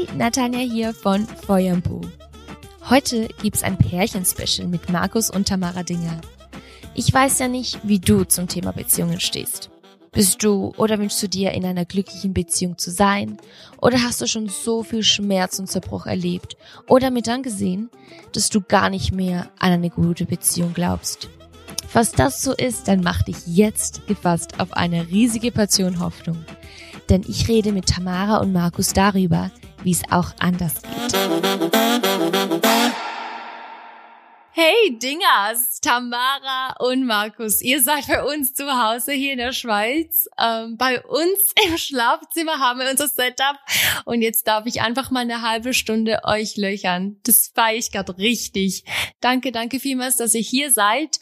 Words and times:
Hi, 0.00 0.16
Natanja 0.16 0.60
hier 0.60 0.94
von 0.94 1.26
Feuerbu. 1.26 2.00
Heute 2.88 3.28
gibt's 3.42 3.62
ein 3.62 3.76
Pärchen-Special 3.76 4.66
mit 4.66 4.88
Markus 4.88 5.30
und 5.30 5.48
Tamara 5.48 5.82
Dinger. 5.82 6.20
Ich 6.94 7.12
weiß 7.12 7.38
ja 7.40 7.48
nicht, 7.48 7.80
wie 7.82 7.98
du 7.98 8.24
zum 8.24 8.48
Thema 8.48 8.72
Beziehungen 8.72 9.20
stehst. 9.20 9.70
Bist 10.12 10.42
du 10.42 10.72
oder 10.76 10.98
wünschst 10.98 11.22
du 11.22 11.28
dir 11.28 11.52
in 11.52 11.66
einer 11.66 11.84
glücklichen 11.84 12.32
Beziehung 12.32 12.78
zu 12.78 12.90
sein? 12.90 13.36
Oder 13.80 14.02
hast 14.02 14.20
du 14.22 14.26
schon 14.26 14.48
so 14.48 14.82
viel 14.82 15.02
Schmerz 15.02 15.58
und 15.58 15.66
Zerbruch 15.66 16.06
erlebt 16.06 16.56
oder 16.88 17.10
mit 17.10 17.28
angesehen, 17.28 17.90
dass 18.32 18.48
du 18.48 18.60
gar 18.62 18.90
nicht 18.90 19.12
mehr 19.12 19.50
an 19.58 19.72
eine 19.72 19.90
gute 19.90 20.24
Beziehung 20.24 20.72
glaubst? 20.72 21.28
Was 21.92 22.12
das 22.12 22.42
so 22.42 22.54
ist, 22.54 22.88
dann 22.88 23.02
mach 23.02 23.22
dich 23.22 23.46
jetzt 23.46 24.06
gefasst 24.06 24.60
auf 24.60 24.72
eine 24.72 25.08
riesige 25.08 25.50
Portion 25.50 26.00
Hoffnung. 26.00 26.38
Denn 27.10 27.24
ich 27.28 27.48
rede 27.48 27.72
mit 27.72 27.86
Tamara 27.86 28.38
und 28.38 28.52
Markus 28.52 28.92
darüber, 28.92 29.50
wie 29.82 29.92
es 29.92 30.02
auch 30.10 30.32
anders 30.38 30.82
geht. 30.82 30.90
Hey 34.52 34.98
Dingers, 34.98 35.80
Tamara 35.80 36.74
und 36.80 37.06
Markus, 37.06 37.62
ihr 37.62 37.80
seid 37.80 38.08
bei 38.08 38.22
uns 38.22 38.52
zu 38.52 38.66
Hause 38.66 39.12
hier 39.12 39.32
in 39.32 39.38
der 39.38 39.52
Schweiz. 39.52 40.28
Ähm, 40.38 40.76
bei 40.76 41.00
uns 41.02 41.54
im 41.66 41.78
Schlafzimmer 41.78 42.58
haben 42.58 42.80
wir 42.80 42.90
unser 42.90 43.08
Setup 43.08 43.56
und 44.04 44.22
jetzt 44.22 44.48
darf 44.48 44.66
ich 44.66 44.82
einfach 44.82 45.10
mal 45.10 45.20
eine 45.20 45.40
halbe 45.40 45.72
Stunde 45.72 46.20
euch 46.24 46.56
löchern. 46.56 47.16
Das 47.22 47.52
feiere 47.54 47.78
ich 47.78 47.92
gerade 47.92 48.18
richtig. 48.18 48.84
Danke, 49.20 49.52
danke 49.52 49.80
vielmals, 49.80 50.16
dass 50.16 50.34
ihr 50.34 50.42
hier 50.42 50.70
seid 50.72 51.20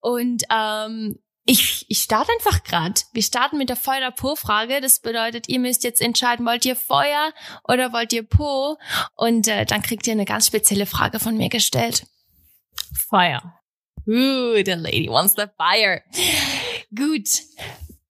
und 0.00 0.42
ähm, 0.52 1.20
ich, 1.46 1.84
ich 1.88 1.98
starte 1.98 2.32
einfach 2.32 2.64
gerade. 2.64 3.00
Wir 3.12 3.22
starten 3.22 3.58
mit 3.58 3.68
der 3.68 3.76
Feuer 3.76 4.10
Po-Frage. 4.10 4.80
Das 4.80 5.00
bedeutet, 5.00 5.48
ihr 5.48 5.60
müsst 5.60 5.84
jetzt 5.84 6.00
entscheiden, 6.00 6.46
wollt 6.46 6.64
ihr 6.64 6.76
Feuer 6.76 7.32
oder 7.68 7.92
wollt 7.92 8.12
ihr 8.12 8.22
Po? 8.22 8.78
Und 9.14 9.46
äh, 9.48 9.66
dann 9.66 9.82
kriegt 9.82 10.06
ihr 10.06 10.14
eine 10.14 10.24
ganz 10.24 10.46
spezielle 10.46 10.86
Frage 10.86 11.20
von 11.20 11.36
mir 11.36 11.50
gestellt. 11.50 12.06
Fire. 13.08 13.42
Ooh, 14.06 14.56
the 14.64 14.74
lady 14.76 15.08
wants 15.08 15.34
the 15.36 15.44
fire. 15.56 16.02
Gut. 16.94 17.28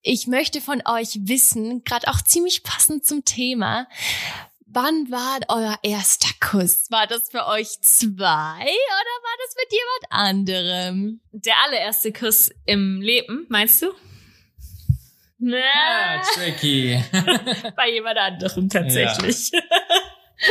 Ich 0.03 0.27
möchte 0.27 0.61
von 0.61 0.83
euch 0.87 1.19
wissen, 1.23 1.83
gerade 1.83 2.09
auch 2.09 2.21
ziemlich 2.21 2.63
passend 2.63 3.07
zum 3.07 3.25
Thema, 3.25 3.89
wann 4.75 5.11
war 5.11 5.41
euer 5.49 5.79
erster 5.83 6.31
Kuss? 6.41 6.91
War 6.91 7.07
das 7.07 7.29
für 7.31 7.47
euch 7.47 7.81
zwei 7.81 8.25
oder 8.61 9.15
war 9.23 9.37
das 9.39 9.55
mit 9.57 9.73
jemand 9.73 10.11
anderem? 10.11 11.21
Der 11.33 11.55
allererste 11.65 12.13
Kuss 12.13 12.51
im 12.67 13.01
Leben, 13.01 13.47
meinst 13.49 13.83
du? 13.83 13.87
Ah, 15.53 16.23
tricky. 16.35 17.03
Bei 17.77 17.91
jemand 17.91 18.19
anderem 18.19 18.69
tatsächlich. 18.69 19.51
Ja. 19.53 19.61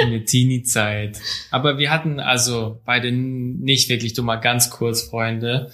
in 0.02 0.12
der 0.12 0.26
Teenie-Zeit. 0.26 1.20
Aber 1.52 1.78
wir 1.78 1.92
hatten 1.92 2.20
also 2.20 2.82
beide 2.86 3.12
nicht 3.12 3.90
wirklich, 3.90 4.14
du 4.14 4.24
mal 4.24 4.38
ganz 4.38 4.70
kurz 4.70 5.04
Freunde, 5.04 5.72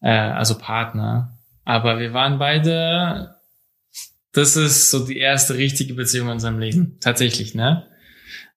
äh, 0.00 0.10
also 0.10 0.58
Partner. 0.58 1.36
Aber 1.64 1.98
wir 1.98 2.12
waren 2.12 2.38
beide, 2.38 3.35
das 4.36 4.56
ist 4.56 4.90
so 4.90 5.06
die 5.06 5.18
erste 5.18 5.56
richtige 5.56 5.94
Beziehung 5.94 6.26
in 6.26 6.34
unserem 6.34 6.58
Leben. 6.58 6.98
Tatsächlich, 7.00 7.54
ne? 7.54 7.86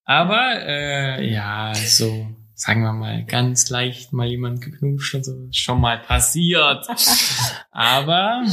Aber 0.04 0.62
äh, 0.66 1.32
ja, 1.32 1.74
so 1.76 2.28
sagen 2.54 2.82
wir 2.82 2.92
mal 2.92 3.24
ganz 3.24 3.70
leicht 3.70 4.12
mal 4.12 4.28
jemand 4.28 4.60
geknutscht 4.60 5.16
und 5.16 5.24
so, 5.24 5.48
schon 5.52 5.80
mal 5.80 5.98
passiert. 6.00 6.86
Aber 7.72 8.44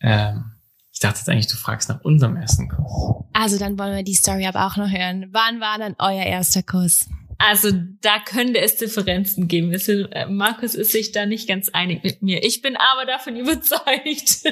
ähm, 0.00 0.52
ich 0.90 1.00
dachte 1.00 1.18
jetzt 1.18 1.28
eigentlich, 1.28 1.48
du 1.48 1.56
fragst 1.56 1.90
nach 1.90 2.00
unserem 2.00 2.36
ersten 2.36 2.70
Kuss. 2.70 3.24
Also 3.34 3.58
dann 3.58 3.78
wollen 3.78 3.94
wir 3.94 4.04
die 4.04 4.14
Story 4.14 4.46
aber 4.46 4.64
auch 4.66 4.76
noch 4.76 4.88
hören. 4.88 5.26
Wann 5.32 5.60
war 5.60 5.76
dann 5.78 5.96
euer 5.98 6.24
erster 6.24 6.62
Kuss? 6.62 7.06
Also 7.38 7.70
da 8.00 8.18
könnte 8.18 8.60
es 8.60 8.76
Differenzen 8.76 9.48
geben. 9.48 9.72
Äh, 9.72 10.26
Markus 10.26 10.74
ist 10.74 10.92
sich 10.92 11.12
da 11.12 11.26
nicht 11.26 11.48
ganz 11.48 11.68
einig 11.68 12.02
mit 12.02 12.22
mir. 12.22 12.42
Ich 12.44 12.62
bin 12.62 12.76
aber 12.76 13.06
davon 13.06 13.36
überzeugt, 13.36 14.44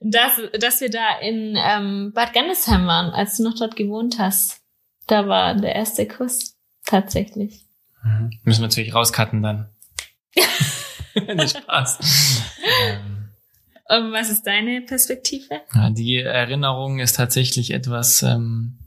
dass, 0.00 0.32
dass 0.58 0.80
wir 0.80 0.90
da 0.90 1.18
in 1.20 1.56
ähm, 1.56 2.12
Bad 2.14 2.32
Gannesheim 2.32 2.86
waren, 2.86 3.10
als 3.10 3.36
du 3.36 3.44
noch 3.44 3.54
dort 3.58 3.76
gewohnt 3.76 4.18
hast. 4.18 4.60
Da 5.06 5.28
war 5.28 5.54
der 5.54 5.74
erste 5.74 6.06
Kuss 6.06 6.56
tatsächlich. 6.84 7.66
Mhm. 8.02 8.30
Müssen 8.44 8.60
wir 8.60 8.68
natürlich 8.68 8.94
rauscutten 8.94 9.42
dann. 9.42 9.68
nicht 11.36 11.58
Spaß. 11.58 11.98
ähm. 12.88 13.18
Und 13.88 14.12
was 14.12 14.30
ist 14.30 14.44
deine 14.44 14.80
Perspektive? 14.82 15.60
Ja, 15.74 15.90
die 15.90 16.16
Erinnerung 16.16 17.00
ist 17.00 17.16
tatsächlich 17.16 17.72
etwas 17.72 18.22
ähm, 18.22 18.78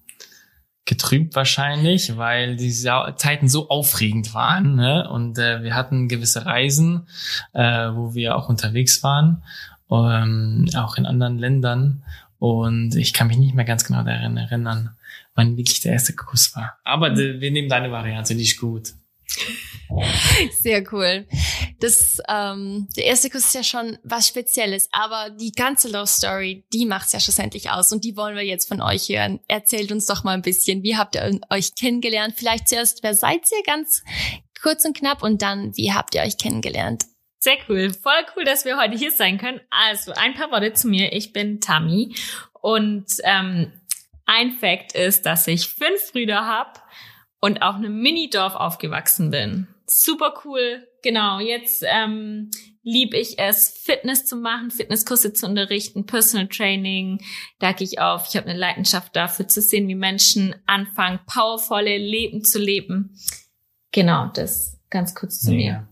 getrübt 0.85 1.35
wahrscheinlich, 1.35 2.15
weil 2.15 2.55
die 2.55 2.71
Zeiten 2.71 3.47
so 3.47 3.69
aufregend 3.69 4.33
waren. 4.33 4.75
Ne? 4.75 5.09
Und 5.09 5.37
äh, 5.37 5.63
wir 5.63 5.75
hatten 5.75 6.07
gewisse 6.07 6.45
Reisen, 6.45 7.07
äh, 7.53 7.89
wo 7.89 8.13
wir 8.13 8.35
auch 8.35 8.49
unterwegs 8.49 9.01
waren, 9.03 9.43
ähm, 9.89 10.69
auch 10.75 10.97
in 10.97 11.05
anderen 11.05 11.39
Ländern. 11.39 12.03
Und 12.37 12.95
ich 12.95 13.13
kann 13.13 13.27
mich 13.27 13.37
nicht 13.37 13.55
mehr 13.55 13.65
ganz 13.65 13.85
genau 13.85 14.03
daran 14.03 14.37
erinnern, 14.37 14.91
wann 15.33 15.57
wirklich 15.57 15.79
der 15.79 15.93
erste 15.93 16.13
Kuss 16.13 16.55
war. 16.55 16.77
Aber 16.83 17.15
wir 17.15 17.51
nehmen 17.51 17.69
deine 17.69 17.91
Variante, 17.91 18.35
die 18.35 18.43
ist 18.43 18.59
gut. 18.59 18.93
Sehr 20.61 20.83
cool. 20.91 21.27
Das, 21.79 22.21
ähm, 22.27 22.87
der 22.95 23.05
erste 23.05 23.29
Kuss 23.29 23.45
ist 23.45 23.55
ja 23.55 23.63
schon 23.63 23.97
was 24.03 24.27
Spezielles, 24.27 24.89
aber 24.91 25.29
die 25.29 25.51
ganze 25.51 25.89
Love 25.89 26.07
Story, 26.07 26.65
die 26.73 26.85
macht's 26.85 27.11
ja 27.11 27.19
schlussendlich 27.19 27.69
aus 27.69 27.91
und 27.91 28.03
die 28.03 28.15
wollen 28.15 28.35
wir 28.35 28.43
jetzt 28.43 28.67
von 28.67 28.81
euch 28.81 29.09
hören. 29.09 29.39
Erzählt 29.47 29.91
uns 29.91 30.05
doch 30.05 30.23
mal 30.23 30.33
ein 30.33 30.41
bisschen, 30.41 30.83
wie 30.83 30.97
habt 30.97 31.15
ihr 31.15 31.39
euch 31.49 31.75
kennengelernt? 31.75 32.35
Vielleicht 32.37 32.67
zuerst, 32.67 33.03
wer 33.03 33.13
seid 33.13 33.41
ihr 33.51 33.63
ganz 33.63 34.03
kurz 34.61 34.85
und 34.85 34.97
knapp 34.97 35.21
und 35.21 35.41
dann, 35.41 35.75
wie 35.75 35.93
habt 35.93 36.15
ihr 36.15 36.21
euch 36.21 36.37
kennengelernt? 36.37 37.05
Sehr 37.39 37.57
cool. 37.69 37.93
Voll 37.93 38.25
cool, 38.35 38.43
dass 38.43 38.65
wir 38.65 38.77
heute 38.77 38.97
hier 38.97 39.11
sein 39.11 39.37
können. 39.37 39.61
Also, 39.69 40.13
ein 40.13 40.33
paar 40.33 40.49
Worte 40.49 40.73
zu 40.73 40.87
mir. 40.87 41.13
Ich 41.13 41.31
bin 41.31 41.61
Tammy 41.61 42.15
und 42.61 43.05
ähm, 43.23 43.71
ein 44.25 44.51
Fact 44.53 44.93
ist, 44.93 45.27
dass 45.27 45.45
ich 45.45 45.67
fünf 45.67 46.11
Brüder 46.11 46.45
habe 46.45 46.79
und 47.45 47.61
auch 47.61 47.75
einem 47.75 48.01
Mini-Dorf 48.01 48.55
aufgewachsen 48.55 49.29
bin. 49.29 49.67
Super 49.85 50.33
cool. 50.43 50.87
Genau, 51.03 51.39
jetzt 51.39 51.83
ähm, 51.87 52.49
liebe 52.81 53.17
ich 53.17 53.37
es, 53.37 53.69
Fitness 53.69 54.25
zu 54.25 54.35
machen, 54.35 54.71
Fitnesskurse 54.71 55.31
zu 55.31 55.45
unterrichten, 55.45 56.07
Personal 56.07 56.47
Training. 56.47 57.21
Da 57.59 57.71
gehe 57.71 57.85
ich 57.85 57.99
auf. 57.99 58.25
Ich 58.27 58.35
habe 58.35 58.47
eine 58.47 58.57
Leidenschaft 58.57 59.15
dafür 59.15 59.47
zu 59.47 59.61
sehen, 59.61 59.87
wie 59.87 59.93
Menschen 59.93 60.55
anfangen, 60.65 61.19
powervolle 61.27 61.99
Leben 61.99 62.43
zu 62.43 62.57
leben. 62.57 63.15
Genau, 63.91 64.31
das 64.33 64.79
ganz 64.89 65.13
kurz 65.13 65.39
zu 65.39 65.51
ja. 65.51 65.57
mir. 65.57 65.87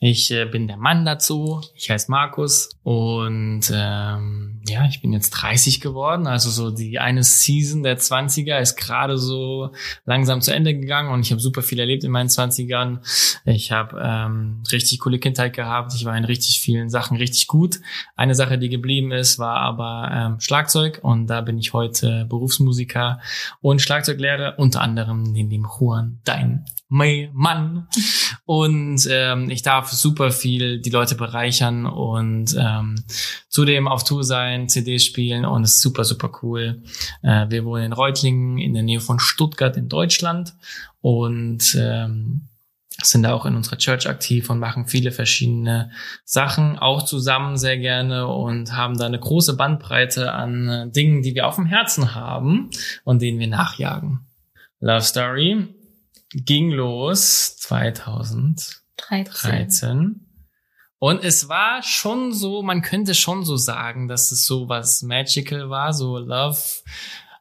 Ich 0.00 0.30
äh, 0.30 0.46
bin 0.46 0.66
der 0.66 0.78
Mann 0.78 1.04
dazu. 1.04 1.60
Ich 1.74 1.90
heiße 1.90 2.10
Markus 2.10 2.70
und 2.84 3.72
ähm, 3.74 4.60
ja, 4.68 4.84
ich 4.86 5.00
bin 5.00 5.14
jetzt 5.14 5.30
30 5.30 5.80
geworden. 5.80 6.26
Also 6.26 6.50
so 6.50 6.70
die 6.70 6.98
eine 6.98 7.24
Season 7.24 7.82
der 7.82 7.98
20er 7.98 8.58
ist 8.58 8.76
gerade 8.76 9.16
so 9.16 9.70
langsam 10.04 10.42
zu 10.42 10.54
Ende 10.54 10.74
gegangen 10.74 11.10
und 11.10 11.20
ich 11.20 11.30
habe 11.30 11.40
super 11.40 11.62
viel 11.62 11.78
erlebt 11.80 12.04
in 12.04 12.10
meinen 12.10 12.28
20ern. 12.28 12.98
Ich 13.46 13.72
habe 13.72 13.98
ähm, 14.04 14.62
richtig 14.70 15.00
coole 15.00 15.18
Kindheit 15.18 15.54
gehabt. 15.54 15.94
Ich 15.94 16.04
war 16.04 16.14
in 16.14 16.26
richtig 16.26 16.60
vielen 16.60 16.90
Sachen 16.90 17.16
richtig 17.16 17.46
gut. 17.46 17.80
Eine 18.16 18.34
Sache, 18.34 18.58
die 18.58 18.68
geblieben 18.68 19.12
ist, 19.12 19.38
war 19.38 19.56
aber 19.60 20.10
ähm, 20.12 20.40
Schlagzeug 20.40 21.00
und 21.02 21.26
da 21.26 21.40
bin 21.40 21.56
ich 21.56 21.72
heute 21.72 22.26
Berufsmusiker 22.28 23.18
und 23.62 23.80
Schlagzeuglehrer, 23.80 24.58
unter 24.58 24.82
anderem 24.82 25.34
in 25.34 25.48
dem 25.48 25.66
Juan, 25.66 26.20
dein 26.24 26.66
Mann. 26.88 27.88
Und 28.46 29.08
ähm, 29.10 29.48
ich 29.48 29.62
darf 29.62 29.90
super 29.90 30.30
viel 30.30 30.80
die 30.80 30.90
Leute 30.90 31.14
bereichern 31.14 31.86
und 31.86 32.54
ähm, 32.58 32.73
zudem 33.48 33.88
auf 33.88 34.04
Tour 34.04 34.24
sein, 34.24 34.68
CDs 34.68 35.04
spielen 35.04 35.44
und 35.44 35.64
es 35.64 35.76
ist 35.76 35.80
super, 35.80 36.04
super 36.04 36.30
cool. 36.42 36.82
Äh, 37.22 37.46
wir 37.50 37.64
wohnen 37.64 37.84
in 37.84 37.92
Reutlingen 37.92 38.58
in 38.58 38.74
der 38.74 38.82
Nähe 38.82 39.00
von 39.00 39.18
Stuttgart 39.18 39.76
in 39.76 39.88
Deutschland 39.88 40.54
und 41.00 41.76
ähm, 41.78 42.48
sind 43.02 43.24
da 43.24 43.32
auch 43.32 43.46
in 43.46 43.56
unserer 43.56 43.78
Church 43.78 44.08
aktiv 44.08 44.50
und 44.50 44.58
machen 44.58 44.86
viele 44.86 45.10
verschiedene 45.10 45.90
Sachen, 46.24 46.78
auch 46.78 47.02
zusammen 47.02 47.56
sehr 47.56 47.78
gerne 47.78 48.28
und 48.28 48.76
haben 48.76 48.96
da 48.96 49.06
eine 49.06 49.18
große 49.18 49.56
Bandbreite 49.56 50.32
an 50.32 50.68
äh, 50.68 50.88
Dingen, 50.90 51.22
die 51.22 51.34
wir 51.34 51.48
auf 51.48 51.56
dem 51.56 51.66
Herzen 51.66 52.14
haben 52.14 52.70
und 53.04 53.20
denen 53.20 53.38
wir 53.38 53.48
nachjagen. 53.48 54.20
Love 54.80 55.02
Story 55.02 55.74
ging 56.32 56.70
los 56.70 57.56
2013. 57.56 60.23
Und 61.04 61.22
es 61.22 61.50
war 61.50 61.82
schon 61.82 62.32
so, 62.32 62.62
man 62.62 62.80
könnte 62.80 63.12
schon 63.12 63.44
so 63.44 63.58
sagen, 63.58 64.08
dass 64.08 64.32
es 64.32 64.46
so 64.46 64.70
was 64.70 65.02
Magical 65.02 65.68
war, 65.68 65.92
so 65.92 66.16
Love 66.16 66.56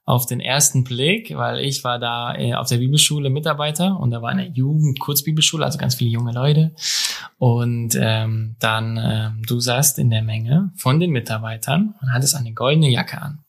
auf 0.04 0.26
den 0.26 0.42
ersten 0.42 0.84
Blick, 0.84 1.34
weil 1.34 1.60
ich 1.60 1.86
war 1.86 1.98
da 1.98 2.36
äh, 2.36 2.56
auf 2.56 2.68
der 2.68 2.80
Bibelschule 2.80 3.30
Mitarbeiter 3.30 3.98
und 4.02 4.12
da 4.12 4.22
war 4.22 4.32
eine 4.32 4.50
Jugend-Kurzbibelschule, 4.50 5.64
also 5.64 5.78
ganz 5.78 5.96
viele 5.96 6.10
junge 6.10 6.34
Leute. 6.34 6.76
Und 7.38 7.98
ähm, 7.98 8.58
dann, 8.60 9.00
ähm, 9.02 9.44
du 9.48 9.62
saßt 9.62 9.98
in 9.98 10.10
der 10.10 10.24
Menge 10.24 10.74
von 10.76 11.00
den 11.00 11.12
Mitarbeitern 11.12 11.96
und 12.02 12.12
hattest 12.12 12.36
eine 12.36 12.52
goldene 12.52 12.90
Jacke 12.90 13.22
an. 13.22 13.43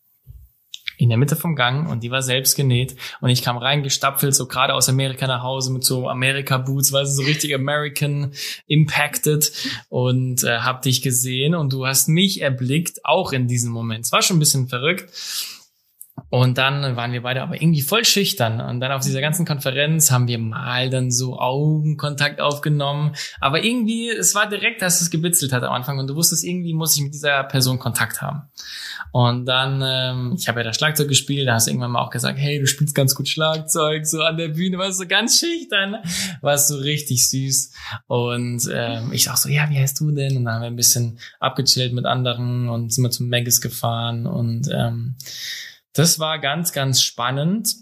In 0.96 1.08
der 1.08 1.18
Mitte 1.18 1.36
vom 1.36 1.56
Gang 1.56 1.88
und 1.90 2.02
die 2.02 2.10
war 2.10 2.22
selbst 2.22 2.56
genäht 2.56 2.96
und 3.20 3.30
ich 3.30 3.42
kam 3.42 3.56
reingestapfelt, 3.56 4.34
so 4.34 4.46
gerade 4.46 4.74
aus 4.74 4.88
Amerika 4.88 5.26
nach 5.26 5.42
Hause 5.42 5.72
mit 5.72 5.84
so 5.84 6.08
Amerika-Boots, 6.08 6.92
weil 6.92 7.06
so 7.06 7.22
richtig 7.22 7.54
American 7.54 8.32
impacted 8.66 9.52
und 9.88 10.44
äh, 10.44 10.58
hab 10.58 10.82
dich 10.82 11.02
gesehen 11.02 11.54
und 11.54 11.72
du 11.72 11.86
hast 11.86 12.08
mich 12.08 12.40
erblickt, 12.40 13.04
auch 13.04 13.32
in 13.32 13.48
diesem 13.48 13.72
Moment. 13.72 14.04
Es 14.04 14.12
war 14.12 14.22
schon 14.22 14.36
ein 14.36 14.40
bisschen 14.40 14.68
verrückt. 14.68 15.10
Und 16.30 16.58
dann 16.58 16.96
waren 16.96 17.12
wir 17.12 17.22
beide 17.22 17.42
aber 17.42 17.60
irgendwie 17.60 17.82
voll 17.82 18.04
schüchtern. 18.04 18.60
Und 18.60 18.80
dann 18.80 18.92
auf 18.92 19.02
dieser 19.02 19.20
ganzen 19.20 19.46
Konferenz 19.46 20.10
haben 20.10 20.28
wir 20.28 20.38
mal 20.38 20.90
dann 20.90 21.10
so 21.10 21.38
Augenkontakt 21.38 22.40
aufgenommen. 22.40 23.14
Aber 23.40 23.62
irgendwie, 23.64 24.10
es 24.10 24.34
war 24.34 24.48
direkt, 24.48 24.82
dass 24.82 25.00
es 25.00 25.10
gebitzelt 25.10 25.52
hat 25.52 25.62
am 25.62 25.72
Anfang. 25.72 25.98
Und 25.98 26.08
du 26.08 26.16
wusstest, 26.16 26.44
irgendwie 26.44 26.74
muss 26.74 26.96
ich 26.96 27.02
mit 27.02 27.14
dieser 27.14 27.44
Person 27.44 27.78
Kontakt 27.78 28.20
haben. 28.20 28.42
Und 29.12 29.46
dann, 29.46 29.80
ähm, 29.84 30.34
ich 30.36 30.48
habe 30.48 30.60
ja 30.60 30.64
das 30.64 30.76
Schlagzeug 30.76 31.06
gespielt, 31.06 31.46
da 31.46 31.54
hast 31.54 31.68
du 31.68 31.70
irgendwann 31.70 31.92
mal 31.92 32.02
auch 32.02 32.10
gesagt, 32.10 32.36
hey, 32.36 32.58
du 32.58 32.66
spielst 32.66 32.96
ganz 32.96 33.14
gut 33.14 33.28
Schlagzeug, 33.28 34.04
so 34.04 34.22
an 34.22 34.36
der 34.36 34.48
Bühne, 34.48 34.76
warst 34.76 34.98
du 34.98 35.04
so 35.04 35.08
ganz 35.08 35.38
schüchtern, 35.38 35.98
warst 36.40 36.66
so 36.66 36.78
richtig 36.78 37.28
süß. 37.28 37.72
Und 38.08 38.68
ähm, 38.72 39.12
ich 39.12 39.24
sag 39.24 39.36
so, 39.36 39.48
ja, 39.48 39.70
wie 39.70 39.78
heißt 39.78 40.00
du 40.00 40.10
denn? 40.10 40.36
Und 40.36 40.46
dann 40.46 40.54
haben 40.54 40.62
wir 40.62 40.66
ein 40.66 40.74
bisschen 40.74 41.20
abgechillt 41.38 41.92
mit 41.92 42.06
anderen 42.06 42.68
und 42.68 42.92
sind 42.92 43.04
wir 43.04 43.10
zum 43.10 43.28
Maggis 43.28 43.60
gefahren 43.60 44.26
und 44.26 44.68
ähm, 44.72 45.14
das 45.94 46.18
war 46.18 46.38
ganz, 46.38 46.72
ganz 46.72 47.02
spannend. 47.02 47.74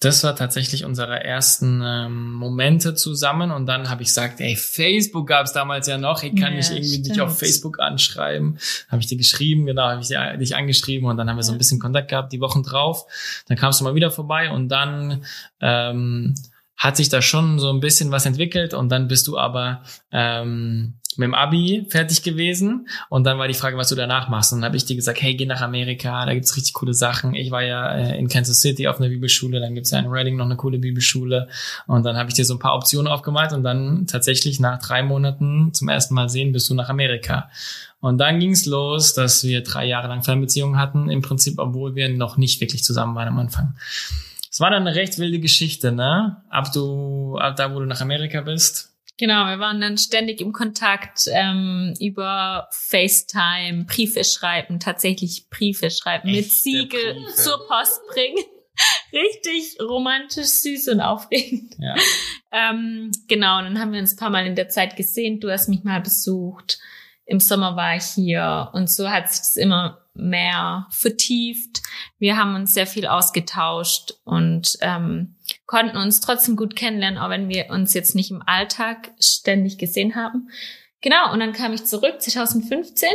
Das 0.00 0.24
war 0.24 0.34
tatsächlich 0.34 0.84
unsere 0.84 1.22
ersten 1.22 1.82
ähm, 1.84 2.32
Momente 2.32 2.94
zusammen 2.94 3.50
und 3.50 3.66
dann 3.66 3.90
habe 3.90 4.02
ich 4.02 4.08
gesagt, 4.08 4.40
ey, 4.40 4.56
Facebook 4.56 5.28
gab 5.28 5.46
es 5.46 5.52
damals 5.52 5.86
ja 5.86 5.98
noch, 5.98 6.22
ich 6.22 6.34
kann 6.34 6.52
ja, 6.52 6.56
mich 6.56 6.70
irgendwie 6.70 6.88
stimmt. 6.88 7.06
dich 7.06 7.20
auf 7.20 7.38
Facebook 7.38 7.78
anschreiben. 7.80 8.58
Habe 8.88 9.02
ich 9.02 9.08
dir 9.08 9.16
geschrieben, 9.16 9.66
genau, 9.66 9.82
habe 9.82 10.00
ich 10.00 10.08
dich 10.08 10.56
angeschrieben 10.56 11.08
und 11.08 11.16
dann 11.16 11.28
haben 11.28 11.36
wir 11.36 11.42
so 11.42 11.52
ein 11.52 11.58
bisschen 11.58 11.80
Kontakt 11.80 12.08
gehabt 12.08 12.32
die 12.32 12.40
Wochen 12.40 12.62
drauf. 12.62 13.06
Dann 13.46 13.56
kamst 13.56 13.80
du 13.80 13.84
mal 13.84 13.94
wieder 13.94 14.10
vorbei 14.10 14.50
und 14.50 14.68
dann 14.68 15.24
ähm, 15.60 16.34
hat 16.76 16.96
sich 16.96 17.08
da 17.08 17.20
schon 17.20 17.58
so 17.58 17.70
ein 17.70 17.80
bisschen 17.80 18.12
was 18.12 18.24
entwickelt 18.24 18.74
und 18.74 18.88
dann 18.88 19.08
bist 19.08 19.26
du 19.26 19.36
aber 19.36 19.82
ähm, 20.12 20.97
mit 21.18 21.26
dem 21.26 21.34
Abi 21.34 21.86
fertig 21.88 22.22
gewesen 22.22 22.88
und 23.08 23.24
dann 23.24 23.38
war 23.38 23.48
die 23.48 23.54
Frage, 23.54 23.76
was 23.76 23.88
du 23.88 23.94
danach 23.94 24.28
machst. 24.28 24.52
Und 24.52 24.60
dann 24.60 24.66
habe 24.66 24.76
ich 24.76 24.84
dir 24.84 24.96
gesagt, 24.96 25.20
hey, 25.20 25.34
geh 25.34 25.46
nach 25.46 25.60
Amerika, 25.60 26.24
da 26.24 26.34
gibt's 26.34 26.56
richtig 26.56 26.74
coole 26.74 26.94
Sachen. 26.94 27.34
Ich 27.34 27.50
war 27.50 27.62
ja 27.62 27.92
äh, 27.92 28.18
in 28.18 28.28
Kansas 28.28 28.60
City 28.60 28.88
auf 28.88 29.00
einer 29.00 29.08
Bibelschule, 29.08 29.60
dann 29.60 29.74
gibt's 29.74 29.90
ja 29.90 29.98
in 29.98 30.06
Reading 30.06 30.36
noch 30.36 30.46
eine 30.46 30.56
coole 30.56 30.78
Bibelschule 30.78 31.48
und 31.86 32.04
dann 32.04 32.16
habe 32.16 32.28
ich 32.28 32.34
dir 32.34 32.44
so 32.44 32.54
ein 32.54 32.58
paar 32.58 32.74
Optionen 32.74 33.08
aufgemalt 33.08 33.52
und 33.52 33.62
dann 33.62 34.06
tatsächlich 34.06 34.60
nach 34.60 34.78
drei 34.80 35.02
Monaten 35.02 35.74
zum 35.74 35.88
ersten 35.88 36.14
Mal 36.14 36.28
sehen, 36.28 36.52
bist 36.52 36.70
du 36.70 36.74
nach 36.74 36.88
Amerika. 36.88 37.50
Und 38.00 38.18
dann 38.18 38.38
ging's 38.38 38.64
los, 38.66 39.12
dass 39.14 39.42
wir 39.42 39.62
drei 39.62 39.86
Jahre 39.86 40.08
lang 40.08 40.22
Fernbeziehungen 40.22 40.78
hatten, 40.78 41.10
im 41.10 41.20
Prinzip, 41.20 41.58
obwohl 41.58 41.96
wir 41.96 42.08
noch 42.08 42.36
nicht 42.36 42.60
wirklich 42.60 42.84
zusammen 42.84 43.16
waren 43.16 43.28
am 43.28 43.38
Anfang. 43.38 43.74
Es 44.50 44.60
war 44.60 44.70
dann 44.70 44.86
eine 44.86 44.96
recht 44.96 45.18
wilde 45.18 45.40
Geschichte, 45.40 45.92
ne? 45.92 46.36
Ab 46.48 46.72
du, 46.72 47.36
ab 47.38 47.56
da, 47.56 47.74
wo 47.74 47.80
du 47.80 47.86
nach 47.86 48.00
Amerika 48.00 48.40
bist, 48.40 48.92
Genau, 49.18 49.46
wir 49.46 49.58
waren 49.58 49.80
dann 49.80 49.98
ständig 49.98 50.40
im 50.40 50.52
Kontakt 50.52 51.28
ähm, 51.32 51.92
über 51.98 52.68
FaceTime, 52.70 53.84
Briefe 53.84 54.22
schreiben, 54.22 54.78
tatsächlich 54.78 55.48
Briefe 55.50 55.90
schreiben, 55.90 56.28
Echte 56.28 56.40
mit 56.40 56.52
Siegel 56.52 57.14
Briefe. 57.14 57.34
zur 57.34 57.66
Post 57.66 58.00
bringen. 58.12 58.44
Richtig 59.12 59.76
romantisch, 59.80 60.46
süß 60.46 60.88
und 60.88 61.00
aufregend. 61.00 61.74
Ja. 61.78 61.96
Ähm, 62.52 63.10
genau, 63.26 63.58
und 63.58 63.64
dann 63.64 63.80
haben 63.80 63.92
wir 63.92 64.00
uns 64.00 64.12
ein 64.12 64.18
paar 64.18 64.30
Mal 64.30 64.46
in 64.46 64.54
der 64.54 64.68
Zeit 64.68 64.96
gesehen. 64.96 65.40
Du 65.40 65.50
hast 65.50 65.68
mich 65.68 65.82
mal 65.82 66.00
besucht. 66.00 66.78
Im 67.24 67.40
Sommer 67.40 67.74
war 67.74 67.96
ich 67.96 68.04
hier. 68.04 68.70
Und 68.72 68.88
so 68.88 69.10
hat 69.10 69.30
sich 69.30 69.40
das 69.40 69.56
immer 69.56 70.06
mehr 70.14 70.86
vertieft. 70.90 71.82
Wir 72.18 72.36
haben 72.36 72.54
uns 72.54 72.72
sehr 72.72 72.86
viel 72.86 73.06
ausgetauscht 73.06 74.14
und 74.24 74.76
ähm, 74.80 75.36
konnten 75.68 75.98
uns 75.98 76.20
trotzdem 76.20 76.56
gut 76.56 76.74
kennenlernen, 76.74 77.20
auch 77.20 77.28
wenn 77.28 77.48
wir 77.48 77.68
uns 77.68 77.94
jetzt 77.94 78.16
nicht 78.16 78.32
im 78.32 78.42
Alltag 78.44 79.12
ständig 79.20 79.78
gesehen 79.78 80.16
haben. 80.16 80.48
Genau, 81.02 81.32
und 81.32 81.38
dann 81.38 81.52
kam 81.52 81.74
ich 81.74 81.84
zurück 81.84 82.20
2015 82.20 83.10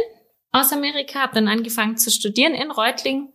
aus 0.51 0.71
Amerika, 0.71 1.19
habe 1.19 1.33
dann 1.33 1.47
angefangen 1.47 1.97
zu 1.97 2.11
studieren 2.11 2.53
in 2.53 2.71
Reutlingen 2.71 3.33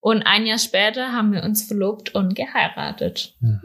und 0.00 0.22
ein 0.22 0.46
Jahr 0.46 0.58
später 0.58 1.12
haben 1.12 1.32
wir 1.32 1.42
uns 1.42 1.64
verlobt 1.64 2.14
und 2.14 2.36
geheiratet. 2.36 3.34
Mhm. 3.40 3.60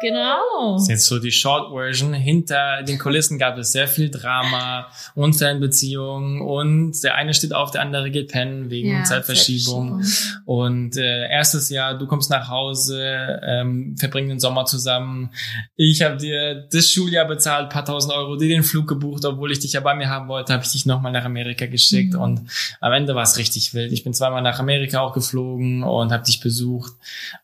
Genau. 0.00 0.72
Das 0.72 0.82
ist 0.82 0.88
jetzt 0.88 1.06
so 1.06 1.20
die 1.20 1.30
Short 1.30 1.72
Version. 1.72 2.12
Hinter 2.14 2.82
den 2.82 2.98
Kulissen 2.98 3.38
gab 3.38 3.56
es 3.58 3.70
sehr 3.70 3.86
viel 3.86 4.10
Drama 4.10 4.88
und 5.14 5.34
Fernbeziehungen 5.34 6.40
und 6.40 7.00
der 7.04 7.14
eine 7.14 7.32
steht 7.32 7.54
auf, 7.54 7.70
der 7.70 7.82
andere 7.82 8.10
geht 8.10 8.32
pennen 8.32 8.70
wegen 8.70 8.90
ja, 8.90 9.04
Zeitverschiebung. 9.04 10.02
Und 10.46 10.96
äh, 10.96 11.28
erstes 11.30 11.70
Jahr, 11.70 11.96
du 11.96 12.08
kommst 12.08 12.28
nach 12.28 12.48
Hause, 12.48 13.40
ähm, 13.46 13.96
verbringen 13.96 14.30
den 14.30 14.40
Sommer 14.40 14.64
zusammen. 14.64 15.30
Ich 15.76 16.02
habe 16.02 16.16
dir 16.16 16.66
das 16.72 16.90
Schuljahr 16.90 17.26
bezahlt, 17.26 17.70
paar 17.70 17.84
tausend 17.84 18.12
Euro, 18.12 18.34
dir 18.34 18.48
den 18.48 18.64
Flug 18.64 18.88
gebucht, 18.88 19.24
obwohl 19.24 19.52
ich 19.52 19.60
dich 19.60 19.74
ja 19.74 19.80
bei 19.80 19.94
mir 19.94 20.08
haben 20.08 20.26
wollte, 20.26 20.52
habe 20.52 20.64
ich 20.64 20.72
dich 20.72 20.86
nochmal 20.86 21.12
nach 21.12 21.24
Amerika 21.24 21.66
geschickt 21.66 22.14
mhm. 22.14 22.20
und 22.20 22.40
am 22.80 22.92
Ende 22.92 23.14
war 23.14 23.22
es 23.22 23.38
richtig 23.38 23.74
wild. 23.74 23.92
Ich 23.92 24.02
bin 24.02 24.12
zweimal 24.12 24.42
nach 24.42 24.58
Amerika 24.58 25.00
auch 25.00 25.12
geflogen 25.12 25.67
geflogen 25.68 25.82
und 25.82 26.12
habe 26.12 26.24
dich 26.24 26.40
besucht. 26.40 26.92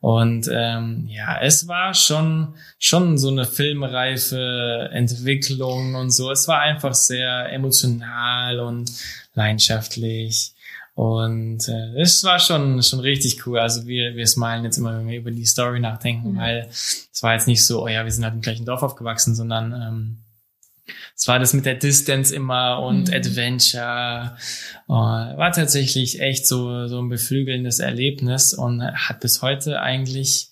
Und 0.00 0.49
ähm, 0.53 1.06
ja, 1.09 1.41
es 1.41 1.69
war 1.69 1.94
schon 1.94 2.55
schon 2.79 3.19
so 3.19 3.29
eine 3.29 3.44
filmreife 3.44 4.91
Entwicklung 4.93 5.94
und 5.94 6.11
so. 6.11 6.31
Es 6.31 6.49
war 6.49 6.61
einfach 6.61 6.94
sehr 6.94 7.53
emotional 7.53 8.61
und 8.61 8.91
leidenschaftlich. 9.35 10.53
Und 10.94 11.69
äh, 11.69 12.00
es 12.00 12.23
war 12.23 12.38
schon 12.38 12.82
schon 12.82 13.00
richtig 13.00 13.47
cool. 13.47 13.59
Also 13.59 13.87
wir 13.87 14.15
wir 14.15 14.26
smilen 14.26 14.65
jetzt 14.65 14.79
immer, 14.79 14.97
wenn 14.97 15.09
wir 15.09 15.19
über 15.19 15.32
die 15.32 15.44
Story 15.44 15.81
nachdenken, 15.81 16.32
mhm. 16.32 16.38
weil 16.38 16.69
es 16.71 17.23
war 17.23 17.35
jetzt 17.35 17.49
nicht 17.49 17.65
so, 17.65 17.82
oh 17.82 17.88
ja, 17.88 18.05
wir 18.05 18.12
sind 18.12 18.25
halt 18.25 18.35
im 18.35 18.41
gleichen 18.41 18.67
Dorf 18.67 18.82
aufgewachsen, 18.82 19.35
sondern 19.35 19.73
ähm, 19.73 20.19
es 21.16 21.28
war 21.28 21.38
das 21.38 21.54
mit 21.54 21.66
der 21.66 21.75
Distance 21.75 22.34
immer 22.34 22.82
und 22.82 23.08
mhm. 23.08 23.14
Adventure. 23.14 24.36
Oh, 24.88 24.94
war 24.94 25.52
tatsächlich 25.52 26.20
echt 26.20 26.46
so, 26.46 26.86
so 26.88 27.00
ein 27.00 27.08
beflügelndes 27.08 27.78
Erlebnis 27.78 28.54
und 28.54 28.82
hat 28.82 29.20
bis 29.20 29.42
heute 29.42 29.81
eigentlich, 29.81 30.50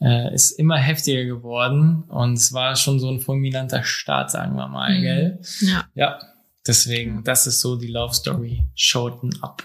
äh, 0.00 0.34
ist 0.34 0.50
immer 0.52 0.76
heftiger 0.76 1.24
geworden 1.24 2.04
und 2.08 2.34
es 2.34 2.52
war 2.52 2.76
schon 2.76 3.00
so 3.00 3.10
ein 3.10 3.20
fulminanter 3.20 3.82
Start, 3.84 4.30
sagen 4.30 4.56
wir 4.56 4.68
mal, 4.68 4.98
mhm. 4.98 5.02
gell? 5.02 5.38
Ja. 5.60 5.84
Ja. 5.94 6.18
Deswegen, 6.66 7.24
das 7.24 7.46
ist 7.46 7.60
so 7.60 7.76
die 7.76 7.88
Love 7.88 8.14
Story. 8.14 8.66
Schoten 8.74 9.30
up. 9.42 9.64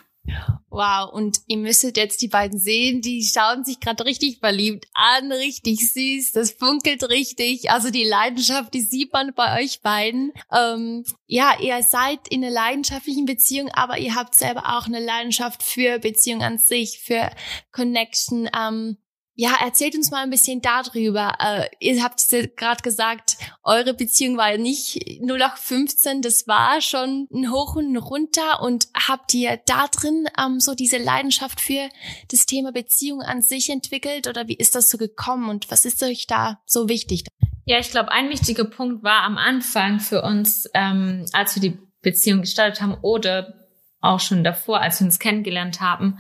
Wow, 0.70 1.12
und 1.12 1.40
ihr 1.48 1.58
müsstet 1.58 1.98
jetzt 1.98 2.22
die 2.22 2.28
beiden 2.28 2.60
sehen, 2.60 3.02
die 3.02 3.24
schauen 3.24 3.64
sich 3.64 3.80
gerade 3.80 4.06
richtig 4.06 4.40
verliebt 4.40 4.86
an, 4.94 5.32
richtig 5.32 5.92
süß, 5.92 6.34
das 6.34 6.52
funkelt 6.52 7.10
richtig. 7.10 7.72
Also 7.72 7.90
die 7.90 8.04
Leidenschaft, 8.04 8.74
die 8.74 8.82
sieht 8.82 9.14
man 9.14 9.34
bei 9.34 9.64
euch 9.64 9.82
beiden. 9.82 10.34
Ähm, 10.52 11.04
ja, 11.26 11.58
ihr 11.60 11.82
seid 11.84 12.28
in 12.28 12.44
einer 12.44 12.54
leidenschaftlichen 12.54 13.26
Beziehung, 13.26 13.70
aber 13.70 13.98
ihr 13.98 14.16
habt 14.16 14.36
selber 14.36 14.78
auch 14.78 14.86
eine 14.86 15.04
Leidenschaft 15.04 15.64
für 15.64 16.00
Beziehung 16.00 16.44
an 16.44 16.58
sich, 16.58 17.00
für 17.00 17.32
Connection. 17.72 18.50
Ähm, 18.56 18.98
ja, 19.40 19.56
erzählt 19.64 19.94
uns 19.94 20.10
mal 20.10 20.24
ein 20.24 20.32
bisschen 20.32 20.64
darüber. 20.64 21.34
Äh, 21.40 21.70
ihr 21.80 22.04
habt 22.04 22.28
gerade 22.58 22.82
gesagt, 22.82 23.38
eure 23.64 23.94
Beziehung 23.94 24.36
war 24.36 24.58
nicht 24.58 25.22
0815, 25.22 26.24
das 26.24 26.48
war 26.48 26.82
schon 26.82 27.28
ein 27.32 27.52
Hoch 27.52 27.76
und 27.76 27.94
ein 27.94 27.98
Runter. 27.98 28.64
Und 28.64 28.88
habt 28.96 29.32
ihr 29.36 29.60
da 29.68 29.86
drin 29.90 30.26
ähm, 30.44 30.60
so 30.60 30.74
diese 30.74 30.98
Leidenschaft 30.98 31.62
für 31.62 31.88
das 32.32 32.48
Thema 32.48 32.72
Beziehung 32.72 33.22
an 33.22 33.44
sich 33.44 33.70
entwickelt 33.70 34.28
oder 34.28 34.48
wie 34.48 34.58
ist 34.58 34.74
das 34.74 34.90
so 34.90 34.98
gekommen 34.98 35.50
und 35.50 35.70
was 35.70 35.86
ist 35.86 36.02
euch 36.02 36.26
da 36.26 36.60
so 36.66 36.90
wichtig? 36.90 37.24
Ja, 37.66 37.78
ich 37.78 37.92
glaube, 37.92 38.12
ein 38.12 38.32
wichtiger 38.32 38.66
Punkt 38.66 39.04
war 39.04 39.22
am 39.22 39.38
Anfang 39.38 40.00
für 40.00 40.24
uns, 40.24 40.68
ähm, 40.74 41.28
als 41.34 41.54
wir 41.54 41.62
die 41.62 41.78
Beziehung 42.02 42.42
gestartet 42.42 42.82
haben 42.82 42.98
oder 43.04 43.54
auch 44.02 44.20
schon 44.20 44.44
davor, 44.44 44.82
als 44.82 45.00
wir 45.00 45.06
uns 45.06 45.20
kennengelernt 45.20 45.80
haben, 45.80 46.18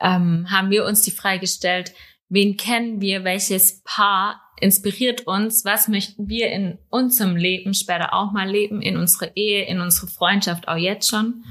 ähm, 0.00 0.46
haben 0.50 0.70
wir 0.70 0.84
uns 0.84 1.02
die 1.02 1.10
Frage 1.12 1.40
gestellt, 1.40 1.92
wen 2.28 2.56
kennen 2.56 3.00
wir, 3.00 3.24
welches 3.24 3.82
Paar 3.84 4.40
inspiriert 4.60 5.26
uns, 5.26 5.64
was 5.64 5.88
möchten 5.88 6.28
wir 6.28 6.50
in 6.50 6.78
unserem 6.90 7.36
Leben 7.36 7.74
später 7.74 8.12
auch 8.12 8.32
mal 8.32 8.48
leben, 8.48 8.82
in 8.82 8.96
unserer 8.96 9.36
Ehe, 9.36 9.66
in 9.66 9.80
unserer 9.80 10.08
Freundschaft 10.08 10.68
auch 10.68 10.76
jetzt 10.76 11.08
schon? 11.08 11.44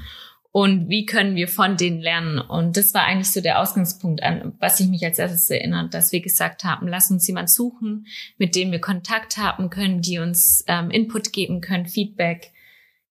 Und 0.50 0.88
wie 0.88 1.04
können 1.04 1.36
wir 1.36 1.46
von 1.46 1.76
denen 1.76 2.00
lernen. 2.00 2.38
Und 2.40 2.76
das 2.76 2.94
war 2.94 3.04
eigentlich 3.04 3.30
so 3.30 3.40
der 3.40 3.60
Ausgangspunkt, 3.60 4.22
an 4.22 4.54
was 4.58 4.80
ich 4.80 4.88
mich 4.88 5.04
als 5.04 5.18
erstes 5.18 5.48
erinnere, 5.50 5.88
dass 5.88 6.10
wir 6.10 6.20
gesagt 6.20 6.64
haben, 6.64 6.88
lass 6.88 7.10
uns 7.10 7.26
jemand 7.28 7.50
suchen, 7.50 8.06
mit 8.38 8.56
dem 8.56 8.72
wir 8.72 8.80
Kontakt 8.80 9.36
haben 9.36 9.70
können, 9.70 10.00
die 10.00 10.18
uns 10.18 10.64
ähm, 10.66 10.90
Input 10.90 11.32
geben 11.32 11.60
können, 11.60 11.86
Feedback. 11.86 12.50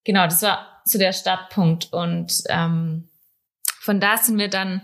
Genau, 0.03 0.25
das 0.25 0.41
war 0.41 0.81
so 0.83 0.97
der 0.97 1.13
Startpunkt. 1.13 1.93
Und 1.93 2.41
ähm, 2.49 3.07
von 3.79 3.99
da 3.99 4.17
sind 4.17 4.39
wir 4.39 4.49
dann 4.49 4.81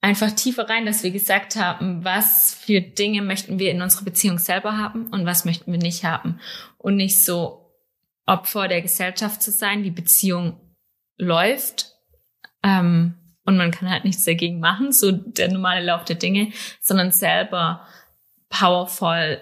einfach 0.00 0.30
tiefer 0.32 0.68
rein, 0.68 0.86
dass 0.86 1.02
wir 1.02 1.10
gesagt 1.10 1.56
haben, 1.56 2.04
was 2.04 2.54
für 2.54 2.80
Dinge 2.80 3.22
möchten 3.22 3.58
wir 3.58 3.70
in 3.70 3.82
unserer 3.82 4.04
Beziehung 4.04 4.38
selber 4.38 4.76
haben 4.76 5.06
und 5.08 5.26
was 5.26 5.44
möchten 5.44 5.72
wir 5.72 5.78
nicht 5.78 6.04
haben. 6.04 6.40
Und 6.78 6.96
nicht 6.96 7.24
so 7.24 7.74
Opfer 8.26 8.68
der 8.68 8.82
Gesellschaft 8.82 9.42
zu 9.42 9.50
sein, 9.50 9.82
die 9.82 9.90
Beziehung 9.90 10.60
läuft 11.18 11.94
ähm, 12.62 13.14
und 13.44 13.56
man 13.56 13.70
kann 13.70 13.90
halt 13.90 14.04
nichts 14.04 14.24
dagegen 14.24 14.60
machen, 14.60 14.92
so 14.92 15.12
der 15.12 15.50
normale 15.50 15.84
Lauf 15.84 16.04
der 16.04 16.16
Dinge, 16.16 16.52
sondern 16.80 17.12
selber 17.12 17.86
powervoll 18.48 19.40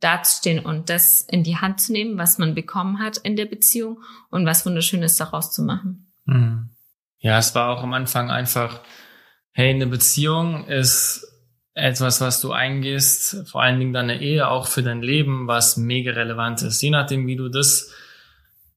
dazustehen 0.00 0.64
und 0.64 0.90
das 0.90 1.22
in 1.22 1.42
die 1.42 1.56
Hand 1.56 1.80
zu 1.80 1.92
nehmen, 1.92 2.18
was 2.18 2.38
man 2.38 2.54
bekommen 2.54 2.98
hat 2.98 3.18
in 3.18 3.36
der 3.36 3.46
Beziehung 3.46 4.02
und 4.30 4.46
was 4.46 4.66
Wunderschönes 4.66 5.16
daraus 5.16 5.52
zu 5.52 5.62
machen. 5.62 6.12
Mhm. 6.24 6.70
Ja, 7.18 7.38
es 7.38 7.54
war 7.54 7.70
auch 7.70 7.82
am 7.82 7.92
Anfang 7.92 8.30
einfach, 8.30 8.80
hey, 9.52 9.70
eine 9.70 9.86
Beziehung 9.86 10.66
ist 10.66 11.28
etwas, 11.74 12.20
was 12.20 12.40
du 12.40 12.52
eingehst, 12.52 13.48
vor 13.48 13.62
allen 13.62 13.78
Dingen 13.78 13.92
deine 13.92 14.20
Ehe 14.20 14.48
auch 14.48 14.66
für 14.66 14.82
dein 14.82 15.02
Leben, 15.02 15.46
was 15.46 15.76
mega 15.76 16.12
relevant 16.12 16.62
ist. 16.62 16.82
Je 16.82 16.90
nachdem, 16.90 17.26
wie 17.26 17.36
du 17.36 17.48
das 17.48 17.92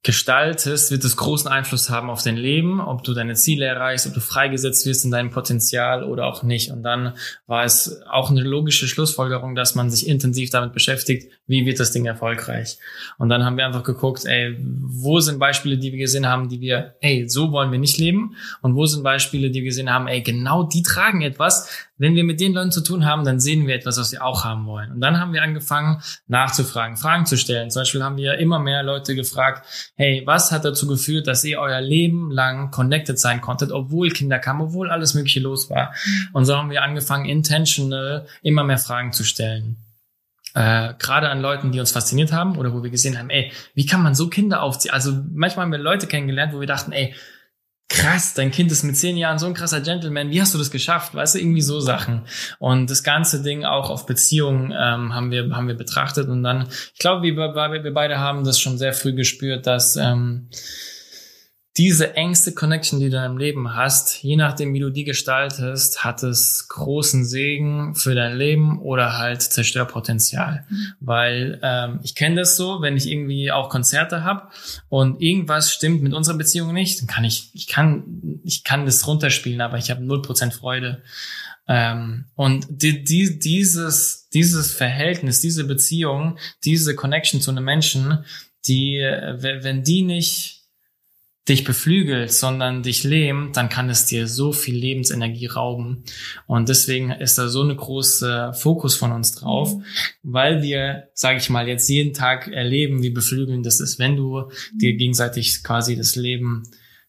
gestaltest, 0.05 0.91
wird 0.91 1.03
es 1.03 1.17
großen 1.17 1.49
Einfluss 1.49 1.89
haben 1.89 2.11
auf 2.11 2.21
dein 2.21 2.37
Leben, 2.37 2.79
ob 2.79 3.03
du 3.03 3.15
deine 3.15 3.33
Ziele 3.33 3.65
erreichst, 3.65 4.05
ob 4.05 4.13
du 4.13 4.19
freigesetzt 4.19 4.85
wirst 4.85 5.03
in 5.03 5.09
deinem 5.09 5.31
Potenzial 5.31 6.03
oder 6.03 6.27
auch 6.27 6.43
nicht. 6.43 6.69
Und 6.69 6.83
dann 6.83 7.13
war 7.47 7.63
es 7.63 8.03
auch 8.07 8.29
eine 8.29 8.43
logische 8.43 8.87
Schlussfolgerung, 8.87 9.55
dass 9.55 9.73
man 9.73 9.89
sich 9.89 10.07
intensiv 10.07 10.51
damit 10.51 10.73
beschäftigt, 10.73 11.31
wie 11.47 11.65
wird 11.65 11.79
das 11.79 11.91
Ding 11.91 12.05
erfolgreich. 12.05 12.77
Und 13.17 13.29
dann 13.29 13.43
haben 13.43 13.57
wir 13.57 13.65
einfach 13.65 13.83
geguckt, 13.83 14.25
ey, 14.25 14.55
wo 14.59 15.19
sind 15.21 15.39
Beispiele, 15.39 15.79
die 15.79 15.91
wir 15.91 15.99
gesehen 15.99 16.27
haben, 16.27 16.49
die 16.49 16.61
wir, 16.61 16.93
ey, 17.01 17.27
so 17.27 17.51
wollen 17.51 17.71
wir 17.71 17.79
nicht 17.79 17.97
leben? 17.97 18.35
Und 18.61 18.75
wo 18.75 18.85
sind 18.85 19.01
Beispiele, 19.01 19.49
die 19.49 19.61
wir 19.61 19.69
gesehen 19.69 19.91
haben, 19.91 20.07
ey, 20.07 20.21
genau 20.21 20.61
die 20.61 20.83
tragen 20.83 21.23
etwas, 21.23 21.67
wenn 21.97 22.15
wir 22.15 22.23
mit 22.23 22.41
den 22.41 22.53
Leuten 22.53 22.71
zu 22.71 22.81
tun 22.81 23.05
haben, 23.05 23.23
dann 23.23 23.39
sehen 23.39 23.67
wir 23.67 23.75
etwas, 23.75 23.97
was 23.97 24.11
wir 24.11 24.23
auch 24.23 24.43
haben 24.43 24.65
wollen. 24.65 24.91
Und 24.91 25.01
dann 25.01 25.19
haben 25.19 25.33
wir 25.33 25.41
angefangen 25.41 26.01
nachzufragen, 26.27 26.97
Fragen 26.97 27.25
zu 27.25 27.37
stellen. 27.37 27.69
Zum 27.69 27.81
Beispiel 27.81 28.03
haben 28.03 28.17
wir 28.17 28.37
immer 28.37 28.59
mehr 28.59 28.83
Leute 28.83 29.15
gefragt, 29.15 29.65
hey, 29.95 30.23
was 30.25 30.51
hat 30.51 30.65
dazu 30.65 30.87
geführt, 30.87 31.27
dass 31.27 31.43
ihr 31.43 31.59
euer 31.59 31.81
Leben 31.81 32.31
lang 32.31 32.71
connected 32.71 33.19
sein 33.19 33.41
konntet, 33.41 33.71
obwohl 33.71 34.09
Kinder 34.09 34.39
kamen, 34.39 34.61
obwohl 34.61 34.89
alles 34.89 35.13
Mögliche 35.13 35.39
los 35.39 35.69
war. 35.69 35.93
Und 36.33 36.45
so 36.45 36.55
haben 36.55 36.69
wir 36.69 36.83
angefangen, 36.83 37.25
intentional 37.25 38.27
immer 38.41 38.63
mehr 38.63 38.77
Fragen 38.77 39.13
zu 39.13 39.23
stellen. 39.23 39.77
Äh, 40.53 40.93
gerade 40.99 41.29
an 41.29 41.41
Leuten, 41.41 41.73
die 41.73 41.81
uns 41.81 41.91
fasziniert 41.91 42.31
haben 42.31 42.57
oder 42.57 42.73
wo 42.73 42.81
wir 42.81 42.89
gesehen 42.89 43.19
haben, 43.19 43.29
ey, 43.29 43.51
wie 43.73 43.85
kann 43.85 44.01
man 44.01 44.15
so 44.15 44.29
Kinder 44.29 44.63
aufziehen? 44.63 44.93
Also 44.93 45.11
manchmal 45.33 45.65
haben 45.65 45.71
wir 45.73 45.79
Leute 45.79 46.07
kennengelernt, 46.07 46.53
wo 46.53 46.61
wir 46.61 46.67
dachten, 46.67 46.93
ey, 46.93 47.13
krass, 47.87 48.33
dein 48.33 48.51
Kind 48.51 48.71
ist 48.71 48.83
mit 48.83 48.97
zehn 48.97 49.15
Jahren 49.15 49.37
so 49.37 49.45
ein 49.45 49.53
krasser 49.53 49.81
Gentleman, 49.81 50.31
wie 50.31 50.41
hast 50.41 50.53
du 50.53 50.57
das 50.57 50.71
geschafft? 50.71 51.13
Weißt 51.13 51.35
du, 51.35 51.39
irgendwie 51.39 51.61
so 51.61 51.79
Sachen. 51.79 52.25
Und 52.59 52.89
das 52.89 53.03
ganze 53.03 53.43
Ding 53.43 53.63
auch 53.63 53.89
auf 53.89 54.05
Beziehungen 54.05 54.71
ähm, 54.71 55.13
haben 55.13 55.31
wir 55.31 55.55
haben 55.55 55.67
wir 55.67 55.75
betrachtet 55.75 56.27
und 56.27 56.43
dann, 56.43 56.67
ich 56.93 56.99
glaube, 56.99 57.23
wir, 57.23 57.35
wir 57.35 57.93
beide 57.93 58.19
haben 58.19 58.43
das 58.43 58.59
schon 58.59 58.77
sehr 58.77 58.93
früh 58.93 59.13
gespürt, 59.13 59.67
dass 59.67 59.95
ähm, 59.95 60.49
diese 61.77 62.15
engste 62.15 62.53
Connection, 62.53 62.99
die 62.99 63.09
du 63.09 63.17
in 63.17 63.23
deinem 63.23 63.37
Leben 63.37 63.75
hast, 63.75 64.23
je 64.23 64.37
nachdem, 64.37 64.73
wie 64.73 64.79
du 64.79 64.89
die 64.89 65.03
gestaltest, 65.03 66.05
hat 66.05 66.23
es 66.23 66.69
großen 66.69 67.25
Segen 67.25 67.95
für 67.95 68.15
dein 68.15 68.37
Leben 68.37 68.79
oder 68.81 69.17
halt 69.17 69.41
Zerstörpotenzial. 69.41 70.65
Mhm. 70.69 70.93
Weil 71.01 71.59
ähm, 71.61 71.99
ich 72.01 72.15
kenne 72.15 72.37
das 72.37 72.55
so, 72.55 72.81
wenn 72.81 72.95
ich 72.95 73.11
irgendwie 73.11 73.51
auch 73.51 73.67
Konzerte 73.67 74.23
habe 74.23 74.47
und 74.87 75.21
irgendwas 75.21 75.73
stimmt 75.73 76.01
mit 76.01 76.13
unserer 76.13 76.37
Beziehung 76.37 76.73
nicht, 76.73 77.01
dann 77.01 77.07
kann 77.07 77.25
ich, 77.25 77.49
ich 77.53 77.67
kann, 77.67 78.39
ich 78.45 78.63
kann 78.63 78.85
das 78.85 79.05
runterspielen, 79.05 79.59
aber 79.59 79.77
ich 79.77 79.91
habe 79.91 80.01
null 80.01 80.21
Prozent 80.21 80.53
Freude. 80.53 81.01
Ähm, 81.67 82.25
und 82.35 82.67
die, 82.69 83.03
die, 83.03 83.37
dieses, 83.37 84.29
dieses 84.29 84.71
Verhältnis, 84.71 85.41
diese 85.41 85.65
Beziehung, 85.65 86.37
diese 86.63 86.95
Connection 86.95 87.41
zu 87.41 87.51
einem 87.51 87.65
Menschen, 87.65 88.23
die, 88.65 88.99
wenn 88.99 89.83
die 89.83 90.03
nicht 90.03 90.64
dich 91.47 91.63
beflügelt, 91.63 92.31
sondern 92.31 92.81
dich 92.81 93.03
lähmt, 93.03 93.55
dann 93.55 93.69
kann 93.69 93.89
es 93.89 94.05
dir 94.05 94.27
so 94.27 94.51
viel 94.51 94.75
Lebensenergie 94.75 95.45
rauben. 95.45 96.03
Und 96.47 96.69
deswegen 96.69 97.11
ist 97.11 97.37
da 97.37 97.49
so 97.49 97.61
eine 97.61 97.75
große 97.75 98.53
Fokus 98.53 98.95
von 98.95 99.11
uns 99.11 99.33
drauf, 99.33 99.75
weil 100.23 100.63
wir, 100.63 101.09
sage 101.13 101.37
ich 101.37 101.49
mal, 101.51 101.67
jetzt 101.67 101.87
jeden 101.87 102.13
Tag 102.13 102.47
erleben, 102.47 103.03
wie 103.03 103.11
beflügelnd 103.11 103.65
das 103.65 103.79
ist, 103.79 103.99
wenn 103.99 104.15
du 104.15 104.49
dir 104.73 104.95
gegenseitig 104.95 105.63
quasi 105.63 105.95
das 105.95 106.15
Leben 106.15 106.63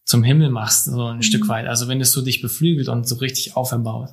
zum 0.04 0.22
Himmel 0.22 0.50
machst, 0.50 0.84
so 0.84 1.06
ein 1.06 1.16
mhm. 1.16 1.22
Stück 1.22 1.48
weit. 1.48 1.66
Also 1.66 1.88
wenn 1.88 2.00
es 2.00 2.12
so 2.12 2.22
dich 2.22 2.40
beflügelt 2.40 2.88
und 2.88 3.08
so 3.08 3.16
richtig 3.16 3.56
auferbaut. 3.56 4.10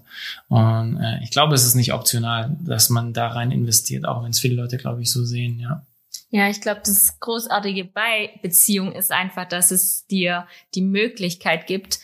Und 0.48 0.98
äh, 0.98 1.24
ich 1.24 1.30
glaube, 1.30 1.54
es 1.54 1.66
ist 1.66 1.76
nicht 1.76 1.94
optional, 1.94 2.58
dass 2.62 2.90
man 2.90 3.14
da 3.14 3.28
rein 3.28 3.52
investiert, 3.52 4.06
auch 4.06 4.24
wenn 4.24 4.32
es 4.32 4.40
viele 4.40 4.56
Leute, 4.56 4.78
glaube 4.78 5.02
ich, 5.02 5.12
so 5.12 5.24
sehen, 5.24 5.60
ja. 5.60 5.86
Ja, 6.36 6.50
ich 6.50 6.62
glaube, 6.62 6.82
das 6.84 7.20
Großartige 7.20 7.86
bei 7.86 8.40
Beziehung 8.42 8.92
ist 8.94 9.12
einfach, 9.12 9.48
dass 9.48 9.70
es 9.70 10.08
dir 10.08 10.48
die 10.74 10.82
Möglichkeit 10.82 11.68
gibt, 11.68 12.00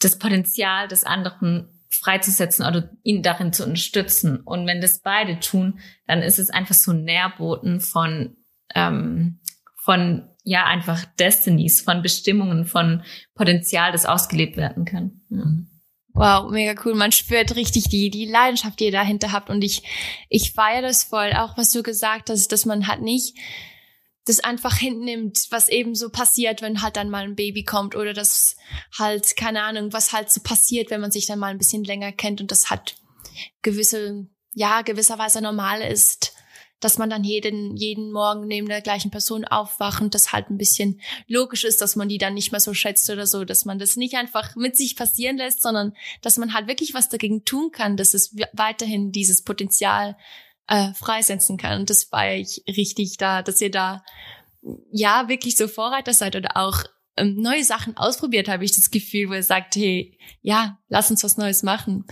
das 0.00 0.18
Potenzial 0.18 0.86
des 0.86 1.04
anderen 1.04 1.70
freizusetzen 1.88 2.66
oder 2.66 2.90
ihn 3.04 3.22
darin 3.22 3.54
zu 3.54 3.64
unterstützen. 3.64 4.40
Und 4.40 4.66
wenn 4.66 4.82
das 4.82 5.00
beide 5.00 5.40
tun, 5.40 5.78
dann 6.06 6.20
ist 6.20 6.38
es 6.38 6.50
einfach 6.50 6.74
so 6.74 6.92
ein 6.92 7.04
Nährboten 7.04 7.80
von, 7.80 8.36
ähm, 8.74 9.40
von 9.76 10.28
ja 10.42 10.66
einfach 10.66 11.06
Destinies, 11.18 11.80
von 11.80 12.02
Bestimmungen, 12.02 12.66
von 12.66 13.02
Potenzial, 13.34 13.92
das 13.92 14.04
ausgelebt 14.04 14.58
werden 14.58 14.84
kann. 14.84 15.22
Ja. 15.30 15.42
Wow, 16.14 16.48
mega 16.50 16.80
cool. 16.84 16.94
Man 16.94 17.10
spürt 17.10 17.56
richtig 17.56 17.88
die, 17.88 18.08
die 18.08 18.26
Leidenschaft, 18.26 18.78
die 18.78 18.84
ihr 18.86 18.92
dahinter 18.92 19.32
habt. 19.32 19.50
Und 19.50 19.62
ich, 19.62 19.82
ich 20.28 20.52
feiere 20.52 20.82
das 20.82 21.02
voll. 21.02 21.32
Auch 21.32 21.56
was 21.58 21.72
du 21.72 21.82
gesagt 21.82 22.30
hast, 22.30 22.52
dass 22.52 22.64
man 22.64 22.86
halt 22.86 23.02
nicht 23.02 23.36
das 24.24 24.40
einfach 24.40 24.76
hinnimmt, 24.76 25.48
was 25.50 25.68
eben 25.68 25.94
so 25.94 26.08
passiert, 26.08 26.62
wenn 26.62 26.80
halt 26.80 26.96
dann 26.96 27.10
mal 27.10 27.24
ein 27.24 27.34
Baby 27.34 27.64
kommt 27.64 27.94
oder 27.94 28.14
das 28.14 28.56
halt, 28.96 29.36
keine 29.36 29.62
Ahnung, 29.62 29.92
was 29.92 30.12
halt 30.12 30.32
so 30.32 30.40
passiert, 30.40 30.90
wenn 30.90 31.00
man 31.00 31.10
sich 31.10 31.26
dann 31.26 31.38
mal 31.38 31.50
ein 31.50 31.58
bisschen 31.58 31.84
länger 31.84 32.10
kennt 32.12 32.40
und 32.40 32.50
das 32.50 32.70
hat 32.70 32.96
gewisse, 33.60 34.26
ja, 34.52 34.80
gewisserweise 34.80 35.42
normal 35.42 35.82
ist 35.82 36.33
dass 36.80 36.98
man 36.98 37.08
dann 37.08 37.24
jeden, 37.24 37.76
jeden 37.76 38.12
Morgen 38.12 38.46
neben 38.46 38.68
der 38.68 38.82
gleichen 38.82 39.10
Person 39.10 39.44
aufwacht 39.44 40.02
und 40.02 40.14
das 40.14 40.32
halt 40.32 40.50
ein 40.50 40.58
bisschen 40.58 41.00
logisch 41.26 41.64
ist, 41.64 41.80
dass 41.80 41.96
man 41.96 42.08
die 42.08 42.18
dann 42.18 42.34
nicht 42.34 42.52
mehr 42.52 42.60
so 42.60 42.74
schätzt 42.74 43.08
oder 43.10 43.26
so, 43.26 43.44
dass 43.44 43.64
man 43.64 43.78
das 43.78 43.96
nicht 43.96 44.14
einfach 44.16 44.54
mit 44.56 44.76
sich 44.76 44.96
passieren 44.96 45.36
lässt, 45.36 45.62
sondern 45.62 45.94
dass 46.20 46.36
man 46.36 46.52
halt 46.52 46.66
wirklich 46.66 46.94
was 46.94 47.08
dagegen 47.08 47.44
tun 47.44 47.70
kann, 47.70 47.96
dass 47.96 48.14
es 48.14 48.36
weiterhin 48.52 49.12
dieses 49.12 49.42
Potenzial 49.42 50.16
äh, 50.68 50.92
freisetzen 50.94 51.56
kann. 51.56 51.80
Und 51.80 51.90
das 51.90 52.10
war 52.12 52.32
ich 52.32 52.62
richtig 52.68 53.16
da, 53.16 53.42
dass 53.42 53.60
ihr 53.60 53.70
da 53.70 54.04
ja 54.90 55.28
wirklich 55.28 55.56
so 55.56 55.68
Vorreiter 55.68 56.14
seid 56.14 56.36
oder 56.36 56.56
auch 56.56 56.84
ähm, 57.16 57.36
neue 57.36 57.64
Sachen 57.64 57.96
ausprobiert, 57.96 58.48
habe 58.48 58.64
ich 58.64 58.74
das 58.74 58.90
Gefühl, 58.90 59.28
wo 59.28 59.34
ihr 59.34 59.42
sagt, 59.42 59.76
hey, 59.76 60.18
ja, 60.42 60.78
lass 60.88 61.10
uns 61.10 61.22
was 61.22 61.36
Neues 61.36 61.62
machen. 61.62 62.04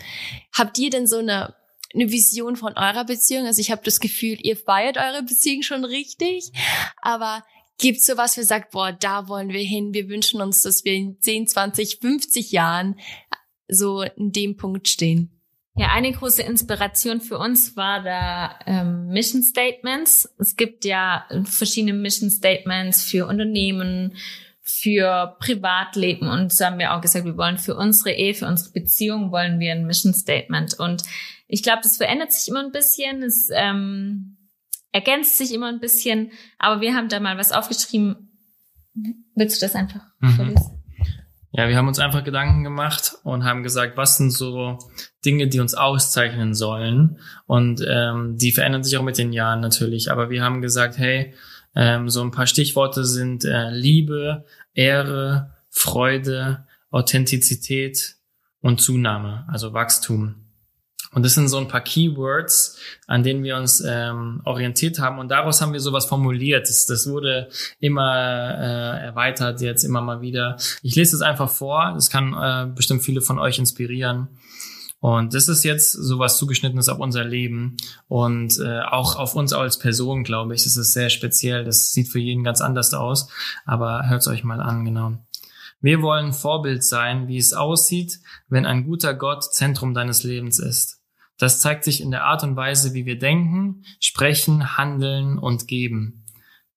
Habt 0.52 0.78
ihr 0.78 0.90
denn 0.90 1.06
so 1.06 1.18
eine 1.18 1.54
eine 1.94 2.10
Vision 2.10 2.56
von 2.56 2.74
eurer 2.74 3.04
Beziehung? 3.04 3.46
Also 3.46 3.60
ich 3.60 3.70
habe 3.70 3.82
das 3.84 4.00
Gefühl, 4.00 4.38
ihr 4.40 4.56
feiert 4.56 4.96
eure 4.96 5.22
Beziehung 5.22 5.62
schon 5.62 5.84
richtig, 5.84 6.52
aber 7.00 7.44
gibt 7.78 8.02
sowas, 8.02 8.36
wo 8.36 8.40
ihr 8.40 8.46
sagt, 8.46 8.70
boah, 8.70 8.92
da 8.92 9.28
wollen 9.28 9.50
wir 9.50 9.60
hin, 9.60 9.94
wir 9.94 10.08
wünschen 10.08 10.40
uns, 10.40 10.62
dass 10.62 10.84
wir 10.84 10.92
in 10.92 11.20
10, 11.20 11.48
20, 11.48 11.98
50 12.00 12.52
Jahren 12.52 12.96
so 13.68 14.02
in 14.02 14.32
dem 14.32 14.56
Punkt 14.56 14.88
stehen? 14.88 15.30
Ja, 15.74 15.88
eine 15.92 16.12
große 16.12 16.42
Inspiration 16.42 17.22
für 17.22 17.38
uns 17.38 17.76
war 17.76 18.02
da 18.02 18.58
ähm, 18.66 19.08
Mission 19.08 19.42
Statements. 19.42 20.28
Es 20.38 20.56
gibt 20.56 20.84
ja 20.84 21.26
verschiedene 21.44 21.94
Mission 21.94 22.30
Statements 22.30 23.04
für 23.04 23.26
Unternehmen, 23.26 24.14
für 24.62 25.36
Privatleben 25.40 26.28
und 26.28 26.52
so 26.52 26.64
haben 26.64 26.78
wir 26.78 26.94
auch 26.94 27.00
gesagt, 27.00 27.24
wir 27.24 27.36
wollen 27.36 27.58
für 27.58 27.74
unsere 27.74 28.12
Ehe, 28.12 28.34
für 28.34 28.46
unsere 28.46 28.72
Beziehung 28.72 29.32
wollen 29.32 29.58
wir 29.58 29.72
ein 29.72 29.86
Mission 29.86 30.14
Statement 30.14 30.78
und 30.78 31.02
ich 31.52 31.62
glaube, 31.62 31.80
das 31.82 31.98
verändert 31.98 32.32
sich 32.32 32.48
immer 32.48 32.64
ein 32.64 32.72
bisschen, 32.72 33.22
es 33.22 33.50
ähm, 33.54 34.38
ergänzt 34.90 35.36
sich 35.36 35.52
immer 35.52 35.68
ein 35.68 35.80
bisschen, 35.80 36.32
aber 36.58 36.80
wir 36.80 36.94
haben 36.94 37.10
da 37.10 37.20
mal 37.20 37.36
was 37.36 37.52
aufgeschrieben. 37.52 38.30
Willst 39.34 39.60
du 39.60 39.66
das 39.66 39.74
einfach 39.74 40.00
mhm. 40.20 40.30
vorlesen? 40.30 40.82
Ja, 41.50 41.68
wir 41.68 41.76
haben 41.76 41.88
uns 41.88 41.98
einfach 41.98 42.24
Gedanken 42.24 42.64
gemacht 42.64 43.16
und 43.22 43.44
haben 43.44 43.62
gesagt, 43.62 43.98
was 43.98 44.16
sind 44.16 44.30
so 44.30 44.78
Dinge, 45.26 45.46
die 45.46 45.60
uns 45.60 45.74
auszeichnen 45.74 46.54
sollen. 46.54 47.18
Und 47.44 47.84
ähm, 47.86 48.38
die 48.38 48.52
verändern 48.52 48.82
sich 48.82 48.96
auch 48.96 49.02
mit 49.02 49.18
den 49.18 49.34
Jahren 49.34 49.60
natürlich. 49.60 50.10
Aber 50.10 50.30
wir 50.30 50.42
haben 50.42 50.62
gesagt, 50.62 50.96
hey, 50.96 51.34
ähm, 51.74 52.08
so 52.08 52.22
ein 52.22 52.30
paar 52.30 52.46
Stichworte 52.46 53.04
sind 53.04 53.44
äh, 53.44 53.68
Liebe, 53.68 54.46
Ehre, 54.72 55.52
Freude, 55.68 56.66
Authentizität 56.90 58.16
und 58.62 58.80
Zunahme, 58.80 59.44
also 59.48 59.74
Wachstum. 59.74 60.41
Und 61.12 61.24
das 61.24 61.34
sind 61.34 61.48
so 61.48 61.58
ein 61.58 61.68
paar 61.68 61.82
Keywords, 61.82 62.78
an 63.06 63.22
denen 63.22 63.44
wir 63.44 63.56
uns 63.56 63.82
ähm, 63.86 64.40
orientiert 64.44 64.98
haben. 64.98 65.18
Und 65.18 65.30
daraus 65.30 65.60
haben 65.60 65.74
wir 65.74 65.80
sowas 65.80 66.06
formuliert. 66.06 66.68
Das, 66.68 66.86
das 66.86 67.06
wurde 67.06 67.48
immer 67.80 68.14
äh, 68.16 69.04
erweitert, 69.04 69.60
jetzt 69.60 69.84
immer 69.84 70.00
mal 70.00 70.22
wieder. 70.22 70.56
Ich 70.82 70.96
lese 70.96 71.14
es 71.14 71.22
einfach 71.22 71.50
vor. 71.50 71.92
Das 71.94 72.08
kann 72.08 72.32
äh, 72.32 72.72
bestimmt 72.74 73.02
viele 73.02 73.20
von 73.20 73.38
euch 73.38 73.58
inspirieren. 73.58 74.28
Und 75.00 75.34
das 75.34 75.48
ist 75.48 75.64
jetzt 75.64 75.92
sowas 75.92 76.38
zugeschnittenes 76.38 76.88
auf 76.88 77.00
unser 77.00 77.24
Leben 77.24 77.76
und 78.06 78.58
äh, 78.60 78.82
auch 78.82 79.16
auf 79.16 79.34
uns 79.34 79.52
als 79.52 79.78
Person, 79.78 80.22
glaube 80.22 80.54
ich. 80.54 80.62
Das 80.62 80.76
ist 80.76 80.92
sehr 80.92 81.10
speziell. 81.10 81.64
Das 81.64 81.92
sieht 81.92 82.08
für 82.08 82.20
jeden 82.20 82.44
ganz 82.44 82.60
anders 82.60 82.94
aus. 82.94 83.28
Aber 83.66 84.08
hört 84.08 84.20
es 84.20 84.28
euch 84.28 84.44
mal 84.44 84.60
an, 84.60 84.84
genau. 84.84 85.18
Wir 85.80 86.00
wollen 86.00 86.32
Vorbild 86.32 86.84
sein, 86.84 87.26
wie 87.26 87.36
es 87.36 87.52
aussieht, 87.52 88.20
wenn 88.48 88.64
ein 88.64 88.84
guter 88.84 89.12
Gott 89.12 89.52
Zentrum 89.52 89.92
deines 89.92 90.22
Lebens 90.22 90.60
ist. 90.60 91.01
Das 91.38 91.60
zeigt 91.60 91.84
sich 91.84 92.00
in 92.00 92.10
der 92.10 92.24
Art 92.24 92.44
und 92.44 92.56
Weise, 92.56 92.94
wie 92.94 93.06
wir 93.06 93.18
denken, 93.18 93.84
sprechen, 94.00 94.76
handeln 94.76 95.38
und 95.38 95.66
geben. 95.66 96.24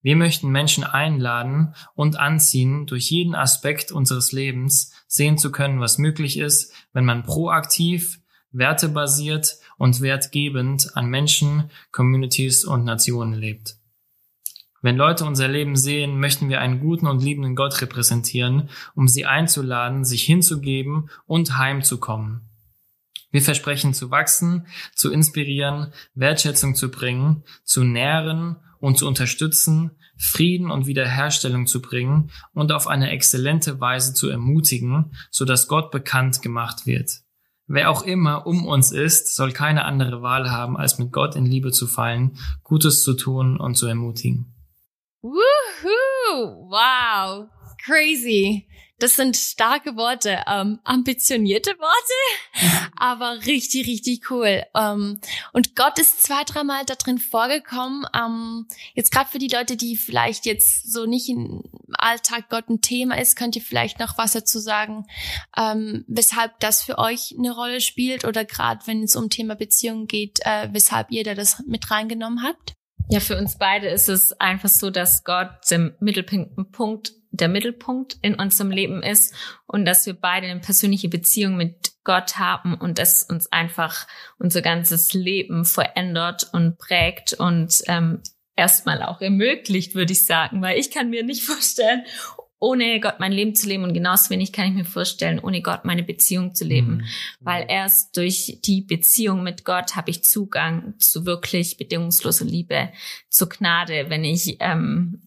Wir 0.02 0.16
möchten 0.16 0.50
Menschen 0.50 0.84
einladen 0.84 1.74
und 1.96 2.20
anziehen, 2.20 2.86
durch 2.86 3.10
jeden 3.10 3.34
Aspekt 3.34 3.92
unseres 3.92 4.32
Lebens 4.32 4.94
sehen 5.08 5.38
zu 5.40 5.52
können, 5.52 5.80
was 5.80 5.98
möglich 5.98 6.38
ist, 6.38 6.72
wenn 6.94 7.06
man 7.06 7.24
proaktiv, 7.24 8.20
wertebasiert 8.52 9.58
und 9.78 10.02
wertgebend 10.02 10.96
an 10.96 11.08
Menschen, 11.08 11.72
Communities 11.92 12.66
und 12.66 12.84
Nationen 12.84 13.34
lebt. 13.34 13.78
Wenn 14.84 14.98
Leute 14.98 15.26
unser 15.26 15.48
Leben 15.48 15.76
sehen, 15.76 16.20
möchten 16.20 16.50
wir 16.50 16.62
einen 16.62 16.80
guten 16.80 17.08
und 17.08 17.24
liebenden 17.24 17.56
Gott 17.56 17.82
repräsentieren, 17.82 18.70
um 18.94 19.08
sie 19.08 19.26
einzuladen, 19.26 20.06
sich 20.06 20.22
hinzugeben 20.22 21.10
und 21.26 21.58
heimzukommen. 21.58 22.45
Wir 23.36 23.42
versprechen 23.42 23.94
zu 23.94 24.12
wachsen, 24.12 24.66
zu 24.96 25.12
inspirieren, 25.12 25.92
Wertschätzung 26.14 26.74
zu 26.74 26.90
bringen, 26.90 27.44
zu 27.66 27.84
nähren 27.84 28.56
und 28.80 28.98
zu 28.98 29.06
unterstützen, 29.06 29.92
Frieden 30.18 30.72
und 30.72 30.88
Wiederherstellung 30.88 31.68
zu 31.68 31.82
bringen 31.82 32.32
und 32.54 32.72
auf 32.72 32.88
eine 32.88 33.12
exzellente 33.12 33.82
Weise 33.82 34.14
zu 34.14 34.30
ermutigen, 34.30 35.12
so 35.32 35.44
dass 35.44 35.68
Gott 35.68 35.92
bekannt 35.92 36.42
gemacht 36.42 36.86
wird. 36.86 37.12
Wer 37.68 37.92
auch 37.92 38.04
immer 38.04 38.48
um 38.48 38.66
uns 38.66 38.94
ist, 38.94 39.36
soll 39.36 39.52
keine 39.52 39.84
andere 39.84 40.22
Wahl 40.22 40.50
haben, 40.50 40.78
als 40.78 40.98
mit 40.98 41.12
Gott 41.12 41.36
in 41.36 41.46
Liebe 41.46 41.74
zu 41.74 41.88
fallen, 41.88 42.38
Gutes 42.64 43.04
zu 43.04 43.16
tun 43.16 43.58
und 43.58 43.76
zu 43.76 43.86
ermutigen. 43.86 44.56
Woohoo! 45.22 46.70
Wow! 46.70 47.50
Crazy. 47.86 48.66
Das 49.00 49.16
sind 49.16 49.36
starke 49.36 49.98
Worte, 49.98 50.40
ähm, 50.48 50.80
ambitionierte 50.86 51.72
Worte, 51.72 52.92
aber 52.96 53.46
richtig, 53.46 53.88
richtig 53.88 54.32
cool. 54.32 54.64
Ähm, 54.74 55.20
und 55.52 55.76
Gott 55.76 56.00
ist 56.00 56.24
zwei, 56.24 56.44
dreimal 56.46 56.86
da 56.86 56.96
drin 56.96 57.18
vorgekommen. 57.18 58.06
Ähm, 58.16 58.68
jetzt 58.94 59.12
gerade 59.12 59.30
für 59.30 59.40
die 59.40 59.50
Leute, 59.50 59.76
die 59.76 59.98
vielleicht 59.98 60.46
jetzt 60.46 60.92
so 60.92 61.06
nicht 61.06 61.28
im 61.28 61.64
Alltag 61.98 62.50
Gott 62.50 62.70
ein 62.70 62.80
Thema 62.80 63.20
ist, 63.20 63.36
könnt 63.36 63.58
ihr 63.58 63.62
vielleicht 63.62 64.00
noch 64.00 64.18
was 64.18 64.32
dazu 64.32 64.60
sagen, 64.60 65.06
ähm, 65.58 66.06
weshalb 66.08 66.58
das 66.62 66.82
für 66.82 66.98
euch 66.98 67.36
eine 67.38 67.52
Rolle 67.52 67.82
spielt 67.82 68.24
oder 68.24 68.46
gerade 68.46 68.88
wenn 68.88 69.04
es 69.04 69.18
um 69.18 69.30
Thema 69.30 69.56
Beziehungen 69.56 70.08
geht, 70.08 70.40
äh, 70.46 70.70
weshalb 70.72 71.12
ihr 71.12 71.26
da 71.26 71.36
das 71.36 71.62
mit 71.68 71.92
reingenommen 71.92 72.44
habt? 72.44 72.76
Ja, 73.10 73.20
für 73.20 73.38
uns 73.38 73.58
beide 73.58 73.88
ist 73.88 74.10
es 74.10 74.34
einfach 74.40 74.70
so, 74.70 74.90
dass 74.90 75.24
Gott 75.24 75.70
im 75.70 75.94
Mittelpunkt, 76.00 77.12
der 77.38 77.48
Mittelpunkt 77.48 78.18
in 78.22 78.36
unserem 78.36 78.72
Leben 78.72 79.04
ist 79.04 79.34
und 79.66 79.86
dass 79.86 80.06
wir 80.06 80.14
beide 80.14 80.48
eine 80.48 80.60
persönliche 80.60 81.10
Beziehung 81.10 81.58
mit 81.58 81.94
Gott 82.04 82.38
haben 82.38 82.76
und 82.76 83.00
das 83.00 83.24
uns 83.24 83.52
einfach 83.52 84.08
unser 84.38 84.62
ganzes 84.62 85.14
Leben 85.14 85.66
verändert 85.66 86.50
und 86.54 86.78
prägt 86.78 87.34
und 87.34 87.82
ähm, 87.88 88.22
erstmal 88.56 89.02
auch 89.02 89.22
ermöglicht, 89.22 89.96
würde 89.96 90.14
ich 90.14 90.26
sagen, 90.26 90.62
weil 90.62 90.80
ich 90.80 90.92
kann 90.92 91.10
mir 91.10 91.24
nicht 91.24 91.44
vorstellen, 91.44 92.04
ohne 92.60 93.00
Gott 93.00 93.20
mein 93.20 93.32
Leben 93.32 93.54
zu 93.54 93.68
leben 93.68 93.84
und 93.84 93.94
genauso 93.94 94.30
wenig 94.30 94.54
kann 94.54 94.68
ich 94.68 94.74
mir 94.74 94.86
vorstellen, 94.86 95.40
ohne 95.40 95.62
Gott 95.62 95.84
meine 95.84 96.04
Beziehung 96.04 96.56
zu 96.56 96.64
leben, 96.64 96.98
mhm. 96.98 97.06
weil 97.42 97.66
erst 97.68 98.16
durch 98.18 98.60
die 98.64 98.82
Beziehung 98.82 99.44
mit 99.44 99.66
Gott 99.66 99.96
habe 99.96 100.10
ich 100.10 100.24
Zugang 100.24 100.96
zu 101.00 101.26
wirklich 101.26 101.78
bedingungsloser 101.78 102.46
Liebe, 102.46 102.92
zu 103.30 103.50
Gnade, 103.50 104.10
wenn 104.10 104.24
ich 104.24 104.58
ähm, 104.62 105.22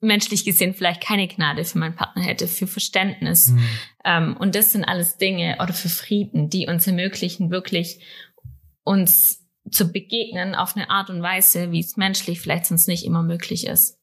menschlich 0.00 0.44
gesehen 0.44 0.74
vielleicht 0.74 1.02
keine 1.02 1.26
Gnade 1.26 1.64
für 1.64 1.78
meinen 1.78 1.96
Partner 1.96 2.22
hätte, 2.22 2.46
für 2.46 2.66
Verständnis. 2.66 3.48
Mhm. 3.48 3.68
Ähm, 4.04 4.36
und 4.38 4.54
das 4.54 4.72
sind 4.72 4.84
alles 4.84 5.16
Dinge 5.16 5.56
oder 5.60 5.72
für 5.72 5.88
Frieden, 5.88 6.50
die 6.50 6.66
uns 6.66 6.86
ermöglichen, 6.86 7.50
wirklich 7.50 8.00
uns 8.84 9.44
zu 9.70 9.92
begegnen 9.92 10.54
auf 10.54 10.76
eine 10.76 10.90
Art 10.90 11.10
und 11.10 11.22
Weise, 11.22 11.72
wie 11.72 11.80
es 11.80 11.96
menschlich 11.96 12.40
vielleicht 12.40 12.66
sonst 12.66 12.88
nicht 12.88 13.04
immer 13.04 13.22
möglich 13.22 13.66
ist. 13.66 13.98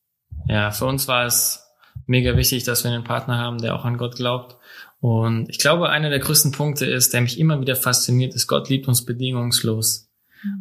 Ja, 0.48 0.72
für 0.72 0.86
uns 0.86 1.08
war 1.08 1.26
es 1.26 1.64
mega 2.06 2.36
wichtig, 2.38 2.64
dass 2.66 2.84
wir 2.84 2.92
einen 2.92 3.04
Partner 3.04 3.38
haben, 3.38 3.58
der 3.58 3.76
auch 3.76 3.86
an 3.86 3.98
Gott 3.98 4.16
glaubt. 4.16 4.58
Und 5.00 5.50
ich 5.50 5.60
glaube, 5.60 5.90
einer 5.90 6.10
der 6.10 6.20
größten 6.20 6.52
Punkte 6.52 6.86
ist, 6.86 7.14
der 7.14 7.22
mich 7.22 7.40
immer 7.40 7.62
wieder 7.62 7.76
fasziniert, 7.76 8.36
ist, 8.36 8.48
Gott 8.48 8.70
liebt 8.70 8.88
uns 8.88 9.06
bedingungslos. 9.06 10.05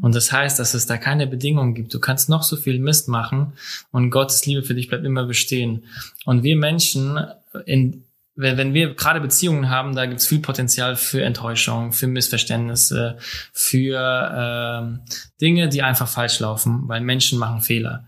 Und 0.00 0.14
das 0.14 0.32
heißt, 0.32 0.58
dass 0.58 0.74
es 0.74 0.86
da 0.86 0.96
keine 0.96 1.26
Bedingungen 1.26 1.74
gibt. 1.74 1.92
Du 1.94 2.00
kannst 2.00 2.28
noch 2.28 2.42
so 2.42 2.56
viel 2.56 2.78
Mist 2.78 3.08
machen 3.08 3.52
und 3.90 4.10
Gottes 4.10 4.44
Liebe 4.46 4.62
für 4.62 4.74
dich 4.74 4.88
bleibt 4.88 5.04
immer 5.04 5.24
bestehen. 5.24 5.84
Und 6.24 6.42
wir 6.42 6.56
Menschen, 6.56 7.18
in, 7.66 8.04
wenn, 8.36 8.74
wir 8.74 8.94
gerade 8.94 9.20
Beziehungen 9.20 9.70
haben, 9.70 9.94
da 9.94 10.06
gibt 10.06 10.20
es 10.20 10.26
viel 10.26 10.40
Potenzial 10.40 10.96
für 10.96 11.22
Enttäuschung, 11.22 11.92
für 11.92 12.06
Missverständnisse, 12.06 13.16
für 13.52 14.98
äh, 15.04 15.10
Dinge, 15.40 15.68
die 15.68 15.82
einfach 15.82 16.08
falsch 16.08 16.40
laufen, 16.40 16.82
weil 16.88 17.00
Menschen 17.00 17.38
machen 17.38 17.60
Fehler. 17.60 18.04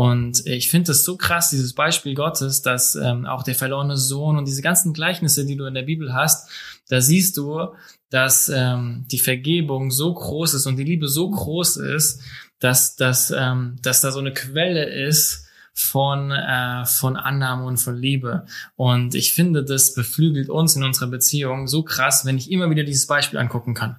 Und 0.00 0.46
ich 0.46 0.70
finde 0.70 0.86
das 0.86 1.04
so 1.04 1.18
krass, 1.18 1.50
dieses 1.50 1.74
Beispiel 1.74 2.14
Gottes, 2.14 2.62
dass 2.62 2.94
ähm, 2.94 3.26
auch 3.26 3.42
der 3.42 3.54
verlorene 3.54 3.98
Sohn 3.98 4.38
und 4.38 4.48
diese 4.48 4.62
ganzen 4.62 4.94
Gleichnisse, 4.94 5.44
die 5.44 5.56
du 5.56 5.66
in 5.66 5.74
der 5.74 5.82
Bibel 5.82 6.14
hast, 6.14 6.48
da 6.88 7.02
siehst 7.02 7.36
du, 7.36 7.74
dass 8.08 8.48
ähm, 8.48 9.04
die 9.10 9.18
Vergebung 9.18 9.90
so 9.90 10.14
groß 10.14 10.54
ist 10.54 10.64
und 10.64 10.78
die 10.78 10.84
Liebe 10.84 11.06
so 11.06 11.28
groß 11.28 11.76
ist, 11.76 12.22
dass, 12.60 12.96
dass, 12.96 13.30
ähm, 13.30 13.76
dass 13.82 14.00
da 14.00 14.10
so 14.10 14.20
eine 14.20 14.32
Quelle 14.32 14.84
ist, 14.84 15.44
von, 15.74 16.30
äh, 16.30 16.86
von 16.86 17.16
Annahme 17.16 17.66
und 17.66 17.76
von 17.76 17.94
Liebe. 17.94 18.46
Und 18.76 19.14
ich 19.14 19.34
finde, 19.34 19.64
das 19.64 19.92
beflügelt 19.92 20.48
uns 20.48 20.76
in 20.76 20.82
unserer 20.82 21.08
Beziehung 21.08 21.68
so 21.68 21.82
krass, 21.82 22.24
wenn 22.24 22.38
ich 22.38 22.50
immer 22.50 22.70
wieder 22.70 22.84
dieses 22.84 23.06
Beispiel 23.06 23.38
angucken 23.38 23.74
kann. 23.74 23.96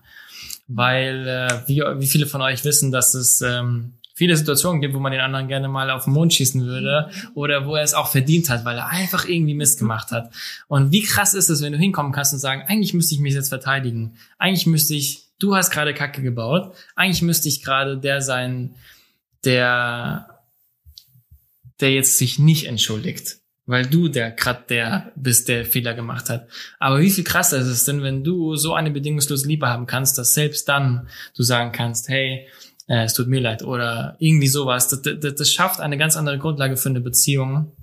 Weil, 0.68 1.28
äh, 1.28 1.68
wie, 1.68 1.82
wie 2.00 2.08
viele 2.08 2.26
von 2.26 2.42
euch 2.42 2.66
wissen, 2.66 2.92
dass 2.92 3.14
es 3.14 3.42
ähm, 3.42 3.94
viele 4.13 4.36
Situationen 4.36 4.82
gibt, 4.82 4.93
wo 4.93 5.00
man 5.00 5.12
den 5.12 5.21
anderen 5.21 5.47
gerne 5.47 5.67
mal 5.67 5.89
auf 5.89 6.06
den 6.06 6.13
Mond 6.13 6.34
schießen 6.34 6.65
würde 6.65 7.10
oder 7.34 7.65
wo 7.65 7.76
er 7.76 7.84
es 7.84 7.93
auch 7.93 8.08
verdient 8.08 8.50
hat, 8.50 8.65
weil 8.65 8.78
er 8.78 8.89
einfach 8.89 9.26
irgendwie 9.26 9.54
Mist 9.54 9.80
gemacht 9.80 10.12
hat. 10.12 10.32
Und 10.67 10.91
wie 10.91 11.04
krass 11.04 11.34
ist 11.34 11.50
es, 11.50 11.62
wenn 11.62 11.74
du 11.74 11.80
hinkommen 11.80 12.12
kannst 12.12 12.34
und 12.34 12.39
sagen, 12.39 12.63
eigentlich 12.67 12.93
müsste 12.93 13.15
ich 13.15 13.21
mich 13.21 13.34
jetzt 13.34 13.50
verteidigen. 13.50 14.17
Eigentlich 14.38 14.67
müsste 14.67 14.95
ich, 14.95 15.26
du 15.39 15.56
hast 15.56 15.71
gerade 15.71 15.93
Kacke 15.93 16.21
gebaut. 16.21 16.74
Eigentlich 16.95 17.21
müsste 17.21 17.50
ich 17.50 17.63
gerade 17.63 17.97
der 17.97 18.21
sein, 18.21 18.76
der, 19.43 20.39
der 21.80 21.91
jetzt 21.91 22.17
sich 22.17 22.39
nicht 22.39 22.65
entschuldigt 22.65 23.41
weil 23.71 23.86
du 23.86 24.10
der 24.10 24.32
gerade 24.32 24.63
der 24.67 25.12
bist, 25.15 25.47
der 25.47 25.65
Fehler 25.65 25.93
gemacht 25.93 26.30
hat. 26.30 26.47
Aber 26.80 27.00
wie 27.00 27.10
viel 27.10 27.24
krasser 27.24 27.58
ist 27.58 27.67
es 27.67 27.86
denn, 27.86 28.04
wenn 28.04 28.24
du 28.24 28.56
so 28.56 28.74
eine 28.74 28.91
bedingungslose 28.91 29.47
Liebe 29.47 29.67
haben 29.67 29.86
kannst, 29.86 30.17
dass 30.17 30.34
selbst 30.34 30.67
dann 30.67 31.08
du 31.36 31.43
sagen 31.43 31.71
kannst, 31.71 32.10
hey, 32.10 32.47
äh, 32.88 33.04
es 33.04 33.13
tut 33.13 33.28
mir 33.28 33.41
leid 33.41 33.63
oder 33.63 34.15
irgendwie 34.20 34.48
sowas. 34.48 34.88
Das, 34.88 35.02
das, 35.02 35.36
das 35.36 35.52
schafft 35.52 35.80
eine 35.80 35.98
ganz 35.98 36.15
andere 36.15 36.38
Grundlage 36.38 36.78
für 36.78 36.89
eine 36.89 37.02
Beziehung, 37.02 37.76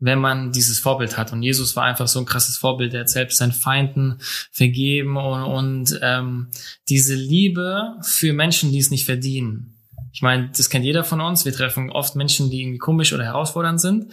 wenn 0.00 0.18
man 0.18 0.52
dieses 0.52 0.78
Vorbild 0.78 1.16
hat. 1.16 1.32
Und 1.32 1.42
Jesus 1.42 1.76
war 1.76 1.84
einfach 1.84 2.08
so 2.08 2.18
ein 2.18 2.26
krasses 2.26 2.56
Vorbild, 2.56 2.92
der 2.92 3.00
hat 3.00 3.10
selbst 3.10 3.38
seinen 3.38 3.52
Feinden 3.52 4.18
vergeben 4.52 5.16
und, 5.16 5.42
und 5.42 6.00
ähm, 6.02 6.48
diese 6.88 7.14
Liebe 7.14 7.96
für 8.02 8.32
Menschen, 8.32 8.72
die 8.72 8.78
es 8.78 8.90
nicht 8.90 9.04
verdienen. 9.04 9.74
Ich 10.10 10.22
meine, 10.22 10.50
das 10.56 10.70
kennt 10.70 10.84
jeder 10.84 11.04
von 11.04 11.20
uns. 11.20 11.44
Wir 11.44 11.52
treffen 11.52 11.90
oft 11.90 12.16
Menschen, 12.16 12.50
die 12.50 12.62
irgendwie 12.62 12.78
komisch 12.78 13.12
oder 13.12 13.24
herausfordernd 13.24 13.80
sind. 13.80 14.12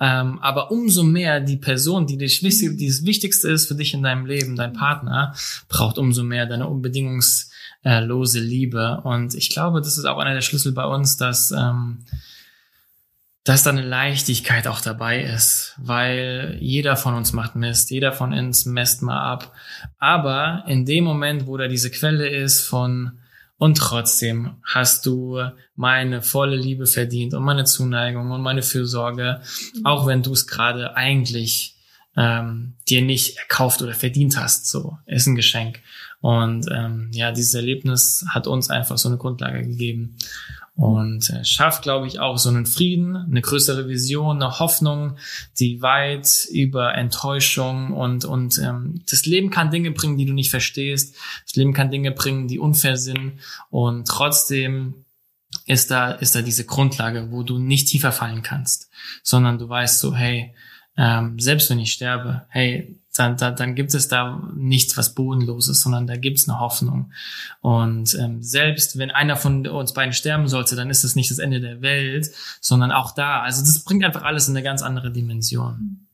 Ähm, 0.00 0.38
aber 0.38 0.70
umso 0.70 1.02
mehr 1.02 1.40
die 1.40 1.56
Person, 1.58 2.06
die, 2.06 2.16
dich, 2.16 2.40
die 2.40 2.86
das 2.86 3.04
Wichtigste 3.04 3.50
ist 3.50 3.66
für 3.66 3.74
dich 3.74 3.92
in 3.92 4.02
deinem 4.02 4.24
Leben, 4.24 4.56
dein 4.56 4.72
Partner, 4.72 5.34
braucht 5.68 5.98
umso 5.98 6.22
mehr 6.22 6.46
deine 6.46 6.68
unbedingungs 6.68 7.50
äh, 7.84 8.00
lose 8.00 8.40
Liebe. 8.40 9.00
Und 9.04 9.34
ich 9.34 9.50
glaube, 9.50 9.80
das 9.80 9.98
ist 9.98 10.04
auch 10.04 10.18
einer 10.18 10.34
der 10.34 10.40
Schlüssel 10.40 10.72
bei 10.72 10.84
uns, 10.84 11.16
dass, 11.16 11.50
ähm, 11.50 12.04
dass 13.44 13.62
da 13.62 13.70
eine 13.70 13.82
Leichtigkeit 13.82 14.68
auch 14.68 14.80
dabei 14.80 15.22
ist, 15.22 15.74
weil 15.78 16.58
jeder 16.60 16.96
von 16.96 17.14
uns 17.14 17.32
macht 17.32 17.56
Mist, 17.56 17.90
jeder 17.90 18.12
von 18.12 18.32
uns 18.32 18.66
messt 18.66 19.02
mal 19.02 19.20
ab. 19.20 19.52
Aber 19.98 20.64
in 20.68 20.84
dem 20.84 21.04
Moment, 21.04 21.46
wo 21.46 21.56
da 21.56 21.66
diese 21.66 21.90
Quelle 21.90 22.28
ist 22.28 22.60
von 22.60 23.18
und 23.62 23.78
trotzdem 23.78 24.56
hast 24.64 25.06
du 25.06 25.40
meine 25.76 26.20
volle 26.20 26.56
Liebe 26.56 26.86
verdient 26.86 27.32
und 27.32 27.44
meine 27.44 27.62
Zuneigung 27.62 28.32
und 28.32 28.42
meine 28.42 28.62
Fürsorge, 28.62 29.40
auch 29.84 30.04
wenn 30.08 30.24
du 30.24 30.32
es 30.32 30.48
gerade 30.48 30.96
eigentlich 30.96 31.76
ähm, 32.16 32.74
dir 32.88 33.02
nicht 33.02 33.38
erkauft 33.38 33.80
oder 33.80 33.94
verdient 33.94 34.36
hast. 34.36 34.68
So 34.68 34.98
ist 35.06 35.28
ein 35.28 35.36
Geschenk. 35.36 35.80
Und 36.22 36.68
ähm, 36.72 37.10
ja, 37.12 37.32
dieses 37.32 37.52
Erlebnis 37.52 38.24
hat 38.28 38.46
uns 38.46 38.70
einfach 38.70 38.96
so 38.96 39.08
eine 39.08 39.18
Grundlage 39.18 39.62
gegeben 39.62 40.16
und 40.74 41.28
äh, 41.30 41.44
schafft, 41.44 41.82
glaube 41.82 42.06
ich, 42.06 42.20
auch 42.20 42.38
so 42.38 42.48
einen 42.48 42.64
Frieden, 42.64 43.16
eine 43.16 43.42
größere 43.42 43.88
Vision, 43.88 44.40
eine 44.42 44.58
Hoffnung, 44.58 45.16
die 45.58 45.82
weit 45.82 46.46
über 46.50 46.94
Enttäuschung 46.94 47.92
und 47.92 48.24
und 48.24 48.58
ähm, 48.58 49.02
das 49.10 49.26
Leben 49.26 49.50
kann 49.50 49.70
Dinge 49.70 49.90
bringen, 49.90 50.16
die 50.16 50.24
du 50.24 50.32
nicht 50.32 50.50
verstehst. 50.50 51.16
Das 51.44 51.56
Leben 51.56 51.74
kann 51.74 51.90
Dinge 51.90 52.12
bringen, 52.12 52.48
die 52.48 52.58
unfair 52.58 52.96
sind 52.96 53.40
und 53.70 54.06
trotzdem 54.08 54.94
ist 55.66 55.90
da 55.90 56.12
ist 56.12 56.34
da 56.36 56.40
diese 56.40 56.64
Grundlage, 56.64 57.32
wo 57.32 57.42
du 57.42 57.58
nicht 57.58 57.88
tiefer 57.88 58.12
fallen 58.12 58.42
kannst, 58.42 58.90
sondern 59.22 59.58
du 59.58 59.68
weißt 59.68 59.98
so, 59.98 60.14
hey, 60.14 60.54
ähm, 60.96 61.38
selbst 61.38 61.70
wenn 61.70 61.78
ich 61.78 61.92
sterbe, 61.92 62.46
hey, 62.48 62.98
dann, 63.14 63.36
dann, 63.36 63.56
dann 63.56 63.74
gibt 63.74 63.92
es 63.94 64.08
da 64.08 64.42
nichts, 64.54 64.96
was 64.96 65.14
bodenloses, 65.14 65.82
sondern 65.82 66.06
da 66.06 66.16
gibt 66.16 66.38
es 66.38 66.48
eine 66.48 66.60
Hoffnung. 66.60 67.12
Und 67.60 68.14
ähm, 68.14 68.42
selbst 68.42 68.98
wenn 68.98 69.10
einer 69.10 69.36
von 69.36 69.66
uns 69.66 69.92
beiden 69.92 70.14
sterben 70.14 70.48
sollte, 70.48 70.76
dann 70.76 70.90
ist 70.90 71.04
das 71.04 71.14
nicht 71.14 71.30
das 71.30 71.38
Ende 71.38 71.60
der 71.60 71.82
Welt, 71.82 72.30
sondern 72.60 72.90
auch 72.90 73.14
da. 73.14 73.42
Also 73.42 73.60
das 73.60 73.84
bringt 73.84 74.04
einfach 74.04 74.22
alles 74.22 74.48
in 74.48 74.56
eine 74.56 74.64
ganz 74.64 74.82
andere 74.82 75.12
Dimension. 75.12 76.08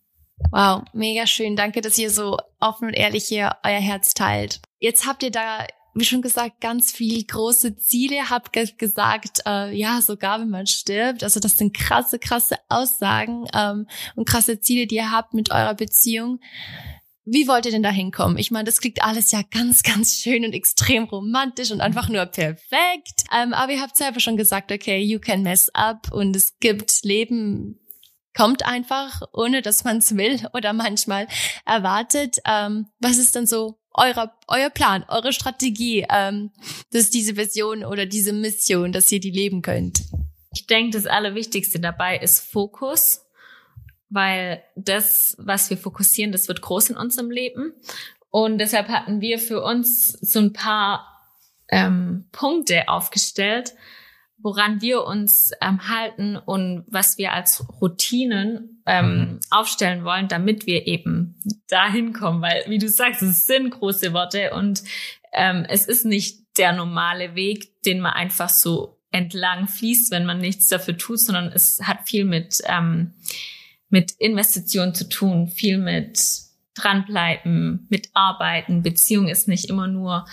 Wow, 0.50 0.82
mega 0.92 1.26
schön. 1.26 1.56
Danke, 1.56 1.80
dass 1.80 1.98
ihr 1.98 2.10
so 2.10 2.38
offen 2.60 2.88
und 2.88 2.94
ehrlich 2.94 3.24
hier 3.24 3.56
euer 3.64 3.80
Herz 3.80 4.14
teilt. 4.14 4.60
Jetzt 4.78 5.06
habt 5.06 5.22
ihr 5.22 5.32
da 5.32 5.66
wie 5.94 6.05
schon 6.05 6.22
gesagt, 6.22 6.61
ganz 6.61 6.92
viel 6.92 7.24
große 7.24 7.77
Ziele. 7.77 8.31
Hab 8.31 8.53
gesagt, 8.53 9.40
äh, 9.46 9.74
ja, 9.77 10.01
sogar 10.01 10.40
wenn 10.40 10.51
man 10.51 10.66
stirbt. 10.66 11.24
Also 11.24 11.40
das 11.40 11.57
sind 11.57 11.74
krasse, 11.74 12.18
krasse 12.18 12.57
Aussagen 12.68 13.46
ähm, 13.55 13.87
und 14.14 14.29
krasse 14.29 14.61
Ziele, 14.61 14.87
die 14.87 14.96
ihr 14.96 15.11
habt 15.11 15.35
mit 15.35 15.51
eurer 15.51 15.74
Beziehung. 15.74 16.40
Wie 17.31 17.46
wollt 17.46 17.66
ihr 17.66 17.72
denn 17.72 17.83
da 17.83 17.90
hinkommen? 17.90 18.38
Ich 18.38 18.51
meine, 18.51 18.64
das 18.64 18.81
klingt 18.81 19.03
alles 19.03 19.33
ja 19.33 19.42
ganz, 19.51 19.83
ganz 19.83 20.14
schön 20.14 20.44
und 20.44 20.55
extrem 20.55 21.05
romantisch 21.05 21.70
und 21.70 21.83
einfach 21.83 22.09
nur 22.09 22.24
perfekt. 22.24 23.24
Ähm, 23.37 23.53
aber 23.53 23.72
ihr 23.72 23.83
habt 23.83 23.96
selber 23.96 24.20
schon 24.20 24.38
gesagt, 24.38 24.72
okay, 24.72 24.98
you 24.98 25.18
can 25.18 25.42
mess 25.42 25.68
up 25.74 26.11
und 26.11 26.35
es 26.35 26.59
gibt 26.59 27.05
Leben 27.05 27.79
kommt 28.35 28.64
einfach, 28.64 29.22
ohne 29.33 29.62
dass 29.62 29.83
man 29.83 29.98
es 29.98 30.16
will 30.16 30.40
oder 30.55 30.72
manchmal 30.72 31.27
erwartet. 31.66 32.37
Ähm, 32.46 32.87
was 33.01 33.18
ist 33.18 33.35
dann 33.35 33.46
so 33.46 33.77
euer, 33.98 34.32
euer 34.46 34.70
Plan, 34.70 35.04
eure 35.08 35.32
Strategie, 35.32 36.06
ähm, 36.11 36.50
dass 36.92 37.11
diese 37.11 37.37
Vision 37.37 37.84
oder 37.84 38.06
diese 38.06 38.32
Mission, 38.32 38.92
dass 38.92 39.12
ihr 39.12 39.20
die 39.20 39.30
leben 39.30 39.62
könnt? 39.62 40.02
Ich 40.52 40.66
denke, 40.66 40.96
das 40.96 41.06
Allerwichtigste 41.06 41.80
dabei 41.80 42.18
ist 42.18 42.40
Fokus, 42.40 43.26
weil 44.08 44.62
das, 44.76 45.37
was 45.38 45.68
wir 45.70 45.76
fokussieren, 45.76 46.32
das 46.32 46.48
wird 46.48 46.62
groß 46.62 46.90
in 46.90 46.96
unserem 46.96 47.30
Leben. 47.30 47.74
Und 48.30 48.58
deshalb 48.58 48.88
hatten 48.88 49.20
wir 49.20 49.38
für 49.38 49.62
uns 49.62 50.12
so 50.12 50.38
ein 50.38 50.52
paar 50.52 51.06
ähm, 51.70 52.26
Punkte 52.32 52.88
aufgestellt, 52.88 53.74
woran 54.48 54.80
wir 54.80 55.04
uns 55.04 55.50
ähm, 55.61 55.90
halten 55.90 56.38
und 56.38 56.87
was 56.88 57.18
wir 57.18 57.34
als 57.34 57.66
Routinen 57.82 58.82
ähm, 58.87 59.06
mhm. 59.06 59.40
aufstellen 59.50 60.04
wollen, 60.04 60.26
damit 60.26 60.64
wir 60.66 60.87
eben 60.87 61.38
dahin 61.68 62.14
kommen. 62.14 62.40
Weil, 62.40 62.64
wie 62.68 62.78
du 62.78 62.88
sagst, 62.88 63.20
es 63.20 63.44
sind 63.44 63.68
große 63.68 64.14
Worte 64.14 64.54
und 64.54 64.82
ähm, 65.34 65.66
es 65.68 65.87
ist 65.87 66.06
nicht 66.06 66.38
der 66.56 66.72
normale 66.72 67.34
Weg, 67.34 67.82
den 67.82 68.00
man 68.00 68.14
einfach 68.14 68.48
so 68.48 68.98
entlang 69.11 69.68
fließt, 69.68 70.11
wenn 70.12 70.24
man 70.24 70.38
nichts 70.38 70.68
dafür 70.68 70.96
tut, 70.96 71.20
sondern 71.20 71.48
es 71.48 71.80
hat 71.82 72.08
viel 72.08 72.24
mit, 72.24 72.62
ähm, 72.64 73.12
mit 73.90 74.12
Investitionen 74.12 74.94
zu 74.94 75.11
tun, 75.11 75.48
viel 75.48 75.76
mit 75.76 76.18
dranbleiben, 76.74 77.87
mit 77.90 78.08
Arbeiten. 78.14 78.82
Beziehung 78.82 79.28
ist 79.28 79.46
nicht 79.46 79.66
immer 79.66 79.88
nur 79.88 80.26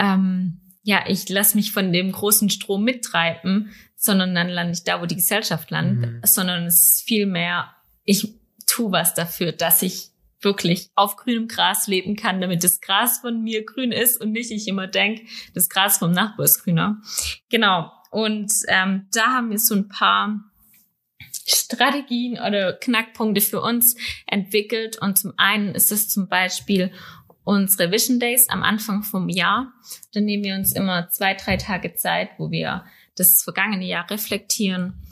ähm, 0.00 0.60
ja, 0.88 1.04
ich 1.06 1.28
lasse 1.28 1.54
mich 1.54 1.72
von 1.72 1.92
dem 1.92 2.12
großen 2.12 2.48
Strom 2.48 2.82
mittreiben, 2.82 3.74
sondern 3.94 4.34
dann 4.34 4.48
lande 4.48 4.72
ich 4.72 4.84
da, 4.84 5.02
wo 5.02 5.04
die 5.04 5.16
Gesellschaft 5.16 5.70
landet, 5.70 6.10
mhm. 6.10 6.20
sondern 6.24 6.64
es 6.64 6.82
ist 6.82 7.02
viel 7.02 7.26
mehr, 7.26 7.68
ich 8.04 8.32
tu 8.66 8.90
was 8.90 9.12
dafür, 9.12 9.52
dass 9.52 9.82
ich 9.82 10.08
wirklich 10.40 10.88
auf 10.94 11.16
grünem 11.16 11.46
Gras 11.46 11.88
leben 11.88 12.16
kann, 12.16 12.40
damit 12.40 12.64
das 12.64 12.80
Gras 12.80 13.18
von 13.18 13.42
mir 13.42 13.66
grün 13.66 13.92
ist 13.92 14.18
und 14.18 14.32
nicht 14.32 14.50
ich 14.50 14.66
immer 14.66 14.86
denk, 14.86 15.28
das 15.52 15.68
Gras 15.68 15.98
vom 15.98 16.12
Nachbar 16.12 16.46
ist 16.46 16.64
grüner. 16.64 17.02
Genau. 17.50 17.92
Und 18.10 18.50
ähm, 18.68 19.08
da 19.12 19.26
haben 19.26 19.50
wir 19.50 19.58
so 19.58 19.74
ein 19.74 19.90
paar 19.90 20.42
Strategien 21.46 22.38
oder 22.38 22.72
Knackpunkte 22.72 23.42
für 23.42 23.60
uns 23.60 23.94
entwickelt. 24.26 24.96
Und 25.02 25.18
zum 25.18 25.34
einen 25.36 25.74
ist 25.74 25.92
es 25.92 26.08
zum 26.08 26.28
Beispiel 26.28 26.92
unsere 27.48 27.90
Vision 27.90 28.20
Days 28.20 28.50
am 28.50 28.62
Anfang 28.62 29.02
vom 29.02 29.30
Jahr. 29.30 29.72
Dann 30.12 30.26
nehmen 30.26 30.44
wir 30.44 30.54
uns 30.54 30.72
immer 30.72 31.08
zwei, 31.08 31.32
drei 31.32 31.56
Tage 31.56 31.94
Zeit, 31.94 32.28
wo 32.36 32.50
wir 32.50 32.84
das 33.16 33.42
vergangene 33.42 33.86
Jahr 33.86 34.08
reflektieren, 34.10 35.02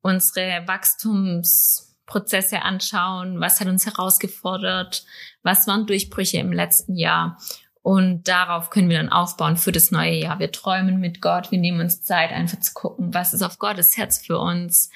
unsere 0.00 0.66
Wachstumsprozesse 0.66 2.62
anschauen, 2.62 3.38
was 3.38 3.60
hat 3.60 3.68
uns 3.68 3.84
herausgefordert, 3.84 5.04
was 5.42 5.66
waren 5.66 5.86
Durchbrüche 5.86 6.38
im 6.38 6.54
letzten 6.54 6.96
Jahr. 6.96 7.38
Und 7.82 8.28
darauf 8.28 8.70
können 8.70 8.88
wir 8.88 8.96
dann 8.96 9.12
aufbauen 9.12 9.58
für 9.58 9.70
das 9.70 9.90
neue 9.90 10.14
Jahr. 10.14 10.38
Wir 10.38 10.50
träumen 10.50 11.00
mit 11.00 11.20
Gott, 11.20 11.50
wir 11.50 11.58
nehmen 11.58 11.82
uns 11.82 12.02
Zeit, 12.02 12.32
einfach 12.32 12.60
zu 12.60 12.72
gucken, 12.72 13.12
was 13.12 13.34
ist 13.34 13.42
auf 13.42 13.58
Gottes 13.58 13.98
Herz 13.98 14.24
für 14.24 14.38
uns, 14.38 14.88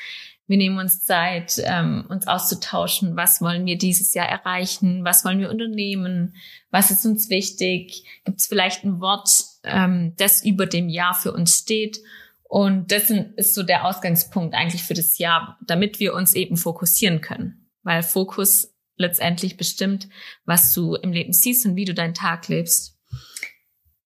wir 0.48 0.56
nehmen 0.56 0.78
uns 0.78 1.04
Zeit, 1.04 1.62
ähm, 1.64 2.06
uns 2.08 2.26
auszutauschen. 2.26 3.16
Was 3.16 3.42
wollen 3.42 3.66
wir 3.66 3.76
dieses 3.76 4.14
Jahr 4.14 4.26
erreichen? 4.26 5.04
Was 5.04 5.24
wollen 5.24 5.40
wir 5.40 5.50
unternehmen? 5.50 6.34
Was 6.70 6.90
ist 6.90 7.04
uns 7.04 7.28
wichtig? 7.28 8.04
Gibt 8.24 8.40
es 8.40 8.46
vielleicht 8.46 8.82
ein 8.82 8.98
Wort, 9.00 9.28
ähm, 9.62 10.14
das 10.16 10.42
über 10.44 10.64
dem 10.64 10.88
Jahr 10.88 11.14
für 11.14 11.32
uns 11.32 11.54
steht? 11.54 11.98
Und 12.44 12.90
das 12.92 13.10
ist 13.10 13.54
so 13.54 13.62
der 13.62 13.84
Ausgangspunkt 13.84 14.54
eigentlich 14.54 14.82
für 14.82 14.94
das 14.94 15.18
Jahr, 15.18 15.58
damit 15.66 16.00
wir 16.00 16.14
uns 16.14 16.32
eben 16.32 16.56
fokussieren 16.56 17.20
können. 17.20 17.68
Weil 17.82 18.02
Fokus 18.02 18.74
letztendlich 18.96 19.58
bestimmt, 19.58 20.08
was 20.46 20.72
du 20.72 20.94
im 20.94 21.12
Leben 21.12 21.34
siehst 21.34 21.66
und 21.66 21.76
wie 21.76 21.84
du 21.84 21.92
deinen 21.92 22.14
Tag 22.14 22.48
lebst. 22.48 22.97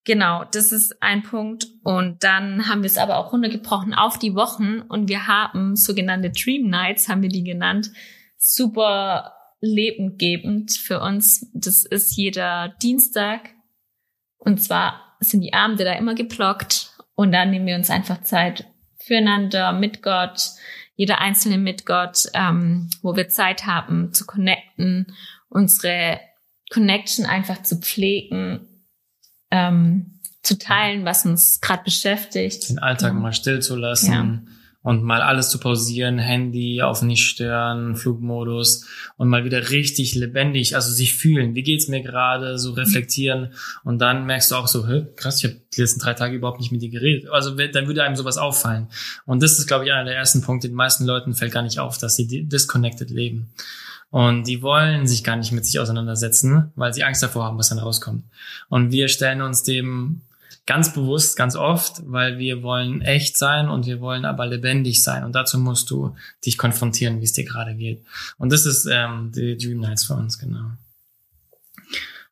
Genau, 0.04 0.44
das 0.50 0.72
ist 0.72 1.00
ein 1.00 1.22
Punkt. 1.22 1.66
Und 1.84 2.24
dann 2.24 2.68
haben 2.68 2.82
wir 2.82 2.88
es 2.88 2.98
aber 2.98 3.18
auch 3.18 3.32
runtergebrochen 3.32 3.94
auf 3.94 4.18
die 4.18 4.34
Wochen 4.34 4.80
und 4.80 5.08
wir 5.08 5.26
haben 5.28 5.76
sogenannte 5.76 6.30
Dream 6.30 6.68
Nights, 6.68 7.08
haben 7.08 7.22
wir 7.22 7.28
die 7.28 7.44
genannt, 7.44 7.90
super 8.36 9.32
lebendgebend 9.60 10.72
für 10.72 11.00
uns. 11.00 11.48
Das 11.54 11.84
ist 11.84 12.16
jeder 12.16 12.74
Dienstag. 12.82 13.50
Und 14.38 14.60
zwar 14.60 15.16
sind 15.20 15.42
die 15.42 15.54
Abende 15.54 15.84
da 15.84 15.92
immer 15.92 16.16
geblockt 16.16 16.96
und 17.14 17.30
dann 17.30 17.50
nehmen 17.50 17.66
wir 17.66 17.76
uns 17.76 17.90
einfach 17.90 18.22
Zeit 18.22 18.66
füreinander, 18.98 19.72
mit 19.72 20.02
Gott, 20.02 20.50
jeder 20.96 21.20
Einzelne 21.20 21.58
mit 21.58 21.86
Gott, 21.86 22.24
ähm, 22.34 22.90
wo 23.02 23.14
wir 23.14 23.28
Zeit 23.28 23.66
haben 23.66 24.12
zu 24.12 24.26
connecten, 24.26 25.14
unsere 25.48 26.20
Connection 26.72 27.24
einfach 27.24 27.62
zu 27.62 27.78
pflegen 27.78 28.71
ähm, 29.52 30.18
zu 30.42 30.58
teilen, 30.58 31.04
was 31.04 31.24
uns 31.24 31.60
gerade 31.60 31.84
beschäftigt. 31.84 32.70
Den 32.70 32.80
Alltag 32.80 33.14
mal 33.14 33.32
still 33.32 33.60
zu 33.60 33.76
lassen. 33.76 34.12
Ja. 34.12 34.52
Und 34.84 35.04
mal 35.04 35.22
alles 35.22 35.48
zu 35.48 35.60
pausieren, 35.60 36.18
Handy 36.18 36.82
auf 36.82 37.02
nicht 37.02 37.22
stören, 37.22 37.94
Flugmodus 37.94 38.84
und 39.16 39.28
mal 39.28 39.44
wieder 39.44 39.70
richtig 39.70 40.16
lebendig, 40.16 40.74
also 40.74 40.90
sich 40.90 41.14
fühlen, 41.14 41.54
wie 41.54 41.62
geht's 41.62 41.86
mir 41.86 42.02
gerade, 42.02 42.58
so 42.58 42.72
reflektieren 42.72 43.52
und 43.84 44.00
dann 44.00 44.26
merkst 44.26 44.50
du 44.50 44.56
auch 44.56 44.66
so, 44.66 44.88
hä, 44.88 45.06
krass, 45.14 45.38
ich 45.38 45.44
habe 45.44 45.60
die 45.72 45.80
letzten 45.82 46.00
drei 46.00 46.14
Tage 46.14 46.34
überhaupt 46.34 46.58
nicht 46.58 46.72
mit 46.72 46.82
dir 46.82 46.90
geredet. 46.90 47.30
Also 47.30 47.54
dann 47.54 47.86
würde 47.86 48.02
einem 48.02 48.16
sowas 48.16 48.38
auffallen. 48.38 48.88
Und 49.24 49.40
das 49.40 49.56
ist, 49.56 49.68
glaube 49.68 49.84
ich, 49.84 49.92
einer 49.92 50.04
der 50.04 50.16
ersten 50.16 50.42
Punkte, 50.42 50.66
den 50.66 50.74
meisten 50.74 51.04
Leuten 51.04 51.36
fällt 51.36 51.52
gar 51.52 51.62
nicht 51.62 51.78
auf, 51.78 51.98
dass 51.98 52.16
sie 52.16 52.26
disconnected 52.48 53.10
leben. 53.10 53.52
Und 54.12 54.46
die 54.46 54.61
wollen 54.61 55.07
sich 55.07 55.25
gar 55.25 55.37
nicht 55.37 55.53
mit 55.53 55.64
sich 55.64 55.81
auseinandersetzen, 55.81 56.70
weil 56.77 56.92
sie 56.92 57.03
Angst 57.03 57.22
davor 57.22 57.44
haben, 57.44 57.57
was 57.57 57.70
dann 57.70 57.79
rauskommt. 57.79 58.25
Und 58.68 58.92
wir 58.92 59.09
stellen 59.09 59.40
uns 59.40 59.62
dem 59.62 60.20
ganz 60.66 60.92
bewusst, 60.92 61.35
ganz 61.35 61.57
oft, 61.57 62.03
weil 62.05 62.38
wir 62.38 62.62
wollen 62.62 63.01
echt 63.01 63.38
sein 63.38 63.70
und 63.70 63.87
wir 63.87 64.03
wollen 64.03 64.27
aber 64.27 64.46
lebendig 64.46 65.03
sein. 65.03 65.25
Und 65.25 65.35
dazu 65.35 65.59
musst 65.59 65.90
du 65.90 66.14
dich 66.44 66.59
konfrontieren, 66.59 67.20
wie 67.20 67.25
es 67.25 67.33
dir 67.33 67.44
gerade 67.44 67.75
geht. 67.75 68.05
Und 68.37 68.53
das 68.53 68.66
ist 68.66 68.87
ähm, 68.87 69.33
die 69.35 69.57
Dream 69.57 69.81
Nights 69.81 70.05
für 70.05 70.14
uns, 70.14 70.38
genau. 70.38 70.72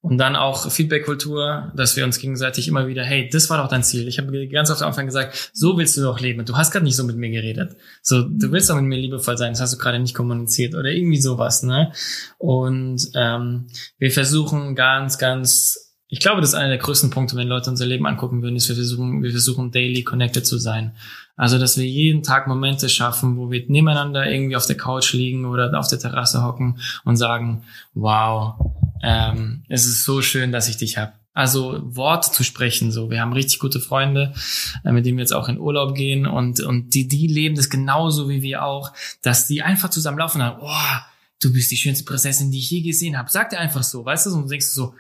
Und 0.03 0.17
dann 0.17 0.35
auch 0.35 0.71
Feedback-Kultur, 0.71 1.73
dass 1.77 1.95
wir 1.95 2.05
uns 2.05 2.19
gegenseitig 2.19 2.69
immer 2.69 2.87
wieder, 2.87 3.05
hey, 3.05 3.29
das 3.31 3.51
war 3.51 3.59
doch 3.59 3.69
dein 3.69 3.83
Ziel. 3.83 4.09
Ich 4.09 4.19
habe 4.19 4.49
ganz 4.49 4.71
oft 4.71 4.81
am 4.81 4.89
Anfang 4.89 5.05
gesagt, 5.05 5.51
so 5.53 5.77
willst 5.77 5.95
du 5.97 6.01
doch 6.01 6.21
leben. 6.21 6.43
Du 6.47 6.57
hast 6.57 6.71
gerade 6.71 6.85
nicht 6.85 6.97
so 6.97 7.05
mit 7.05 7.17
mir 7.17 7.31
geredet. 7.31 7.77
So, 8.01 8.23
du 8.23 8.51
willst 8.51 8.71
doch 8.71 8.77
mit 8.77 8.87
mir 8.87 8.99
liebevoll 8.99 9.37
sein, 9.37 9.53
das 9.53 9.61
hast 9.61 9.75
du 9.75 9.79
gerade 9.79 9.99
nicht 9.99 10.15
kommuniziert 10.15 10.75
oder 10.75 10.89
irgendwie 10.89 11.21
sowas, 11.21 11.63
ne? 11.63 11.93
Und 12.39 13.11
ähm, 13.15 13.67
wir 13.99 14.11
versuchen 14.11 14.75
ganz, 14.75 15.19
ganz 15.19 15.91
ich 16.13 16.19
glaube, 16.19 16.41
das 16.41 16.51
ist 16.51 16.57
einer 16.57 16.71
der 16.71 16.79
größten 16.79 17.11
Punkte, 17.11 17.37
wenn 17.37 17.47
Leute 17.47 17.71
unser 17.71 17.87
Leben 17.87 18.05
angucken 18.05 18.43
würden, 18.43 18.57
ist, 18.57 18.69
wir 18.69 18.75
versuchen, 18.75 19.23
wir 19.23 19.31
versuchen 19.31 19.71
daily 19.71 20.03
connected 20.03 20.45
zu 20.45 20.59
sein. 20.59 20.93
Also, 21.37 21.57
dass 21.57 21.79
wir 21.79 21.87
jeden 21.87 22.25
Tag 22.25 22.49
Momente 22.49 22.89
schaffen, 22.89 23.37
wo 23.37 23.51
wir 23.51 23.65
nebeneinander 23.69 24.29
irgendwie 24.29 24.57
auf 24.57 24.67
der 24.67 24.77
Couch 24.77 25.13
liegen 25.13 25.45
oder 25.45 25.79
auf 25.79 25.87
der 25.87 26.01
Terrasse 26.01 26.43
hocken 26.43 26.81
und 27.05 27.17
sagen, 27.17 27.63
wow, 27.95 28.57
ähm, 29.03 29.65
es 29.69 29.87
ist 29.87 30.05
so 30.05 30.23
schön, 30.23 30.53
dass 30.53 30.69
ich 30.69 30.77
dich 30.77 30.99
habe. 30.99 31.13
Also 31.33 31.81
Wort 31.85 32.25
zu 32.35 32.43
sprechen, 32.43 32.91
so. 32.91 33.11
Wir 33.11 33.21
haben 33.21 33.33
richtig 33.33 33.61
gute 33.61 33.81
Freunde, 33.81 34.35
äh, 34.85 34.93
mit 34.93 35.07
denen 35.07 35.17
wir 35.17 35.23
jetzt 35.23 35.33
auch 35.33 35.49
in 35.49 35.59
Urlaub 35.59 35.95
gehen 35.95 36.27
und, 36.27 36.61
und 36.61 36.95
die, 36.95 37.07
die 37.07 37.29
leben 37.29 37.55
das 37.55 37.71
genauso 37.71 38.29
wie 38.29 38.43
wir 38.43 38.65
auch, 38.65 38.93
dass 39.23 39.47
die 39.47 39.63
einfach 39.63 39.91
zusammen 39.91 40.19
laufen 40.19 40.43
oh, 40.61 40.99
du 41.41 41.53
bist 41.53 41.71
die 41.71 41.77
schönste 41.77 42.05
Prinzessin, 42.05 42.51
die 42.51 42.59
ich 42.59 42.71
je 42.71 42.83
gesehen 42.83 43.17
habe. 43.17 43.31
Sag 43.31 43.51
dir 43.51 43.59
einfach 43.59 43.83
so, 43.83 44.05
weißt 44.05 44.27
du, 44.27 44.35
und 44.35 44.43
du 44.43 44.49
denkst 44.49 44.67
so, 44.67 44.95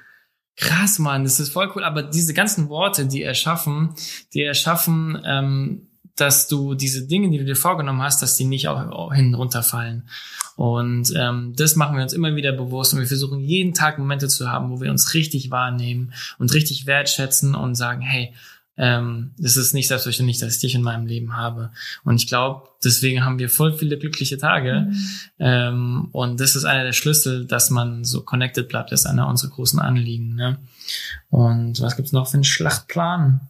krass, 0.57 0.99
Mann, 0.99 1.25
das 1.25 1.41
ist 1.41 1.53
voll 1.53 1.71
cool. 1.75 1.85
Aber 1.85 2.03
diese 2.03 2.35
ganzen 2.35 2.69
Worte, 2.69 3.07
die 3.07 3.23
erschaffen, 3.23 3.95
die 4.33 4.43
erschaffen, 4.43 5.21
ähm, 5.25 5.89
dass 6.17 6.49
du 6.49 6.75
diese 6.75 7.07
Dinge, 7.07 7.31
die 7.31 7.39
du 7.39 7.45
dir 7.45 7.57
vorgenommen 7.57 8.03
hast, 8.03 8.23
dass 8.23 8.37
die 8.37 8.45
nicht 8.45 8.69
auch 8.69 9.13
hinten 9.13 9.35
runterfallen. 9.35 10.09
Und 10.61 11.15
ähm, 11.17 11.55
das 11.57 11.75
machen 11.75 11.97
wir 11.97 12.03
uns 12.03 12.13
immer 12.13 12.37
wieder 12.37 12.53
bewusst 12.53 12.93
und 12.93 13.01
wir 13.01 13.07
versuchen 13.07 13.41
jeden 13.41 13.73
Tag 13.73 13.99
Momente 13.99 14.29
zu 14.29 14.51
haben, 14.51 14.69
wo 14.69 14.83
wir 14.83 14.91
uns 14.91 15.15
richtig 15.15 15.51
wahrnehmen 15.51 16.13
und 16.39 16.53
richtig 16.53 16.85
wertschätzen 16.85 17.55
und 17.55 17.77
sagen, 17.77 18.03
hey, 18.03 18.35
ähm, 18.77 19.31
das 19.39 19.57
ist 19.57 19.73
nicht 19.73 19.89
selbstverständlich, 19.89 20.37
dass 20.37 20.57
ich 20.57 20.61
dich 20.61 20.75
in 20.75 20.83
meinem 20.83 21.07
Leben 21.07 21.35
habe. 21.35 21.71
Und 22.05 22.17
ich 22.17 22.27
glaube, 22.27 22.69
deswegen 22.85 23.25
haben 23.25 23.39
wir 23.39 23.49
voll 23.49 23.73
viele 23.73 23.97
glückliche 23.97 24.37
Tage. 24.37 24.89
Mhm. 24.91 25.07
Ähm, 25.39 26.09
und 26.13 26.41
das 26.41 26.55
ist 26.55 26.67
einer 26.67 26.85
der 26.85 26.93
Schlüssel, 26.93 27.47
dass 27.47 27.71
man 27.71 28.05
so 28.05 28.21
connected 28.21 28.69
bleibt. 28.69 28.93
Das 28.93 29.01
ist 29.01 29.07
einer 29.07 29.29
unserer 29.29 29.53
großen 29.53 29.81
Anliegen. 29.81 30.35
Ne? 30.35 30.59
Und 31.31 31.81
was 31.81 31.97
gibt's 31.97 32.13
noch 32.13 32.29
für 32.29 32.35
einen 32.35 32.45
Schlachtplan? 32.45 33.41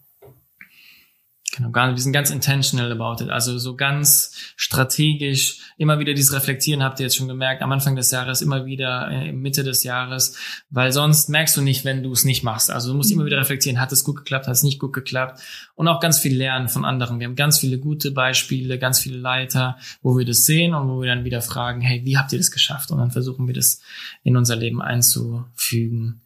Genau, 1.60 1.72
wir 1.74 1.98
sind 1.98 2.12
ganz 2.12 2.30
intentional 2.30 2.90
about 2.92 3.22
it, 3.22 3.30
also 3.30 3.58
so 3.58 3.76
ganz 3.76 4.32
strategisch, 4.56 5.60
immer 5.76 5.98
wieder 5.98 6.14
dieses 6.14 6.32
Reflektieren 6.32 6.82
habt 6.82 7.00
ihr 7.00 7.04
jetzt 7.06 7.16
schon 7.16 7.28
gemerkt, 7.28 7.62
am 7.62 7.72
Anfang 7.72 7.96
des 7.96 8.10
Jahres, 8.10 8.42
immer 8.42 8.66
wieder 8.66 9.10
äh, 9.10 9.32
Mitte 9.32 9.62
des 9.62 9.84
Jahres, 9.84 10.36
weil 10.70 10.92
sonst 10.92 11.28
merkst 11.28 11.56
du 11.56 11.62
nicht, 11.62 11.84
wenn 11.84 12.02
du 12.02 12.12
es 12.12 12.24
nicht 12.24 12.42
machst. 12.42 12.70
Also 12.70 12.90
du 12.90 12.96
musst 12.96 13.10
immer 13.12 13.24
wieder 13.24 13.38
reflektieren, 13.38 13.80
hat 13.80 13.92
es 13.92 14.04
gut 14.04 14.16
geklappt, 14.16 14.46
hat 14.46 14.54
es 14.54 14.62
nicht 14.62 14.78
gut 14.78 14.92
geklappt 14.92 15.40
und 15.74 15.88
auch 15.88 16.00
ganz 16.00 16.18
viel 16.18 16.36
lernen 16.36 16.68
von 16.68 16.84
anderen. 16.84 17.20
Wir 17.20 17.26
haben 17.26 17.36
ganz 17.36 17.58
viele 17.58 17.78
gute 17.78 18.10
Beispiele, 18.10 18.78
ganz 18.78 18.98
viele 18.98 19.18
Leiter, 19.18 19.78
wo 20.02 20.16
wir 20.16 20.24
das 20.24 20.46
sehen 20.46 20.74
und 20.74 20.88
wo 20.88 21.00
wir 21.02 21.08
dann 21.08 21.24
wieder 21.24 21.42
fragen, 21.42 21.80
hey, 21.80 22.02
wie 22.04 22.16
habt 22.16 22.32
ihr 22.32 22.38
das 22.38 22.50
geschafft? 22.50 22.90
Und 22.90 22.98
dann 22.98 23.10
versuchen 23.10 23.46
wir 23.46 23.54
das 23.54 23.80
in 24.22 24.36
unser 24.36 24.56
Leben 24.56 24.80
einzufügen. 24.82 26.22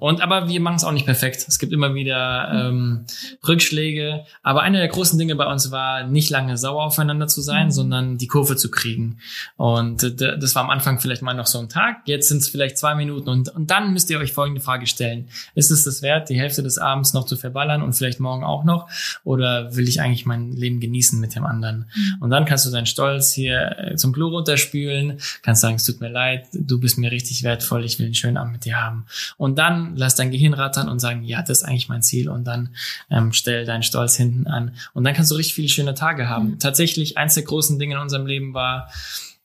Und 0.00 0.20
aber 0.20 0.48
wir 0.48 0.60
machen 0.60 0.76
es 0.76 0.84
auch 0.84 0.92
nicht 0.92 1.06
perfekt. 1.06 1.46
Es 1.48 1.58
gibt 1.58 1.72
immer 1.72 1.94
wieder 1.94 2.50
ähm, 2.52 3.06
Rückschläge. 3.46 4.24
Aber 4.42 4.60
eine 4.60 4.78
der 4.78 4.88
großen 4.88 5.18
Dinge 5.18 5.34
bei 5.34 5.46
uns 5.46 5.70
war, 5.70 6.06
nicht 6.06 6.28
lange 6.28 6.58
sauer 6.58 6.84
aufeinander 6.84 7.26
zu 7.26 7.40
sein, 7.40 7.66
mhm. 7.66 7.70
sondern 7.70 8.18
die 8.18 8.26
Kurve 8.26 8.56
zu 8.56 8.70
kriegen. 8.70 9.18
Und 9.56 10.02
äh, 10.02 10.38
das 10.38 10.54
war 10.54 10.64
am 10.64 10.70
Anfang 10.70 11.00
vielleicht 11.00 11.22
mal 11.22 11.32
noch 11.32 11.46
so 11.46 11.58
ein 11.58 11.70
Tag. 11.70 12.02
Jetzt 12.04 12.28
sind 12.28 12.38
es 12.38 12.50
vielleicht 12.50 12.76
zwei 12.76 12.94
Minuten. 12.94 13.30
Und, 13.30 13.48
und 13.48 13.70
dann 13.70 13.94
müsst 13.94 14.10
ihr 14.10 14.18
euch 14.18 14.32
folgende 14.32 14.60
Frage 14.60 14.86
stellen. 14.86 15.28
Ist 15.54 15.70
es 15.70 15.84
das 15.84 16.02
wert, 16.02 16.28
die 16.28 16.38
Hälfte 16.38 16.62
des 16.62 16.76
Abends 16.76 17.14
noch 17.14 17.24
zu 17.24 17.36
verballern 17.36 17.82
und 17.82 17.94
vielleicht 17.94 18.20
morgen 18.20 18.44
auch 18.44 18.64
noch? 18.64 18.88
Oder 19.24 19.74
will 19.74 19.88
ich 19.88 20.02
eigentlich 20.02 20.26
mein 20.26 20.52
Leben 20.52 20.80
genießen 20.80 21.18
mit 21.18 21.34
dem 21.34 21.46
anderen? 21.46 21.90
Mhm. 21.94 22.16
Und 22.20 22.30
dann 22.30 22.44
kannst 22.44 22.66
du 22.66 22.70
deinen 22.70 22.86
Stolz 22.86 23.32
hier 23.32 23.76
äh, 23.78 23.96
zum 23.96 24.12
Klo 24.12 24.28
runterspülen, 24.28 25.18
kannst 25.40 25.62
sagen, 25.62 25.76
es 25.76 25.84
tut 25.84 26.02
mir 26.02 26.10
leid, 26.10 26.46
du 26.52 26.78
bist 26.78 26.98
mir 26.98 27.10
richtig 27.10 27.42
wertvoll, 27.42 27.84
ich 27.86 27.98
will 27.98 28.06
einen 28.06 28.14
schönen 28.14 28.36
Abend 28.36 28.52
mit 28.52 28.64
dir 28.66 28.76
haben. 28.76 29.06
Und 29.38 29.61
dann 29.62 29.96
lass 29.96 30.16
dein 30.16 30.30
Gehirn 30.30 30.54
rattern 30.54 30.88
und 30.88 30.98
sagen, 30.98 31.22
ja, 31.22 31.40
das 31.40 31.58
ist 31.58 31.64
eigentlich 31.64 31.88
mein 31.88 32.02
Ziel 32.02 32.28
und 32.28 32.44
dann 32.44 32.74
ähm, 33.10 33.32
stell 33.32 33.64
deinen 33.64 33.84
Stolz 33.84 34.16
hinten 34.16 34.46
an 34.46 34.74
und 34.92 35.04
dann 35.04 35.14
kannst 35.14 35.30
du 35.30 35.36
richtig 35.36 35.54
viele 35.54 35.68
schöne 35.68 35.94
Tage 35.94 36.28
haben. 36.28 36.50
Mhm. 36.50 36.58
Tatsächlich, 36.58 37.16
eins 37.16 37.34
der 37.34 37.44
großen 37.44 37.78
Dinge 37.78 37.94
in 37.94 38.00
unserem 38.00 38.26
Leben 38.26 38.54
war, 38.54 38.90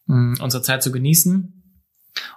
mh, 0.07 0.43
unsere 0.43 0.63
Zeit 0.63 0.81
zu 0.81 0.91
genießen. 0.91 1.53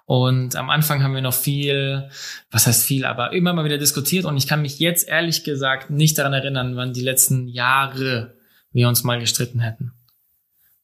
Und 0.04 0.56
am 0.56 0.68
Anfang 0.68 1.02
haben 1.02 1.14
wir 1.14 1.22
noch 1.22 1.34
viel, 1.34 2.10
was 2.50 2.66
heißt 2.66 2.84
viel, 2.84 3.06
aber 3.06 3.32
immer 3.32 3.54
mal 3.54 3.64
wieder 3.64 3.78
diskutiert 3.78 4.26
und 4.26 4.36
ich 4.36 4.46
kann 4.46 4.60
mich 4.60 4.78
jetzt 4.78 5.08
ehrlich 5.08 5.42
gesagt 5.42 5.88
nicht 5.88 6.18
daran 6.18 6.34
erinnern, 6.34 6.76
wann 6.76 6.92
die 6.92 7.00
letzten 7.00 7.48
Jahre 7.48 8.34
wir 8.72 8.88
uns 8.88 9.04
mal 9.04 9.18
gestritten 9.18 9.60
hätten 9.60 9.92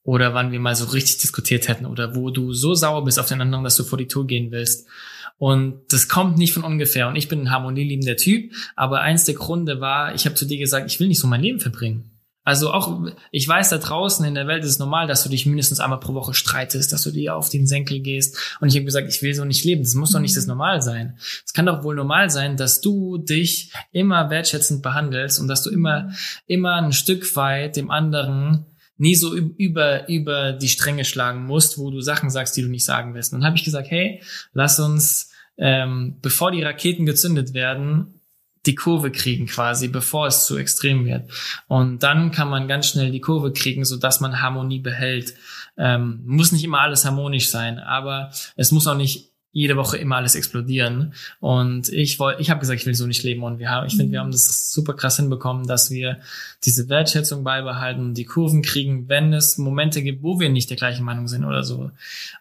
oder 0.02 0.32
wann 0.32 0.52
wir 0.52 0.60
mal 0.60 0.74
so 0.74 0.86
richtig 0.86 1.18
diskutiert 1.18 1.68
hätten 1.68 1.84
oder 1.84 2.14
wo 2.14 2.30
du 2.30 2.54
so 2.54 2.74
sauer 2.74 3.04
bist 3.04 3.18
auf 3.18 3.26
den 3.26 3.40
anderen, 3.40 3.64
dass 3.64 3.76
du 3.76 3.84
vor 3.84 3.98
die 3.98 4.08
Tour 4.08 4.26
gehen 4.26 4.50
willst. 4.50 4.86
Und 5.38 5.80
das 5.90 6.08
kommt 6.08 6.38
nicht 6.38 6.52
von 6.52 6.64
ungefähr. 6.64 7.08
Und 7.08 7.16
ich 7.16 7.28
bin 7.28 7.42
ein 7.42 7.50
harmonieliebender 7.50 8.16
Typ, 8.16 8.52
aber 8.74 9.00
eins 9.00 9.24
der 9.24 9.34
Gründe 9.34 9.80
war, 9.80 10.14
ich 10.14 10.24
habe 10.24 10.34
zu 10.34 10.46
dir 10.46 10.58
gesagt, 10.58 10.90
ich 10.90 10.98
will 10.98 11.08
nicht 11.08 11.20
so 11.20 11.26
mein 11.26 11.42
Leben 11.42 11.60
verbringen. 11.60 12.16
Also 12.46 12.72
auch, 12.72 13.04
ich 13.32 13.46
weiß, 13.48 13.70
da 13.70 13.78
draußen 13.78 14.24
in 14.24 14.36
der 14.36 14.46
Welt 14.46 14.62
ist 14.62 14.70
es 14.70 14.78
normal, 14.78 15.08
dass 15.08 15.24
du 15.24 15.28
dich 15.28 15.46
mindestens 15.46 15.80
einmal 15.80 15.98
pro 15.98 16.14
Woche 16.14 16.32
streitest, 16.32 16.92
dass 16.92 17.02
du 17.02 17.10
dir 17.10 17.34
auf 17.34 17.48
den 17.48 17.66
Senkel 17.66 17.98
gehst. 17.98 18.56
Und 18.60 18.68
ich 18.68 18.76
habe 18.76 18.84
gesagt, 18.84 19.08
ich 19.08 19.20
will 19.20 19.34
so 19.34 19.44
nicht 19.44 19.64
leben. 19.64 19.82
Das 19.82 19.96
muss 19.96 20.12
doch 20.12 20.20
nicht 20.20 20.36
das 20.36 20.46
Normal 20.46 20.80
sein. 20.80 21.18
Es 21.44 21.52
kann 21.52 21.66
doch 21.66 21.82
wohl 21.82 21.96
normal 21.96 22.30
sein, 22.30 22.56
dass 22.56 22.80
du 22.80 23.18
dich 23.18 23.72
immer 23.90 24.30
wertschätzend 24.30 24.80
behandelst 24.80 25.40
und 25.40 25.48
dass 25.48 25.64
du 25.64 25.70
immer, 25.70 26.12
immer 26.46 26.76
ein 26.76 26.92
Stück 26.92 27.34
weit 27.34 27.74
dem 27.74 27.90
anderen 27.90 28.64
nie 28.98 29.14
so 29.14 29.34
über, 29.34 30.08
über 30.08 30.52
die 30.52 30.68
Stränge 30.68 31.04
schlagen 31.04 31.44
musst, 31.44 31.78
wo 31.78 31.90
du 31.90 32.00
Sachen 32.00 32.30
sagst, 32.30 32.56
die 32.56 32.62
du 32.62 32.68
nicht 32.68 32.84
sagen 32.84 33.14
willst. 33.14 33.32
Und 33.32 33.40
dann 33.40 33.46
habe 33.46 33.56
ich 33.56 33.64
gesagt, 33.64 33.90
hey, 33.90 34.22
lass 34.52 34.80
uns, 34.80 35.30
ähm, 35.58 36.16
bevor 36.22 36.50
die 36.50 36.62
Raketen 36.62 37.06
gezündet 37.06 37.54
werden, 37.54 38.20
die 38.66 38.74
Kurve 38.74 39.10
kriegen 39.10 39.46
quasi, 39.46 39.88
bevor 39.88 40.26
es 40.26 40.44
zu 40.44 40.56
extrem 40.58 41.04
wird. 41.04 41.30
Und 41.68 42.02
dann 42.02 42.32
kann 42.32 42.48
man 42.48 42.68
ganz 42.68 42.88
schnell 42.88 43.10
die 43.10 43.20
Kurve 43.20 43.52
kriegen, 43.52 43.84
so 43.84 43.96
dass 43.96 44.20
man 44.20 44.40
Harmonie 44.40 44.80
behält. 44.80 45.34
Ähm, 45.78 46.22
muss 46.24 46.52
nicht 46.52 46.64
immer 46.64 46.80
alles 46.80 47.04
harmonisch 47.04 47.48
sein, 47.48 47.78
aber 47.78 48.32
es 48.56 48.72
muss 48.72 48.86
auch 48.86 48.96
nicht 48.96 49.30
jede 49.56 49.76
Woche 49.76 49.96
immer 49.96 50.16
alles 50.16 50.34
explodieren. 50.34 51.14
Und 51.40 51.88
ich 51.88 52.18
wollte, 52.18 52.42
ich 52.42 52.50
habe 52.50 52.60
gesagt, 52.60 52.78
ich 52.78 52.84
will 52.84 52.94
so 52.94 53.06
nicht 53.06 53.22
leben. 53.22 53.42
Und 53.42 53.58
wir 53.58 53.70
haben, 53.70 53.86
ich 53.86 53.96
finde, 53.96 54.12
wir 54.12 54.20
haben 54.20 54.30
das 54.30 54.70
super 54.70 54.92
krass 54.92 55.16
hinbekommen, 55.16 55.66
dass 55.66 55.90
wir 55.90 56.18
diese 56.66 56.90
Wertschätzung 56.90 57.42
beibehalten, 57.42 58.12
die 58.12 58.26
Kurven 58.26 58.60
kriegen, 58.60 59.08
wenn 59.08 59.32
es 59.32 59.56
Momente 59.56 60.02
gibt, 60.02 60.22
wo 60.22 60.38
wir 60.38 60.50
nicht 60.50 60.68
der 60.68 60.76
gleichen 60.76 61.06
Meinung 61.06 61.26
sind 61.26 61.42
oder 61.46 61.64
so. 61.64 61.90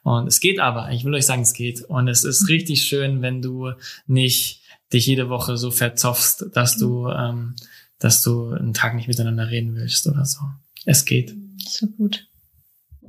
Und 0.04 0.28
es 0.28 0.41
geht 0.41 0.60
aber. 0.60 0.91
Ich 0.91 1.06
will 1.06 1.13
euch 1.13 1.25
sagen, 1.25 1.43
es 1.43 1.54
geht. 1.54 1.84
Und 1.84 2.10
es 2.10 2.25
ist 2.25 2.49
richtig 2.49 2.84
schön, 2.84 3.21
wenn 3.21 3.41
du 3.41 3.71
nicht 4.08 4.60
dich 4.91 5.06
jede 5.06 5.30
Woche 5.30 5.56
so 5.56 5.71
verzoffst, 5.71 6.47
dass 6.51 6.78
du, 6.78 7.08
ähm, 7.08 7.56
dass 7.97 8.23
du 8.23 8.49
einen 8.49 8.73
Tag 8.73 8.93
nicht 8.93 9.08
miteinander 9.08 9.49
reden 9.49 9.73
willst 9.75 10.06
oder 10.08 10.25
so. 10.25 10.39
Es 10.84 11.06
geht. 11.06 11.34
So 11.65 11.88
gut. 11.88 12.28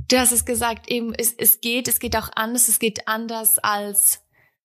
Du 0.08 0.18
hast 0.18 0.32
es 0.32 0.44
gesagt, 0.44 0.88
eben, 0.90 1.14
es, 1.14 1.32
es 1.32 1.60
geht, 1.60 1.88
es 1.88 1.98
geht 1.98 2.16
auch 2.16 2.30
anders, 2.34 2.68
es 2.68 2.78
geht 2.78 3.08
anders 3.08 3.58
als, 3.58 4.22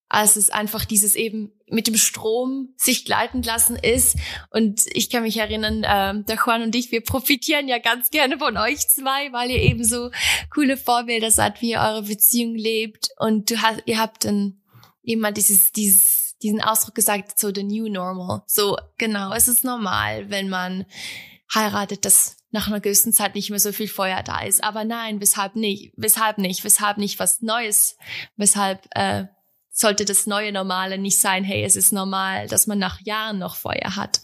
als 0.08 0.36
es 0.36 0.50
einfach 0.50 0.86
dieses 0.86 1.16
eben 1.16 1.52
mit 1.68 1.88
dem 1.88 1.98
Strom 1.98 2.74
sich 2.78 3.06
gleiten 3.06 3.42
lassen 3.42 3.76
ist. 3.76 4.18
Und 4.52 4.82
ich 4.94 5.10
kann 5.10 5.24
mich 5.24 5.38
erinnern, 5.38 5.84
äh, 5.84 6.24
der 6.24 6.36
Juan 6.36 6.64
und 6.64 6.76
ich, 6.76 6.92
wir 6.92 7.02
profitieren 7.02 7.68
ja 7.68 7.80
ganz 7.80 8.10
gerne 8.10 8.38
von 8.38 8.58
euch 8.58 8.88
zwei, 8.88 9.32
weil 9.32 9.50
ihr 9.50 9.62
eben 9.62 9.84
so 9.84 10.12
coole 10.54 10.78
Vorbilder 10.78 11.32
seid, 11.32 11.62
wie 11.62 11.72
ihr 11.72 11.80
eure 11.80 12.04
Beziehung 12.04 12.56
lebt. 12.56 13.10
Und 13.18 13.50
du 13.50 13.62
hast, 13.62 13.82
ihr 13.86 14.00
habt 14.00 14.26
dann 14.26 14.62
mal 15.04 15.34
dieses, 15.34 15.72
dieses, 15.72 16.36
diesen 16.44 16.62
Ausdruck 16.62 16.96
gesagt, 16.96 17.40
so 17.40 17.52
the 17.54 17.64
new 17.64 17.88
normal. 17.88 18.44
So, 18.46 18.78
genau, 18.98 19.34
es 19.34 19.48
ist 19.48 19.64
normal, 19.64 20.30
wenn 20.30 20.50
man 20.50 20.86
heiratet, 21.54 22.06
dass 22.06 22.38
nach 22.52 22.68
einer 22.68 22.82
gewissen 22.82 23.14
Zeit 23.14 23.36
nicht 23.36 23.50
mehr 23.50 23.60
so 23.60 23.72
viel 23.72 23.88
Feuer 23.88 24.24
da 24.24 24.42
ist. 24.44 24.64
Aber 24.64 24.84
nein, 24.84 25.22
weshalb 25.22 25.56
nicht? 25.56 25.94
Weshalb 25.98 26.38
nicht? 26.38 26.64
Weshalb 26.64 26.98
nicht 26.98 27.20
was 27.20 27.42
Neues? 27.42 27.98
Weshalb 28.36 28.88
äh, 28.92 29.26
sollte 29.74 30.04
das 30.04 30.28
neue 30.28 30.52
Normale 30.52 30.98
nicht 30.98 31.20
sein, 31.20 31.46
hey, 31.46 31.64
es 31.64 31.78
ist 31.78 31.94
normal, 31.94 32.48
dass 32.48 32.68
man 32.68 32.78
nach 32.78 33.00
Jahren 33.02 33.40
noch 33.40 33.56
Feuer 33.56 33.96
hat. 33.96 34.22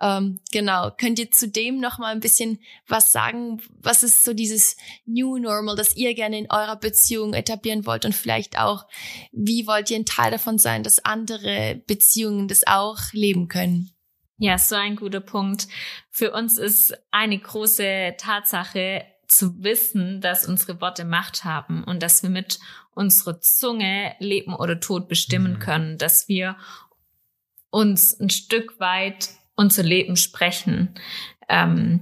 Ähm, 0.00 0.40
genau. 0.52 0.90
Könnt 0.98 1.18
ihr 1.18 1.30
zudem 1.30 1.80
noch 1.80 1.98
mal 1.98 2.12
ein 2.12 2.20
bisschen 2.20 2.58
was 2.86 3.10
sagen? 3.10 3.62
Was 3.80 4.02
ist 4.02 4.22
so 4.22 4.34
dieses 4.34 4.76
New 5.06 5.38
Normal, 5.38 5.76
das 5.76 5.96
ihr 5.96 6.14
gerne 6.14 6.38
in 6.38 6.50
eurer 6.50 6.76
Beziehung 6.76 7.32
etablieren 7.32 7.86
wollt? 7.86 8.04
Und 8.04 8.14
vielleicht 8.14 8.58
auch, 8.58 8.86
wie 9.32 9.66
wollt 9.66 9.90
ihr 9.90 9.96
ein 9.96 10.06
Teil 10.06 10.30
davon 10.30 10.58
sein, 10.58 10.82
dass 10.82 11.04
andere 11.04 11.82
Beziehungen 11.86 12.46
das 12.46 12.66
auch 12.66 12.98
leben 13.12 13.48
können? 13.48 13.90
Ja, 14.42 14.58
so 14.58 14.74
ein 14.74 14.96
guter 14.96 15.20
Punkt. 15.20 15.68
Für 16.10 16.32
uns 16.32 16.58
ist 16.58 16.92
eine 17.12 17.38
große 17.38 18.14
Tatsache 18.18 19.04
zu 19.28 19.62
wissen, 19.62 20.20
dass 20.20 20.48
unsere 20.48 20.80
Worte 20.80 21.04
Macht 21.04 21.44
haben 21.44 21.84
und 21.84 22.02
dass 22.02 22.24
wir 22.24 22.30
mit 22.30 22.58
unserer 22.92 23.40
Zunge 23.40 24.16
Leben 24.18 24.52
oder 24.56 24.80
Tod 24.80 25.06
bestimmen 25.06 25.52
mhm. 25.52 25.58
können, 25.60 25.98
dass 25.98 26.26
wir 26.26 26.56
uns 27.70 28.18
ein 28.18 28.30
Stück 28.30 28.80
weit 28.80 29.28
unser 29.54 29.84
Leben 29.84 30.16
sprechen. 30.16 30.96
Ähm, 31.48 32.00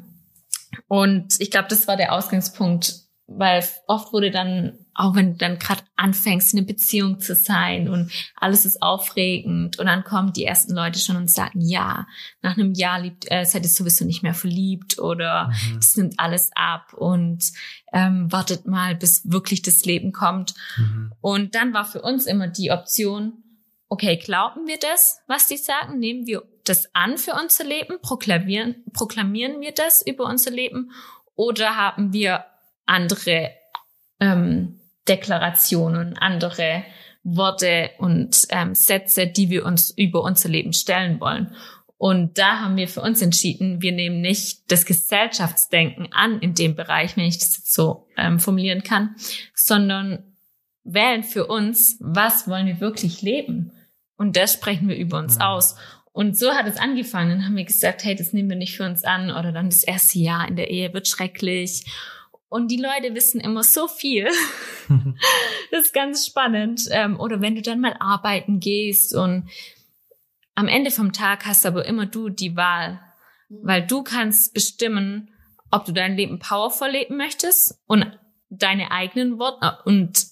und 0.88 1.38
ich 1.40 1.50
glaube, 1.50 1.68
das 1.68 1.88
war 1.88 1.98
der 1.98 2.14
Ausgangspunkt, 2.14 3.02
weil 3.26 3.62
oft 3.86 4.14
wurde 4.14 4.30
dann 4.30 4.78
auch 5.00 5.14
wenn 5.14 5.32
du 5.32 5.38
dann 5.38 5.58
gerade 5.58 5.82
anfängst, 5.96 6.52
in 6.52 6.58
eine 6.58 6.66
Beziehung 6.66 7.20
zu 7.20 7.34
sein 7.34 7.88
und 7.88 8.12
alles 8.36 8.66
ist 8.66 8.82
aufregend 8.82 9.78
und 9.78 9.86
dann 9.86 10.04
kommen 10.04 10.34
die 10.34 10.44
ersten 10.44 10.74
Leute 10.74 10.98
schon 10.98 11.16
und 11.16 11.30
sagen, 11.30 11.60
ja, 11.62 12.06
nach 12.42 12.58
einem 12.58 12.74
Jahr 12.74 13.00
liebt, 13.00 13.30
äh, 13.30 13.44
seid 13.44 13.62
ihr 13.62 13.70
sowieso 13.70 14.04
nicht 14.04 14.22
mehr 14.22 14.34
verliebt 14.34 14.98
oder 14.98 15.48
mhm. 15.48 15.78
es 15.78 15.96
nimmt 15.96 16.20
alles 16.20 16.50
ab 16.54 16.92
und 16.92 17.50
ähm, 17.94 18.30
wartet 18.30 18.66
mal, 18.66 18.94
bis 18.94 19.22
wirklich 19.24 19.62
das 19.62 19.86
Leben 19.86 20.12
kommt. 20.12 20.54
Mhm. 20.76 21.12
Und 21.22 21.54
dann 21.54 21.72
war 21.72 21.86
für 21.86 22.02
uns 22.02 22.26
immer 22.26 22.48
die 22.48 22.70
Option, 22.70 23.42
okay, 23.88 24.18
glauben 24.18 24.66
wir 24.66 24.78
das, 24.78 25.20
was 25.26 25.46
die 25.46 25.56
sagen? 25.56 25.98
Nehmen 25.98 26.26
wir 26.26 26.42
das 26.64 26.94
an 26.94 27.16
für 27.16 27.32
unser 27.32 27.64
Leben? 27.64 27.96
Proklamieren, 28.02 28.84
proklamieren 28.92 29.62
wir 29.62 29.72
das 29.72 30.06
über 30.06 30.26
unser 30.26 30.50
Leben? 30.50 30.92
Oder 31.36 31.76
haben 31.76 32.12
wir 32.12 32.44
andere 32.84 33.50
ähm, 34.20 34.79
Deklarationen, 35.08 36.16
andere 36.18 36.84
Worte 37.22 37.90
und 37.98 38.46
ähm, 38.50 38.74
Sätze, 38.74 39.26
die 39.26 39.50
wir 39.50 39.66
uns 39.66 39.90
über 39.90 40.22
unser 40.22 40.48
Leben 40.48 40.72
stellen 40.72 41.20
wollen. 41.20 41.54
Und 41.98 42.38
da 42.38 42.60
haben 42.60 42.76
wir 42.78 42.88
für 42.88 43.02
uns 43.02 43.20
entschieden, 43.20 43.82
wir 43.82 43.92
nehmen 43.92 44.22
nicht 44.22 44.72
das 44.72 44.86
Gesellschaftsdenken 44.86 46.08
an 46.12 46.40
in 46.40 46.54
dem 46.54 46.74
Bereich, 46.74 47.16
wenn 47.16 47.24
ich 47.26 47.38
das 47.38 47.58
jetzt 47.58 47.74
so 47.74 48.06
ähm, 48.16 48.40
formulieren 48.40 48.82
kann, 48.82 49.16
sondern 49.54 50.24
wählen 50.82 51.22
für 51.24 51.46
uns, 51.46 51.98
was 52.00 52.48
wollen 52.48 52.66
wir 52.66 52.80
wirklich 52.80 53.20
leben. 53.20 53.72
Und 54.16 54.36
das 54.36 54.54
sprechen 54.54 54.88
wir 54.88 54.96
über 54.96 55.18
uns 55.18 55.36
Ja. 55.38 55.52
aus. 55.52 55.76
Und 56.12 56.38
so 56.38 56.52
hat 56.52 56.66
es 56.66 56.78
angefangen. 56.78 57.30
Dann 57.30 57.44
haben 57.44 57.56
wir 57.56 57.64
gesagt, 57.64 58.02
hey, 58.04 58.14
das 58.14 58.32
nehmen 58.32 58.48
wir 58.48 58.56
nicht 58.56 58.76
für 58.76 58.84
uns 58.84 59.04
an. 59.04 59.30
Oder 59.30 59.52
dann 59.52 59.66
das 59.70 59.84
erste 59.84 60.18
Jahr 60.18 60.48
in 60.48 60.56
der 60.56 60.70
Ehe 60.70 60.92
wird 60.94 61.06
schrecklich. 61.06 61.84
Und 62.50 62.68
die 62.68 62.76
Leute 62.76 63.14
wissen 63.14 63.40
immer 63.40 63.64
so 63.64 63.88
viel. 63.88 64.28
Das 65.70 65.84
ist 65.84 65.94
ganz 65.94 66.26
spannend. 66.26 66.88
Ähm, 66.90 67.18
Oder 67.20 67.40
wenn 67.40 67.54
du 67.54 67.62
dann 67.62 67.80
mal 67.80 67.94
arbeiten 68.00 68.58
gehst 68.58 69.14
und 69.14 69.48
am 70.56 70.66
Ende 70.66 70.90
vom 70.90 71.12
Tag 71.12 71.46
hast 71.46 71.64
aber 71.64 71.84
immer 71.84 72.06
du 72.06 72.28
die 72.28 72.56
Wahl, 72.56 73.00
weil 73.48 73.86
du 73.86 74.02
kannst 74.02 74.52
bestimmen, 74.52 75.30
ob 75.70 75.84
du 75.84 75.92
dein 75.92 76.16
Leben 76.16 76.40
powervoll 76.40 76.90
leben 76.90 77.16
möchtest 77.16 77.80
und 77.86 78.18
deine 78.48 78.90
eigenen 78.90 79.38
Worte 79.38 79.78
und 79.84 80.26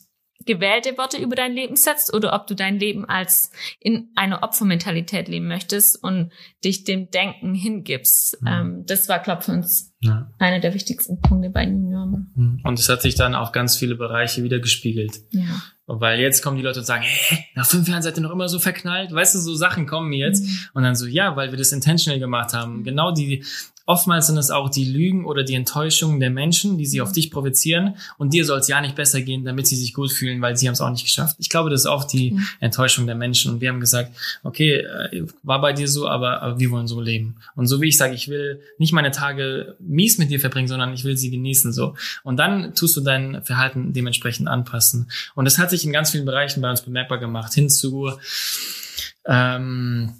gewählte 0.49 0.97
Worte 0.99 1.19
über 1.19 1.37
dein 1.37 1.53
Leben 1.53 1.77
setzt 1.77 2.13
oder 2.13 2.33
ob 2.33 2.47
du 2.47 2.55
dein 2.57 2.79
Leben 2.81 3.05
als 3.05 3.53
in 3.79 4.09
einer 4.17 4.43
Opfermentalität 4.43 5.29
leben 5.29 5.47
möchtest 5.47 6.03
und 6.03 6.33
dich 6.65 6.85
dem 6.85 7.11
Denken 7.11 7.55
hingibst. 7.55 8.41
Mhm. 8.41 8.49
Ähm, 8.49 8.85
das 8.87 9.09
war, 9.09 9.19
glaube 9.21 9.41
ich, 9.41 9.45
für 9.47 9.53
uns 9.53 9.95
Ja. 10.01 10.31
einer 10.39 10.59
der 10.61 10.75
wichtigsten 10.75 11.21
Punkte 11.21 11.51
bei 11.51 11.67
New 11.67 11.91
Normal. 11.91 12.23
Und 12.65 12.79
es 12.79 12.89
hat 12.89 13.03
sich 13.03 13.15
dann 13.15 13.35
auf 13.35 13.53
ganz 13.53 13.77
viele 13.77 13.95
Bereiche 13.95 14.43
wieder 14.43 14.59
gespiegelt. 14.59 15.13
Ja. 15.31 15.63
Weil 15.87 16.21
jetzt 16.21 16.43
kommen 16.43 16.57
die 16.57 16.63
Leute 16.63 16.81
und 16.81 16.87
sagen, 16.87 17.03
hä, 17.05 17.39
nach 17.55 17.67
fünf 17.67 17.89
Jahren 17.89 18.03
seid 18.03 18.17
ihr 18.17 18.23
noch 18.23 18.31
immer 18.33 18.49
so 18.49 18.59
verknallt? 18.59 19.13
Weißt 19.13 19.35
du, 19.35 19.39
so 19.39 19.55
Sachen 19.55 19.87
kommen 19.87 20.09
mir 20.09 20.27
jetzt. 20.27 20.71
Und 20.75 20.83
dann 20.83 20.95
so, 20.95 21.07
ja, 21.07 21.37
weil 21.37 21.51
wir 21.51 21.59
das 21.59 21.73
intentional 21.73 22.19
gemacht 22.19 22.53
haben. 22.55 22.85
Genau 22.85 23.13
die, 23.13 23.45
oftmals 23.89 24.27
sind 24.27 24.37
es 24.37 24.51
auch 24.51 24.69
die 24.69 24.85
Lügen 24.85 25.25
oder 25.25 25.43
die 25.43 25.55
Enttäuschungen 25.55 26.21
der 26.21 26.29
Menschen, 26.29 26.77
die 26.77 26.85
sie 26.85 27.01
auf 27.01 27.13
dich 27.13 27.31
provozieren. 27.31 27.97
Und 28.19 28.35
dir 28.35 28.45
soll 28.45 28.59
es 28.59 28.69
ja 28.69 28.83
nicht 28.83 28.95
besser 28.95 29.23
gehen, 29.23 29.47
damit 29.47 29.67
sie 29.67 29.77
sich 29.77 29.95
gut 29.95 30.13
fühlen, 30.13 30.43
weil 30.43 30.59
sie 30.59 30.69
haben 30.69 30.75
es 30.75 30.83
auch 30.83 30.91
nicht 30.91 31.05
geschafft. 31.05 31.37
Ich 31.39 31.49
glaube, 31.49 31.71
das 31.71 31.81
ist 31.81 31.87
oft 31.87 32.13
die 32.13 32.33
Mhm. 32.33 32.47
Enttäuschung 32.61 33.07
der 33.07 33.15
Menschen. 33.15 33.51
Und 33.51 33.61
wir 33.63 33.71
haben 33.71 33.81
gesagt, 33.81 34.15
okay, 34.45 34.81
äh, 34.81 35.25
war 35.43 35.63
bei 35.63 35.73
dir 35.73 35.89
so, 35.89 36.07
aber, 36.07 36.43
aber 36.43 36.59
wir 36.59 36.71
wollen 36.71 36.87
so 36.87 37.01
leben. 37.01 37.37
Und 37.57 37.67
so 37.67 37.81
wie 37.81 37.89
ich 37.89 37.97
sage, 37.97 38.15
ich 38.15 38.29
will 38.29 38.61
nicht 38.77 38.93
meine 38.93 39.11
Tage 39.11 39.77
mies 39.81 40.19
mit 40.19 40.31
dir 40.31 40.39
verbringen, 40.39 40.69
sondern 40.69 40.93
ich 40.93 41.05
will 41.05 41.17
sie 41.17 41.31
genießen 41.31 41.73
so. 41.73 41.95
Und 42.25 42.37
dann 42.37 42.75
tust 42.75 42.95
du 42.95 43.01
dein 43.01 43.43
Verhalten 43.43 43.95
dementsprechend 43.95 44.49
anpassen. 44.49 45.11
Und 45.35 45.47
das 45.47 45.57
hat 45.57 45.71
sich 45.71 45.87
in 45.87 45.95
ganz 45.95 46.11
vielen 46.11 46.27
Bereichen 46.27 46.61
bei 46.61 46.69
uns 46.69 46.83
bemerkbar 46.83 47.17
gemacht, 47.17 47.55
hin 47.55 47.71
zu 47.71 48.13
ähm, 49.25 50.13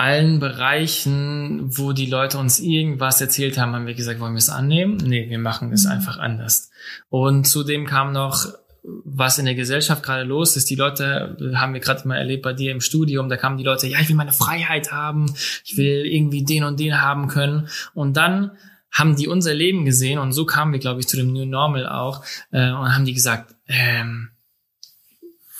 allen 0.00 0.40
Bereichen, 0.40 1.76
wo 1.76 1.92
die 1.92 2.06
Leute 2.06 2.38
uns 2.38 2.58
irgendwas 2.58 3.20
erzählt 3.20 3.58
haben, 3.58 3.74
haben 3.74 3.86
wir 3.86 3.94
gesagt, 3.94 4.18
wollen 4.18 4.32
wir 4.32 4.38
es 4.38 4.48
annehmen? 4.48 4.96
Nee, 4.96 5.28
wir 5.28 5.38
machen 5.38 5.72
es 5.72 5.84
Mhm. 5.84 5.92
einfach 5.92 6.18
anders. 6.18 6.70
Und 7.08 7.46
zudem 7.46 7.86
kam 7.86 8.12
noch, 8.12 8.46
was 8.82 9.38
in 9.38 9.44
der 9.44 9.54
Gesellschaft 9.54 10.02
gerade 10.02 10.24
los 10.24 10.56
ist. 10.56 10.70
Die 10.70 10.74
Leute, 10.74 11.36
haben 11.54 11.74
wir 11.74 11.80
gerade 11.80 12.08
mal 12.08 12.16
erlebt 12.16 12.42
bei 12.42 12.54
dir 12.54 12.72
im 12.72 12.80
Studium, 12.80 13.28
da 13.28 13.36
kamen 13.36 13.58
die 13.58 13.64
Leute, 13.64 13.86
ja, 13.86 14.00
ich 14.00 14.08
will 14.08 14.16
meine 14.16 14.32
Freiheit 14.32 14.90
haben, 14.90 15.34
ich 15.64 15.76
will 15.76 16.06
irgendwie 16.06 16.44
den 16.44 16.64
und 16.64 16.80
den 16.80 17.02
haben 17.02 17.28
können. 17.28 17.68
Und 17.92 18.16
dann 18.16 18.52
haben 18.90 19.16
die 19.16 19.28
unser 19.28 19.54
Leben 19.54 19.84
gesehen 19.84 20.18
und 20.18 20.32
so 20.32 20.46
kamen 20.46 20.72
wir, 20.72 20.80
glaube 20.80 21.00
ich, 21.00 21.08
zu 21.08 21.16
dem 21.16 21.32
New 21.32 21.44
Normal 21.44 21.86
auch 21.86 22.24
äh, 22.52 22.70
und 22.70 22.94
haben 22.94 23.04
die 23.04 23.14
gesagt, 23.14 23.54
ähm, 23.68 24.30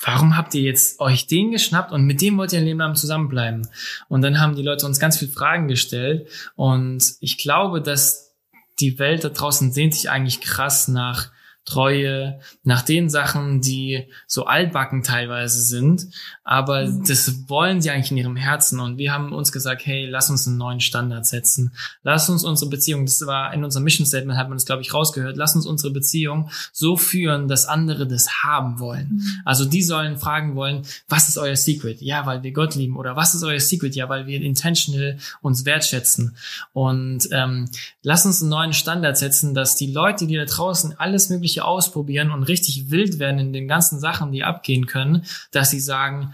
warum 0.03 0.37
habt 0.37 0.55
ihr 0.55 0.63
jetzt 0.63 1.01
euch 1.01 1.27
den 1.27 1.51
geschnappt 1.51 1.93
und 1.93 2.05
mit 2.05 2.21
dem 2.21 2.39
wollt 2.39 2.53
ihr 2.53 2.59
ein 2.59 2.65
Leben 2.65 2.79
lang 2.79 2.95
zusammenbleiben? 2.95 3.69
Und 4.09 4.23
dann 4.23 4.41
haben 4.41 4.57
die 4.57 4.63
Leute 4.63 4.87
uns 4.87 4.99
ganz 4.99 5.19
viele 5.19 5.31
Fragen 5.31 5.69
gestellt 5.69 6.29
und 6.57 7.15
ich 7.21 7.39
glaube, 7.39 7.83
dass 7.83 8.35
die 8.81 8.99
Welt 8.99 9.25
da 9.25 9.29
draußen 9.29 9.73
sehnt 9.73 9.95
sich 9.95 10.11
eigentlich 10.11 10.41
krass 10.41 10.89
nach 10.89 11.31
Treue, 11.65 12.41
nach 12.65 12.83
den 12.83 13.11
Sachen, 13.11 13.61
die 13.61 14.09
so 14.27 14.45
altbacken 14.47 15.03
teilweise 15.03 15.61
sind, 15.61 16.07
aber 16.43 16.87
das 16.87 17.49
wollen 17.49 17.81
sie 17.81 17.91
eigentlich 17.91 18.11
in 18.11 18.17
ihrem 18.17 18.37
Herzen 18.37 18.81
und 18.81 18.99
wir 18.99 19.13
haben 19.13 19.33
uns 19.33 19.53
gesagt, 19.53 19.87
hey, 19.87 20.07
lass 20.07 20.31
uns 20.31 20.47
einen 20.47 20.57
neuen 20.57 20.81
Standard 20.81 21.27
setzen. 21.27 21.73
Lass 22.03 22.29
uns 22.29 22.45
unsere 22.45 22.71
Beziehung, 22.71 23.07
das 23.07 23.25
war 23.27 23.53
in 23.53 23.65
unserem 23.65 23.85
Mission 23.85 24.07
Statement, 24.07 24.39
hat 24.39 24.49
man 24.49 24.57
das 24.57 24.67
glaube 24.67 24.83
ich 24.83 24.95
rausgehört, 24.95 25.37
lass 25.37 25.55
uns 25.55 25.67
unsere 25.67 25.93
Beziehung 25.93 26.51
so 26.73 26.97
führen, 26.97 27.49
dass 27.49 27.67
andere 27.67 28.07
das 28.07 28.43
haben 28.43 28.79
wollen. 28.79 29.23
Also 29.45 29.65
die 29.65 29.83
sollen 29.83 30.17
fragen 30.17 30.57
wollen, 30.57 30.83
was 31.09 31.29
ist 31.29 31.39
euer 31.39 31.57
Secret? 31.57 32.01
Ja, 32.01 32.27
weil 32.27 32.43
wir 32.43 32.53
Gott 32.53 32.75
lieben. 32.75 32.97
Oder 32.97 33.17
was 33.17 33.35
ist 33.35 33.43
euer 33.43 33.61
Secret? 33.61 33.95
Ja, 33.95 34.09
weil 34.09 34.27
wir 34.27 34.41
intentional 34.41 35.19
uns 35.43 35.65
wertschätzen. 35.65 36.37
Und 36.73 37.29
ähm, 37.33 37.69
lass 38.03 38.27
uns 38.27 38.41
einen 38.41 38.51
neuen 38.51 38.73
Standard 38.73 39.17
setzen, 39.19 39.55
dass 39.55 39.77
die 39.77 39.93
Leute, 39.93 40.27
die 40.27 40.37
da 40.37 40.45
draußen 40.45 40.99
alles 40.99 41.29
Mögliche 41.31 41.50
ausprobieren 41.59 42.31
und 42.31 42.45
richtig 42.45 42.91
wild 42.91 43.19
werden 43.19 43.41
in 43.41 43.53
den 43.53 43.67
ganzen 43.67 43.99
Sachen, 43.99 44.31
die 44.31 44.45
abgehen 44.45 44.87
können, 44.87 45.25
dass 45.51 45.71
sie 45.71 45.81
sagen, 45.81 46.33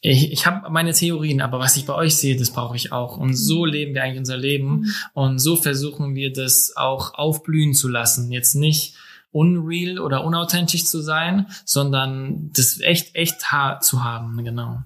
ich, 0.00 0.32
ich 0.32 0.46
habe 0.46 0.70
meine 0.70 0.92
Theorien, 0.92 1.40
aber 1.40 1.58
was 1.58 1.76
ich 1.76 1.84
bei 1.84 1.94
euch 1.94 2.16
sehe, 2.16 2.36
das 2.36 2.52
brauche 2.52 2.76
ich 2.76 2.92
auch. 2.92 3.16
Und 3.16 3.34
so 3.34 3.64
leben 3.64 3.94
wir 3.94 4.02
eigentlich 4.02 4.20
unser 4.20 4.36
Leben. 4.36 4.94
Und 5.12 5.38
so 5.38 5.56
versuchen 5.56 6.14
wir 6.14 6.32
das 6.32 6.76
auch 6.76 7.14
aufblühen 7.14 7.74
zu 7.74 7.88
lassen. 7.88 8.30
Jetzt 8.30 8.54
nicht 8.54 8.94
unreal 9.32 9.98
oder 9.98 10.24
unauthentisch 10.24 10.84
zu 10.84 11.00
sein, 11.02 11.46
sondern 11.64 12.50
das 12.52 12.80
echt, 12.80 13.14
echt 13.14 13.40
zu 13.80 14.04
haben, 14.04 14.42
genau. 14.44 14.82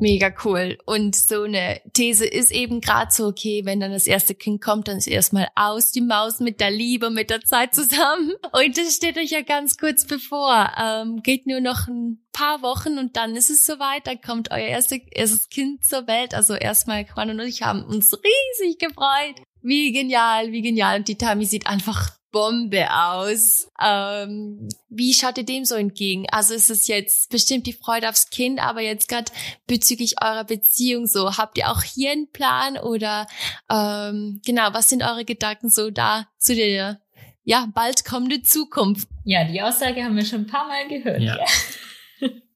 Mega 0.00 0.32
cool. 0.44 0.78
Und 0.86 1.14
so 1.14 1.42
eine 1.42 1.80
These 1.92 2.24
ist 2.24 2.50
eben 2.50 2.80
gerade 2.80 3.12
so, 3.12 3.26
okay, 3.26 3.62
wenn 3.64 3.80
dann 3.80 3.92
das 3.92 4.06
erste 4.06 4.34
Kind 4.34 4.62
kommt, 4.62 4.88
dann 4.88 4.96
ist 4.96 5.06
erstmal 5.06 5.48
aus 5.54 5.92
die 5.92 6.00
Maus 6.00 6.40
mit 6.40 6.60
der 6.60 6.70
Liebe, 6.70 7.10
mit 7.10 7.28
der 7.28 7.42
Zeit 7.42 7.74
zusammen. 7.74 8.32
Und 8.52 8.78
das 8.78 8.96
steht 8.96 9.18
euch 9.18 9.30
ja 9.30 9.42
ganz 9.42 9.76
kurz 9.76 10.06
bevor. 10.06 10.72
Ähm, 10.82 11.22
geht 11.22 11.46
nur 11.46 11.60
noch 11.60 11.86
ein 11.86 12.24
paar 12.32 12.62
Wochen 12.62 12.98
und 12.98 13.16
dann 13.16 13.34
ist 13.34 13.50
es 13.50 13.66
soweit. 13.66 14.06
Dann 14.06 14.20
kommt 14.20 14.50
euer 14.50 14.68
erste, 14.68 15.00
erstes 15.10 15.48
Kind 15.48 15.84
zur 15.84 16.06
Welt. 16.06 16.34
Also 16.34 16.54
erstmal 16.54 17.04
Quan 17.04 17.30
und 17.30 17.40
ich 17.40 17.62
haben 17.62 17.84
uns 17.84 18.12
riesig 18.14 18.78
gefreut. 18.78 19.42
Wie 19.62 19.92
genial, 19.92 20.52
wie 20.52 20.62
genial. 20.62 20.98
Und 20.98 21.08
die 21.08 21.18
Tami 21.18 21.44
sieht 21.44 21.66
einfach 21.66 22.19
Bombe 22.32 22.88
aus. 22.92 23.68
Ähm, 23.82 24.68
wie 24.88 25.14
schaut 25.14 25.38
ihr 25.38 25.44
dem 25.44 25.64
so 25.64 25.74
entgegen? 25.74 26.26
Also 26.30 26.54
ist 26.54 26.70
es 26.70 26.86
jetzt 26.86 27.30
bestimmt 27.30 27.66
die 27.66 27.72
Freude 27.72 28.08
aufs 28.08 28.30
Kind, 28.30 28.62
aber 28.62 28.80
jetzt 28.80 29.08
gerade 29.08 29.32
bezüglich 29.66 30.22
eurer 30.22 30.44
Beziehung 30.44 31.06
so, 31.06 31.36
habt 31.36 31.58
ihr 31.58 31.70
auch 31.70 31.82
hier 31.82 32.12
einen 32.12 32.30
Plan 32.30 32.76
oder 32.76 33.26
ähm, 33.70 34.40
genau, 34.44 34.72
was 34.72 34.88
sind 34.88 35.02
eure 35.02 35.24
Gedanken 35.24 35.70
so 35.70 35.90
da 35.90 36.26
zu 36.38 36.54
der 36.54 37.00
ja 37.44 37.66
bald 37.74 38.04
kommende 38.04 38.42
Zukunft? 38.42 39.08
Ja, 39.24 39.44
die 39.44 39.60
Aussage 39.60 40.02
haben 40.04 40.16
wir 40.16 40.24
schon 40.24 40.42
ein 40.42 40.46
paar 40.46 40.66
Mal 40.66 40.88
gehört. 40.88 41.20
Ja. 41.20 41.38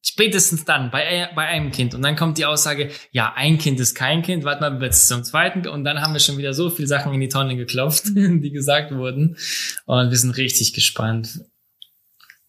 Spätestens 0.07 0.65
dann, 0.65 0.91
bei, 0.91 1.31
bei 1.33 1.47
einem 1.47 1.71
Kind. 1.71 1.95
Und 1.95 2.03
dann 2.03 2.15
kommt 2.15 2.37
die 2.37 2.45
Aussage, 2.45 2.91
ja, 3.11 3.33
ein 3.35 3.57
Kind 3.57 3.79
ist 3.79 3.95
kein 3.95 4.21
Kind, 4.21 4.43
warte 4.43 4.61
mal 4.61 4.69
bis 4.69 5.07
zum 5.07 5.23
zweiten. 5.23 5.67
Und 5.67 5.83
dann 5.83 5.99
haben 5.99 6.13
wir 6.13 6.19
schon 6.19 6.37
wieder 6.37 6.53
so 6.53 6.69
viele 6.69 6.87
Sachen 6.87 7.11
in 7.11 7.21
die 7.21 7.27
Tonne 7.27 7.55
geklopft, 7.55 8.09
die 8.15 8.51
gesagt 8.51 8.93
wurden. 8.93 9.35
Und 9.85 10.11
wir 10.11 10.17
sind 10.17 10.37
richtig 10.37 10.73
gespannt. 10.73 11.39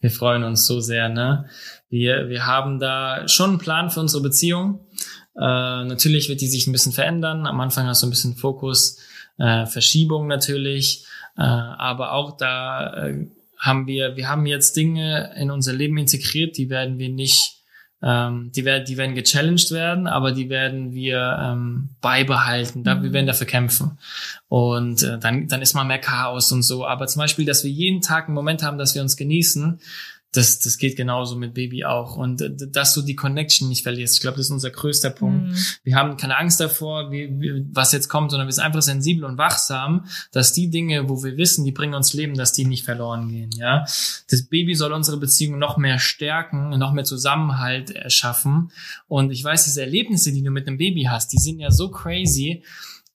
Wir 0.00 0.10
freuen 0.10 0.44
uns 0.44 0.66
so 0.66 0.80
sehr, 0.80 1.08
ne? 1.08 1.48
Wir, 1.88 2.28
wir 2.28 2.44
haben 2.44 2.78
da 2.78 3.26
schon 3.26 3.50
einen 3.50 3.58
Plan 3.58 3.88
für 3.88 4.00
unsere 4.00 4.22
Beziehung. 4.22 4.86
Äh, 5.34 5.40
natürlich 5.40 6.28
wird 6.28 6.42
die 6.42 6.48
sich 6.48 6.66
ein 6.66 6.72
bisschen 6.72 6.92
verändern. 6.92 7.46
Am 7.46 7.58
Anfang 7.58 7.86
hast 7.86 8.02
du 8.02 8.06
ein 8.06 8.10
bisschen 8.10 8.36
Fokus, 8.36 8.98
äh, 9.38 9.64
Verschiebung 9.64 10.26
natürlich. 10.26 11.06
Äh, 11.38 11.40
aber 11.40 12.12
auch 12.12 12.36
da 12.36 13.06
äh, 13.06 13.26
haben 13.58 13.86
wir, 13.86 14.16
wir 14.16 14.28
haben 14.28 14.46
jetzt 14.46 14.76
Dinge 14.76 15.32
in 15.36 15.50
unser 15.50 15.72
Leben 15.72 15.98
integriert, 15.98 16.56
die 16.56 16.70
werden 16.70 16.98
wir 16.98 17.08
nicht, 17.08 17.62
ähm, 18.02 18.52
die 18.54 18.64
werden, 18.64 18.84
die 18.84 18.96
werden 18.96 19.14
gechallenged 19.14 19.70
werden, 19.70 20.06
aber 20.06 20.32
die 20.32 20.48
werden 20.48 20.92
wir 20.92 21.38
ähm, 21.42 21.90
beibehalten. 22.00 22.84
Da, 22.84 23.02
Wir 23.02 23.12
werden 23.12 23.26
dafür 23.26 23.46
kämpfen. 23.46 23.98
Und 24.48 25.02
äh, 25.02 25.18
dann, 25.18 25.48
dann 25.48 25.62
ist 25.62 25.74
mal 25.74 25.84
mehr 25.84 25.98
Chaos 25.98 26.52
und 26.52 26.62
so. 26.62 26.86
Aber 26.86 27.06
zum 27.06 27.20
Beispiel, 27.20 27.46
dass 27.46 27.64
wir 27.64 27.70
jeden 27.70 28.02
Tag 28.02 28.26
einen 28.26 28.34
Moment 28.34 28.62
haben, 28.62 28.78
dass 28.78 28.94
wir 28.94 29.02
uns 29.02 29.16
genießen, 29.16 29.80
das, 30.36 30.58
das 30.58 30.78
geht 30.78 30.96
genauso 30.96 31.36
mit 31.36 31.54
Baby 31.54 31.84
auch. 31.84 32.16
Und 32.16 32.40
äh, 32.40 32.50
dass 32.68 32.94
du 32.94 33.02
die 33.02 33.16
Connection 33.16 33.68
nicht 33.68 33.82
verlierst. 33.82 34.14
Ich 34.14 34.20
glaube, 34.20 34.36
das 34.36 34.46
ist 34.46 34.52
unser 34.52 34.70
größter 34.70 35.10
Punkt. 35.10 35.48
Mhm. 35.48 35.56
Wir 35.84 35.96
haben 35.96 36.16
keine 36.16 36.36
Angst 36.36 36.60
davor, 36.60 37.10
wie, 37.10 37.28
wie, 37.40 37.64
was 37.72 37.92
jetzt 37.92 38.08
kommt, 38.08 38.30
sondern 38.30 38.48
wir 38.48 38.52
sind 38.52 38.64
einfach 38.64 38.82
sensibel 38.82 39.24
und 39.24 39.38
wachsam, 39.38 40.06
dass 40.32 40.52
die 40.52 40.68
Dinge, 40.68 41.08
wo 41.08 41.22
wir 41.24 41.36
wissen, 41.36 41.64
die 41.64 41.72
bringen 41.72 41.94
uns 41.94 42.12
Leben, 42.12 42.34
dass 42.34 42.52
die 42.52 42.64
nicht 42.64 42.84
verloren 42.84 43.28
gehen. 43.28 43.50
Ja, 43.56 43.84
das 44.30 44.42
Baby 44.42 44.74
soll 44.74 44.92
unsere 44.92 45.16
Beziehung 45.16 45.58
noch 45.58 45.76
mehr 45.76 45.98
stärken, 45.98 46.70
noch 46.70 46.92
mehr 46.92 47.04
Zusammenhalt 47.04 47.90
erschaffen. 47.90 48.70
Und 49.08 49.30
ich 49.30 49.42
weiß, 49.42 49.64
diese 49.64 49.80
Erlebnisse, 49.80 50.32
die 50.32 50.42
du 50.42 50.50
mit 50.50 50.66
einem 50.66 50.78
Baby 50.78 51.04
hast, 51.04 51.32
die 51.32 51.38
sind 51.38 51.58
ja 51.58 51.70
so 51.70 51.90
crazy. 51.90 52.62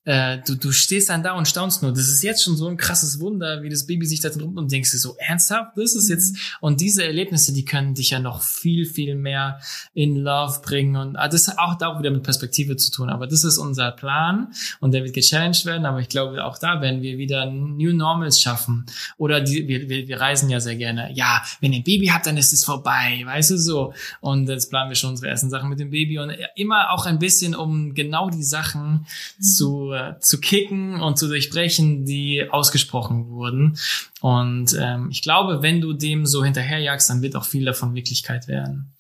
Äh, 0.03 0.39
du, 0.45 0.55
du 0.55 0.71
stehst 0.71 1.09
dann 1.09 1.21
da 1.21 1.33
und 1.33 1.47
staunst 1.47 1.83
nur. 1.83 1.91
Das 1.91 2.09
ist 2.09 2.23
jetzt 2.23 2.43
schon 2.43 2.55
so 2.57 2.67
ein 2.67 2.77
krasses 2.77 3.19
Wunder, 3.19 3.61
wie 3.61 3.69
das 3.69 3.85
Baby 3.85 4.05
sich 4.05 4.19
da 4.19 4.29
drin 4.29 4.57
und 4.57 4.71
denkst 4.71 4.91
dir 4.91 4.97
so, 4.97 5.15
ernsthaft, 5.17 5.77
das 5.77 5.95
ist 5.95 6.09
jetzt, 6.09 6.57
und 6.59 6.81
diese 6.81 7.03
Erlebnisse, 7.03 7.53
die 7.53 7.65
können 7.65 7.93
dich 7.93 8.09
ja 8.09 8.19
noch 8.19 8.41
viel, 8.41 8.85
viel 8.85 9.15
mehr 9.15 9.59
in 9.93 10.15
Love 10.15 10.61
bringen 10.61 10.95
und 10.95 11.15
ah, 11.17 11.27
das 11.27 11.47
hat 11.47 11.59
auch 11.59 11.75
da 11.75 11.99
wieder 11.99 12.09
mit 12.09 12.23
Perspektive 12.23 12.77
zu 12.77 12.91
tun, 12.91 13.09
aber 13.09 13.27
das 13.27 13.43
ist 13.43 13.57
unser 13.57 13.91
Plan 13.91 14.53
und 14.79 14.93
der 14.93 15.03
wird 15.03 15.13
gechallenged 15.13 15.65
werden, 15.65 15.85
aber 15.85 15.99
ich 15.99 16.09
glaube, 16.09 16.43
auch 16.43 16.57
da 16.57 16.81
werden 16.81 17.01
wir 17.01 17.17
wieder 17.17 17.45
New 17.45 17.93
Normals 17.93 18.41
schaffen 18.41 18.85
oder 19.17 19.41
die, 19.41 19.67
wir, 19.67 19.87
wir, 19.87 20.07
wir 20.07 20.19
reisen 20.19 20.49
ja 20.49 20.59
sehr 20.59 20.75
gerne. 20.75 21.11
Ja, 21.13 21.43
wenn 21.59 21.73
ihr 21.73 21.79
ein 21.79 21.83
Baby 21.83 22.07
habt, 22.07 22.25
dann 22.25 22.37
ist 22.37 22.53
es 22.53 22.63
vorbei, 22.63 23.21
weißt 23.23 23.51
du 23.51 23.57
so. 23.57 23.93
Und 24.19 24.49
jetzt 24.49 24.69
planen 24.69 24.89
wir 24.89 24.95
schon 24.95 25.11
unsere 25.11 25.29
ersten 25.29 25.49
Sachen 25.49 25.69
mit 25.69 25.79
dem 25.79 25.91
Baby 25.91 26.19
und 26.19 26.31
immer 26.55 26.91
auch 26.91 27.05
ein 27.05 27.19
bisschen, 27.19 27.55
um 27.55 27.93
genau 27.93 28.29
die 28.29 28.43
Sachen 28.43 29.05
zu 29.39 29.90
zu, 30.19 30.39
kicken 30.39 31.01
und 31.01 31.17
zu 31.17 31.27
durchbrechen, 31.27 32.05
die 32.05 32.47
ausgesprochen 32.49 33.29
wurden. 33.29 33.77
Und 34.21 34.75
ähm, 34.79 35.09
ich 35.11 35.21
glaube, 35.21 35.61
wenn 35.61 35.81
du 35.81 35.93
dem 35.93 36.25
so 36.25 36.43
hinterherjagst, 36.43 37.09
dann 37.09 37.21
wird 37.21 37.35
auch 37.35 37.45
viel 37.45 37.65
davon 37.65 37.95
Wirklichkeit 37.95 38.47
werden. 38.47 38.93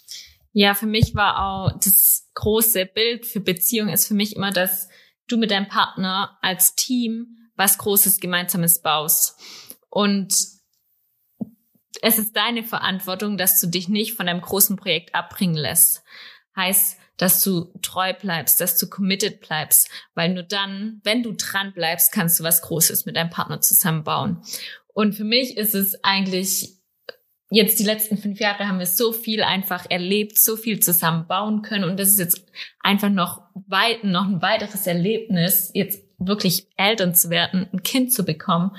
Ja, 0.53 0.73
für 0.73 0.85
mich 0.85 1.15
war 1.15 1.45
auch 1.45 1.79
das 1.79 2.29
große 2.33 2.85
Bild 2.85 3.25
für 3.25 3.39
Beziehung 3.39 3.89
ist 3.89 4.07
für 4.07 4.13
mich 4.13 4.35
immer, 4.35 4.51
dass 4.51 4.89
du 5.27 5.37
mit 5.37 5.51
deinem 5.51 5.67
Partner 5.67 6.37
als 6.41 6.75
Team 6.75 7.37
was 7.55 7.77
Großes 7.77 8.19
Gemeinsames 8.19 8.81
baust. 8.81 9.37
Und 9.89 10.33
es 12.01 12.17
ist 12.17 12.35
deine 12.35 12.63
Verantwortung, 12.63 13.37
dass 13.37 13.59
du 13.59 13.67
dich 13.67 13.87
nicht 13.87 14.13
von 14.13 14.25
deinem 14.25 14.41
großen 14.41 14.75
Projekt 14.75 15.13
abbringen 15.13 15.55
lässt. 15.55 16.03
Heißt, 16.55 16.97
dass 17.21 17.43
du 17.43 17.71
treu 17.83 18.13
bleibst, 18.19 18.59
dass 18.59 18.79
du 18.79 18.89
committed 18.89 19.41
bleibst, 19.41 19.89
weil 20.15 20.33
nur 20.33 20.41
dann, 20.41 21.01
wenn 21.03 21.21
du 21.21 21.33
dran 21.33 21.71
bleibst, 21.71 22.11
kannst 22.11 22.39
du 22.39 22.43
was 22.43 22.63
Großes 22.63 23.05
mit 23.05 23.15
deinem 23.15 23.29
Partner 23.29 23.61
zusammenbauen. 23.61 24.41
Und 24.87 25.13
für 25.13 25.23
mich 25.23 25.55
ist 25.55 25.75
es 25.75 26.03
eigentlich 26.03 26.79
jetzt 27.51 27.79
die 27.79 27.83
letzten 27.83 28.17
fünf 28.17 28.39
Jahre 28.39 28.67
haben 28.67 28.79
wir 28.79 28.87
so 28.87 29.11
viel 29.11 29.43
einfach 29.43 29.85
erlebt, 29.87 30.39
so 30.39 30.55
viel 30.55 30.79
zusammen 30.79 31.27
bauen 31.27 31.61
können 31.61 31.83
und 31.83 31.99
das 31.99 32.09
ist 32.09 32.19
jetzt 32.19 32.43
einfach 32.79 33.09
noch 33.09 33.43
weit, 33.67 34.03
noch 34.03 34.25
ein 34.25 34.41
weiteres 34.41 34.87
Erlebnis, 34.87 35.69
jetzt 35.75 36.03
wirklich 36.17 36.69
Eltern 36.75 37.13
zu 37.13 37.29
werden, 37.29 37.67
ein 37.71 37.83
Kind 37.83 38.13
zu 38.13 38.23
bekommen, 38.23 38.71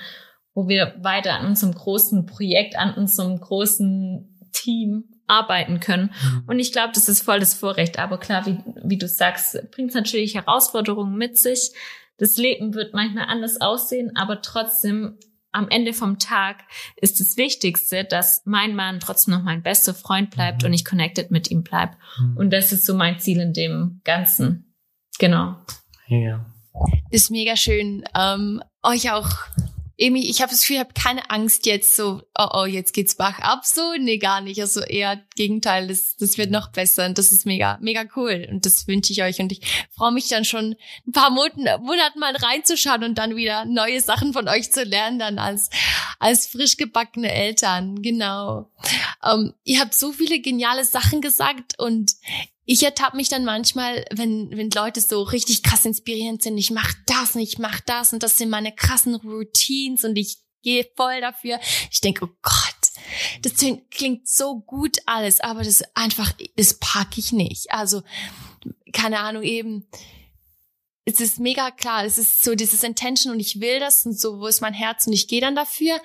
wo 0.52 0.66
wir 0.66 0.96
weiter 1.00 1.38
an 1.38 1.46
unserem 1.46 1.74
großen 1.74 2.26
Projekt, 2.26 2.76
an 2.76 2.94
unserem 2.94 3.38
großen 3.38 4.48
Team 4.52 5.11
arbeiten 5.26 5.80
können. 5.80 6.12
Mhm. 6.22 6.44
Und 6.46 6.58
ich 6.58 6.72
glaube, 6.72 6.92
das 6.94 7.08
ist 7.08 7.22
voll 7.22 7.40
das 7.40 7.54
Vorrecht. 7.54 7.98
Aber 7.98 8.18
klar, 8.18 8.46
wie, 8.46 8.58
wie 8.84 8.98
du 8.98 9.08
sagst, 9.08 9.58
bringt 9.70 9.94
natürlich 9.94 10.34
Herausforderungen 10.34 11.16
mit 11.16 11.38
sich. 11.38 11.72
Das 12.18 12.36
Leben 12.36 12.74
wird 12.74 12.94
manchmal 12.94 13.26
anders 13.26 13.60
aussehen, 13.60 14.12
aber 14.16 14.42
trotzdem 14.42 15.18
am 15.52 15.68
Ende 15.68 15.92
vom 15.92 16.18
Tag 16.18 16.64
ist 16.96 17.20
das 17.20 17.36
Wichtigste, 17.36 18.04
dass 18.04 18.42
mein 18.46 18.74
Mann 18.74 19.00
trotzdem 19.00 19.34
noch 19.34 19.42
mein 19.42 19.62
bester 19.62 19.94
Freund 19.94 20.30
bleibt 20.30 20.62
mhm. 20.62 20.68
und 20.68 20.72
ich 20.72 20.84
connected 20.84 21.30
mit 21.30 21.50
ihm 21.50 21.62
bleib. 21.62 21.96
Mhm. 22.18 22.36
Und 22.36 22.50
das 22.50 22.72
ist 22.72 22.86
so 22.86 22.94
mein 22.94 23.20
Ziel 23.20 23.40
in 23.40 23.52
dem 23.52 24.00
Ganzen. 24.04 24.74
Genau. 25.18 25.56
Ja. 26.06 26.46
Ist 27.10 27.30
mega 27.30 27.56
schön, 27.56 28.02
ähm, 28.18 28.62
euch 28.82 29.12
auch 29.12 29.28
Emi, 29.98 30.20
ich 30.28 30.40
habe 30.40 30.50
das 30.50 30.60
Gefühl, 30.60 30.76
ich 30.76 30.80
habe 30.80 30.94
keine 30.94 31.30
Angst 31.30 31.66
jetzt 31.66 31.96
so, 31.96 32.22
oh, 32.38 32.48
oh, 32.54 32.64
jetzt 32.64 32.92
geht's 32.92 33.14
bach 33.14 33.38
ab 33.40 33.64
so. 33.64 33.94
Nee, 33.98 34.18
gar 34.18 34.40
nicht. 34.40 34.60
Also 34.60 34.80
eher 34.80 35.22
Gegenteil, 35.36 35.88
das, 35.88 36.16
das 36.16 36.38
wird 36.38 36.50
noch 36.50 36.72
besser 36.72 37.06
und 37.06 37.18
das 37.18 37.32
ist 37.32 37.46
mega, 37.46 37.78
mega 37.80 38.04
cool. 38.16 38.46
Und 38.50 38.66
das 38.66 38.86
wünsche 38.88 39.12
ich 39.12 39.22
euch. 39.22 39.40
Und 39.40 39.52
ich 39.52 39.60
freue 39.94 40.12
mich 40.12 40.28
dann 40.28 40.44
schon 40.44 40.76
ein 41.06 41.12
paar 41.12 41.30
Monaten, 41.30 41.64
Monaten 41.84 42.18
mal 42.18 42.34
reinzuschauen 42.34 43.04
und 43.04 43.16
dann 43.16 43.36
wieder 43.36 43.64
neue 43.64 44.00
Sachen 44.00 44.32
von 44.32 44.48
euch 44.48 44.72
zu 44.72 44.82
lernen, 44.84 45.18
dann 45.18 45.38
als, 45.38 45.70
als 46.18 46.46
frisch 46.46 46.76
gebackene 46.76 47.32
Eltern. 47.32 48.00
Genau. 48.02 48.70
Ähm, 49.24 49.54
ihr 49.64 49.80
habt 49.80 49.94
so 49.94 50.12
viele 50.12 50.40
geniale 50.40 50.84
Sachen 50.84 51.20
gesagt 51.20 51.78
und 51.78 52.12
ich 52.64 52.82
ertappe 52.82 53.16
mich 53.16 53.28
dann 53.28 53.44
manchmal, 53.44 54.04
wenn, 54.12 54.50
wenn 54.56 54.70
Leute 54.70 55.00
so 55.00 55.22
richtig 55.22 55.62
krass 55.62 55.84
inspirierend 55.84 56.42
sind, 56.42 56.58
ich 56.58 56.70
mach 56.70 56.92
das 57.06 57.34
und 57.34 57.40
ich 57.40 57.58
mach 57.58 57.80
das 57.80 58.12
und 58.12 58.22
das 58.22 58.38
sind 58.38 58.50
meine 58.50 58.72
krassen 58.72 59.14
Routines 59.16 60.04
und 60.04 60.16
ich 60.16 60.38
gehe 60.62 60.86
voll 60.96 61.20
dafür. 61.20 61.58
Ich 61.90 62.00
denke, 62.00 62.24
oh 62.24 62.34
Gott, 62.40 63.42
das 63.42 63.54
klingt 63.90 64.28
so 64.28 64.60
gut 64.60 64.98
alles, 65.06 65.40
aber 65.40 65.64
das 65.64 65.82
einfach, 65.94 66.32
das 66.56 66.78
packe 66.78 67.18
ich 67.18 67.32
nicht. 67.32 67.70
Also, 67.70 68.02
keine 68.92 69.20
Ahnung, 69.20 69.42
eben, 69.42 69.88
es 71.04 71.20
ist 71.20 71.40
mega 71.40 71.70
klar, 71.72 72.04
es 72.04 72.16
ist 72.16 72.44
so 72.44 72.54
dieses 72.54 72.84
Intention 72.84 73.32
und 73.32 73.40
ich 73.40 73.60
will 73.60 73.80
das 73.80 74.06
und 74.06 74.18
so, 74.18 74.38
wo 74.38 74.46
ist 74.46 74.60
mein 74.60 74.74
Herz 74.74 75.06
und 75.06 75.12
ich 75.12 75.26
gehe 75.26 75.40
dann 75.40 75.56
dafür. 75.56 76.00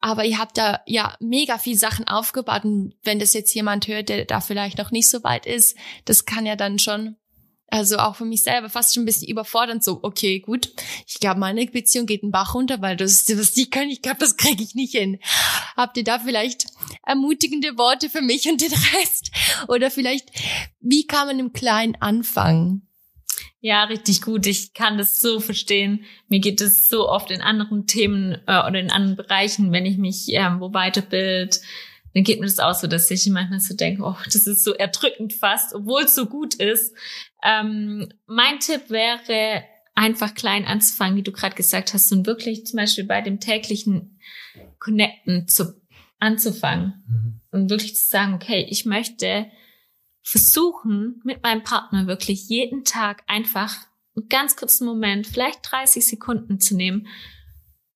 Aber 0.00 0.24
ihr 0.24 0.38
habt 0.38 0.58
da 0.58 0.80
ja 0.86 1.16
mega 1.20 1.58
viel 1.58 1.78
Sachen 1.78 2.08
aufgebaut 2.08 2.64
und 2.64 2.94
wenn 3.04 3.20
das 3.20 3.32
jetzt 3.32 3.54
jemand 3.54 3.86
hört, 3.86 4.08
der 4.08 4.24
da 4.24 4.40
vielleicht 4.40 4.78
noch 4.78 4.90
nicht 4.90 5.08
so 5.08 5.22
weit 5.22 5.46
ist, 5.46 5.76
das 6.04 6.24
kann 6.24 6.46
ja 6.46 6.56
dann 6.56 6.80
schon, 6.80 7.16
also 7.68 7.98
auch 7.98 8.16
für 8.16 8.24
mich 8.24 8.42
selber 8.42 8.68
fast 8.68 8.92
schon 8.92 9.04
ein 9.04 9.06
bisschen 9.06 9.28
überfordernd, 9.28 9.84
so, 9.84 10.00
okay, 10.02 10.40
gut, 10.40 10.72
ich 11.06 11.20
glaube, 11.20 11.38
meine 11.38 11.64
Beziehung 11.66 12.06
geht 12.06 12.24
einen 12.24 12.32
Bach 12.32 12.54
runter, 12.54 12.82
weil 12.82 12.96
das, 12.96 13.28
was 13.38 13.52
die 13.52 13.70
können, 13.70 13.90
ich 13.90 14.02
glaube, 14.02 14.18
das 14.18 14.36
kriege 14.36 14.64
ich 14.64 14.74
nicht 14.74 14.96
hin. 14.96 15.20
Habt 15.76 15.96
ihr 15.96 16.04
da 16.04 16.18
vielleicht 16.18 16.66
ermutigende 17.06 17.78
Worte 17.78 18.10
für 18.10 18.20
mich 18.20 18.48
und 18.48 18.60
den 18.60 18.72
Rest? 18.72 19.30
Oder 19.68 19.92
vielleicht, 19.92 20.28
wie 20.80 21.06
kann 21.06 21.28
man 21.28 21.38
im 21.38 21.52
Kleinen 21.52 21.94
anfangen? 22.00 22.89
Ja, 23.60 23.84
richtig 23.84 24.22
gut. 24.22 24.46
Ich 24.46 24.72
kann 24.72 24.96
das 24.96 25.20
so 25.20 25.38
verstehen. 25.38 26.04
Mir 26.28 26.40
geht 26.40 26.60
es 26.60 26.88
so 26.88 27.08
oft 27.08 27.30
in 27.30 27.42
anderen 27.42 27.86
Themen 27.86 28.32
äh, 28.46 28.66
oder 28.66 28.80
in 28.80 28.90
anderen 28.90 29.16
Bereichen, 29.16 29.70
wenn 29.70 29.84
ich 29.84 29.98
mich 29.98 30.28
ähm, 30.28 30.60
wo 30.60 30.72
weiterbild, 30.72 31.60
dann 32.14 32.24
geht 32.24 32.40
mir 32.40 32.46
das 32.46 32.58
auch 32.58 32.74
so, 32.74 32.86
dass 32.86 33.10
ich 33.10 33.26
manchmal 33.28 33.60
so 33.60 33.76
denke, 33.76 34.02
oh, 34.02 34.16
das 34.24 34.46
ist 34.46 34.64
so 34.64 34.72
erdrückend 34.72 35.32
fast, 35.32 35.74
obwohl 35.74 36.02
es 36.02 36.14
so 36.14 36.26
gut 36.26 36.54
ist. 36.54 36.94
Ähm, 37.44 38.08
mein 38.26 38.58
Tipp 38.58 38.88
wäre, 38.88 39.62
einfach 39.94 40.34
klein 40.34 40.64
anzufangen, 40.64 41.16
wie 41.16 41.22
du 41.22 41.30
gerade 41.30 41.54
gesagt 41.54 41.92
hast, 41.92 42.10
und 42.12 42.26
wirklich 42.26 42.64
zum 42.66 42.78
Beispiel 42.78 43.04
bei 43.04 43.20
dem 43.20 43.38
täglichen 43.38 44.18
Connecten 44.78 45.46
zu, 45.46 45.74
anzufangen 46.18 47.04
mhm. 47.06 47.40
und 47.50 47.70
wirklich 47.70 47.96
zu 47.96 48.08
sagen, 48.08 48.34
okay, 48.34 48.66
ich 48.70 48.86
möchte 48.86 49.46
versuchen, 50.22 51.20
mit 51.24 51.42
meinem 51.42 51.62
Partner 51.62 52.06
wirklich 52.06 52.48
jeden 52.48 52.84
Tag 52.84 53.22
einfach 53.26 53.74
einen 54.16 54.28
ganz 54.28 54.56
kurzen 54.56 54.86
Moment, 54.86 55.26
vielleicht 55.26 55.60
30 55.70 56.06
Sekunden 56.06 56.60
zu 56.60 56.76
nehmen 56.76 57.06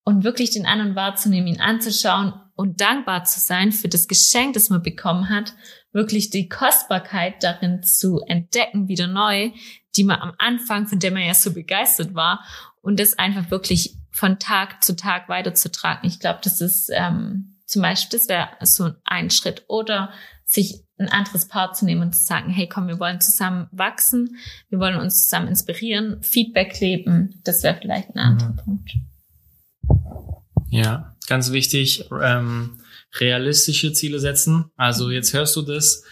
und 0.05 0.25
wirklich 0.25 0.51
den 0.51 0.66
anderen 0.66 0.95
wahrzunehmen, 0.95 1.49
ihn 1.49 1.61
anzuschauen 1.61 2.35
und 2.55 2.81
dankbar 2.81 3.25
zu 3.25 3.41
sein 3.41 3.72
für 3.72 3.89
das 3.89 4.09
Geschenk, 4.09 4.55
das 4.55 4.70
man 4.70 4.83
bekommen 4.83 5.29
hat, 5.29 5.55
wirklich 5.93 6.31
die 6.31 6.49
Kostbarkeit 6.49 7.43
darin 7.43 7.83
zu 7.83 8.20
entdecken, 8.27 8.89
wieder 8.89 9.07
neu, 9.07 9.51
die 9.97 10.05
man 10.05 10.20
am 10.20 10.33
Anfang, 10.39 10.87
von 10.87 10.99
der 10.99 11.11
man 11.11 11.22
ja 11.22 11.35
so 11.35 11.53
begeistert 11.53 12.14
war, 12.14 12.45
und 12.81 13.01
das 13.01 13.18
einfach 13.18 13.51
wirklich 13.51 13.97
von 14.11 14.39
Tag 14.39 14.85
zu 14.85 14.95
Tag 14.95 15.29
weiterzutragen. 15.29 16.07
Ich 16.07 16.20
glaube, 16.20 16.41
das 16.45 16.61
ist 16.61 16.91
ähm, 16.93 17.57
zum 17.64 17.83
Beispiel, 17.83 18.18
das 18.18 18.29
wäre 18.29 18.51
so 18.61 18.91
ein 19.05 19.31
Schritt. 19.31 19.64
Oder 19.68 20.12
sich 20.45 20.82
ein 20.99 21.09
anderes 21.09 21.49
Paar 21.49 21.72
zu 21.72 21.84
nehmen 21.84 22.03
und 22.03 22.14
zu 22.14 22.24
sagen, 22.24 22.51
hey, 22.51 22.68
komm, 22.68 22.86
wir 22.86 23.01
wollen 23.01 23.20
zusammen 23.20 23.68
wachsen, 23.72 24.36
wir 24.68 24.78
wollen 24.78 24.97
uns 24.97 25.24
zusammen 25.24 25.49
inspirieren, 25.49 26.22
Feedback 26.22 26.78
leben, 26.80 27.40
das 27.45 27.62
wäre 27.62 27.78
vielleicht 27.80 28.11
ein 28.11 28.18
anderer 28.18 28.53
mhm. 28.53 28.57
Punkt. 28.57 28.90
Ja, 30.70 31.16
ganz 31.26 31.53
wichtig, 31.53 32.09
ähm, 32.22 32.80
realistische 33.18 33.92
Ziele 33.92 34.18
setzen. 34.18 34.66
Also 34.76 35.11
jetzt 35.11 35.32
hörst 35.32 35.57
du 35.57 35.62
das 35.62 36.05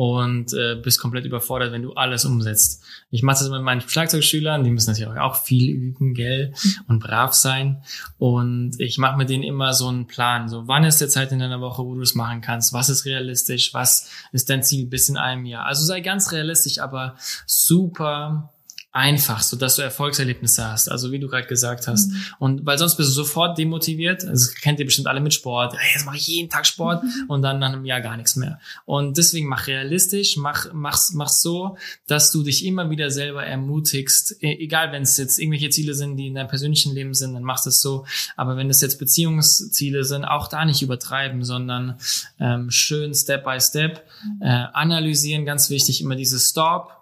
und 0.00 0.54
äh, 0.54 0.76
bist 0.76 0.98
komplett 0.98 1.26
überfordert, 1.26 1.72
wenn 1.72 1.82
du 1.82 1.92
alles 1.92 2.24
umsetzt. 2.24 2.82
Ich 3.10 3.22
mache 3.22 3.40
das 3.40 3.50
mit 3.50 3.60
meinen 3.60 3.82
Schlagzeugschülern, 3.82 4.64
die 4.64 4.70
müssen 4.70 4.92
natürlich 4.92 5.20
auch 5.20 5.36
viel 5.36 5.68
üben, 5.68 6.14
gell, 6.14 6.54
und 6.88 7.00
brav 7.00 7.34
sein. 7.34 7.82
Und 8.16 8.80
ich 8.80 8.96
mache 8.96 9.18
mit 9.18 9.28
denen 9.28 9.42
immer 9.42 9.74
so 9.74 9.88
einen 9.88 10.06
Plan. 10.06 10.48
So, 10.48 10.66
wann 10.66 10.84
ist 10.84 11.02
der 11.02 11.10
Zeit 11.10 11.32
in 11.32 11.38
deiner 11.38 11.60
Woche, 11.60 11.84
wo 11.84 11.94
du 11.94 12.00
es 12.00 12.14
machen 12.14 12.40
kannst? 12.40 12.72
Was 12.72 12.88
ist 12.88 13.04
realistisch? 13.04 13.74
Was 13.74 14.08
ist 14.32 14.48
dein 14.48 14.62
Ziel 14.62 14.86
bis 14.86 15.10
in 15.10 15.18
einem 15.18 15.44
Jahr? 15.44 15.66
Also 15.66 15.84
sei 15.84 16.00
ganz 16.00 16.32
realistisch, 16.32 16.78
aber 16.78 17.16
super 17.44 18.54
einfach, 18.92 19.42
so 19.42 19.56
dass 19.56 19.76
du 19.76 19.82
Erfolgserlebnisse 19.82 20.64
hast, 20.66 20.90
also 20.90 21.12
wie 21.12 21.20
du 21.20 21.28
gerade 21.28 21.46
gesagt 21.46 21.86
hast. 21.86 22.10
Mhm. 22.10 22.22
Und 22.40 22.66
weil 22.66 22.76
sonst 22.76 22.96
bist 22.96 23.10
du 23.10 23.12
sofort 23.12 23.56
demotiviert. 23.56 24.24
Also 24.24 24.50
kennt 24.60 24.80
ihr 24.80 24.84
bestimmt 24.84 25.06
alle 25.06 25.20
mit 25.20 25.32
Sport. 25.32 25.76
Hey, 25.78 25.92
jetzt 25.94 26.06
mache 26.06 26.16
ich 26.16 26.26
jeden 26.26 26.50
Tag 26.50 26.66
Sport 26.66 27.04
mhm. 27.04 27.24
und 27.28 27.42
dann 27.42 27.60
nach 27.60 27.72
einem 27.72 27.84
Jahr 27.84 28.00
gar 28.00 28.16
nichts 28.16 28.34
mehr. 28.34 28.58
Und 28.86 29.16
deswegen 29.16 29.46
mach 29.46 29.68
realistisch, 29.68 30.36
mach 30.36 30.72
mach's 30.72 31.12
mach 31.12 31.28
so, 31.28 31.76
dass 32.08 32.32
du 32.32 32.42
dich 32.42 32.66
immer 32.66 32.90
wieder 32.90 33.10
selber 33.10 33.44
ermutigst. 33.46 34.42
E 34.42 34.56
egal, 34.60 34.90
wenn 34.90 35.02
es 35.02 35.16
jetzt 35.16 35.38
irgendwelche 35.38 35.70
Ziele 35.70 35.94
sind, 35.94 36.16
die 36.16 36.26
in 36.26 36.34
deinem 36.34 36.48
persönlichen 36.48 36.92
Leben 36.92 37.14
sind, 37.14 37.34
dann 37.34 37.44
machst 37.44 37.68
es 37.68 37.80
so. 37.80 38.06
Aber 38.36 38.56
wenn 38.56 38.70
es 38.70 38.80
jetzt 38.80 38.98
Beziehungsziele 38.98 40.02
sind, 40.02 40.24
auch 40.24 40.48
da 40.48 40.64
nicht 40.64 40.82
übertreiben, 40.82 41.44
sondern 41.44 42.00
ähm, 42.40 42.72
schön 42.72 43.14
Step 43.14 43.44
by 43.44 43.60
Step 43.60 44.04
mhm. 44.24 44.42
äh, 44.42 44.66
analysieren. 44.72 45.44
Ganz 45.44 45.70
wichtig 45.70 46.00
immer 46.00 46.16
dieses 46.16 46.48
Stop 46.48 46.99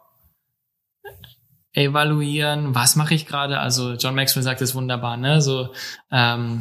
evaluieren, 1.79 2.75
was 2.75 2.97
mache 2.97 3.15
ich 3.15 3.27
gerade? 3.27 3.61
Also 3.61 3.95
John 3.95 4.15
Maxwell 4.15 4.43
sagt 4.43 4.61
es 4.61 4.75
wunderbar, 4.75 5.17
ne? 5.17 5.41
So 5.41 5.73
ähm, 6.11 6.61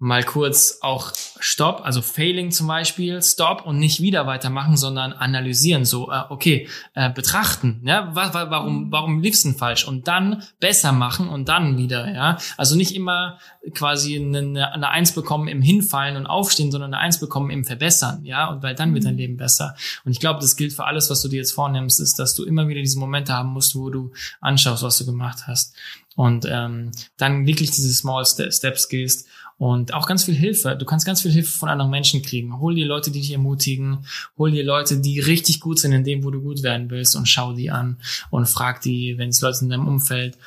mal 0.00 0.22
kurz 0.22 0.78
auch 0.80 1.12
Stopp, 1.40 1.80
also 1.84 2.02
Failing 2.02 2.52
zum 2.52 2.68
Beispiel, 2.68 3.20
Stop 3.20 3.66
und 3.66 3.78
nicht 3.78 4.00
wieder 4.00 4.26
weitermachen, 4.26 4.76
sondern 4.76 5.12
analysieren, 5.12 5.84
so, 5.84 6.12
äh, 6.12 6.22
okay, 6.28 6.68
äh, 6.94 7.10
betrachten, 7.10 7.80
ja, 7.84 8.14
wa 8.14 8.32
wa 8.32 8.48
warum, 8.50 8.92
warum 8.92 9.20
lief's 9.20 9.42
denn 9.42 9.56
falsch? 9.56 9.86
Und 9.86 10.06
dann 10.06 10.44
besser 10.60 10.92
machen 10.92 11.28
und 11.28 11.48
dann 11.48 11.78
wieder, 11.78 12.12
ja, 12.12 12.38
also 12.56 12.76
nicht 12.76 12.94
immer 12.94 13.38
quasi 13.74 14.16
eine, 14.16 14.72
eine 14.72 14.88
Eins 14.90 15.12
bekommen 15.12 15.48
im 15.48 15.62
Hinfallen 15.62 16.16
und 16.16 16.26
Aufstehen, 16.26 16.70
sondern 16.70 16.94
eine 16.94 17.02
Eins 17.02 17.18
bekommen 17.18 17.50
im 17.50 17.64
Verbessern, 17.64 18.24
ja, 18.24 18.48
und 18.50 18.62
weil 18.62 18.76
dann 18.76 18.94
wird 18.94 19.04
dein 19.04 19.16
Leben 19.16 19.36
besser. 19.36 19.74
Und 20.04 20.12
ich 20.12 20.20
glaube, 20.20 20.40
das 20.40 20.56
gilt 20.56 20.72
für 20.72 20.84
alles, 20.84 21.10
was 21.10 21.22
du 21.22 21.28
dir 21.28 21.38
jetzt 21.38 21.52
vornimmst, 21.52 21.98
ist, 21.98 22.20
dass 22.20 22.34
du 22.34 22.44
immer 22.44 22.68
wieder 22.68 22.80
diese 22.80 23.00
Momente 23.00 23.32
haben 23.32 23.50
musst, 23.50 23.74
wo 23.74 23.90
du 23.90 24.12
anschaust, 24.40 24.84
was 24.84 24.98
du 24.98 25.06
gemacht 25.06 25.48
hast. 25.48 25.74
Und 26.14 26.46
ähm, 26.50 26.90
dann 27.16 27.46
wirklich 27.46 27.70
diese 27.70 27.92
Small 27.92 28.24
Steps 28.26 28.88
gehst 28.88 29.28
und 29.58 29.92
auch 29.92 30.06
ganz 30.06 30.24
viel 30.24 30.34
Hilfe. 30.34 30.76
Du 30.76 30.86
kannst 30.86 31.04
ganz 31.04 31.20
viel 31.20 31.32
Hilfe 31.32 31.50
von 31.50 31.68
anderen 31.68 31.90
Menschen 31.90 32.22
kriegen. 32.22 32.60
Hol 32.60 32.74
dir 32.74 32.86
Leute, 32.86 33.10
die 33.10 33.20
dich 33.20 33.32
ermutigen. 33.32 34.06
Hol 34.38 34.52
dir 34.52 34.64
Leute, 34.64 35.00
die 35.00 35.20
richtig 35.20 35.60
gut 35.60 35.80
sind 35.80 35.92
in 35.92 36.04
dem, 36.04 36.24
wo 36.24 36.30
du 36.30 36.40
gut 36.40 36.62
werden 36.62 36.88
willst 36.90 37.16
und 37.16 37.26
schau 37.26 37.52
die 37.52 37.70
an 37.70 37.98
und 38.30 38.48
frag 38.48 38.80
die, 38.80 39.18
wenn 39.18 39.30
es 39.30 39.40
Leute 39.40 39.58
in 39.62 39.70
deinem 39.70 39.88
Umfeld 39.88 40.38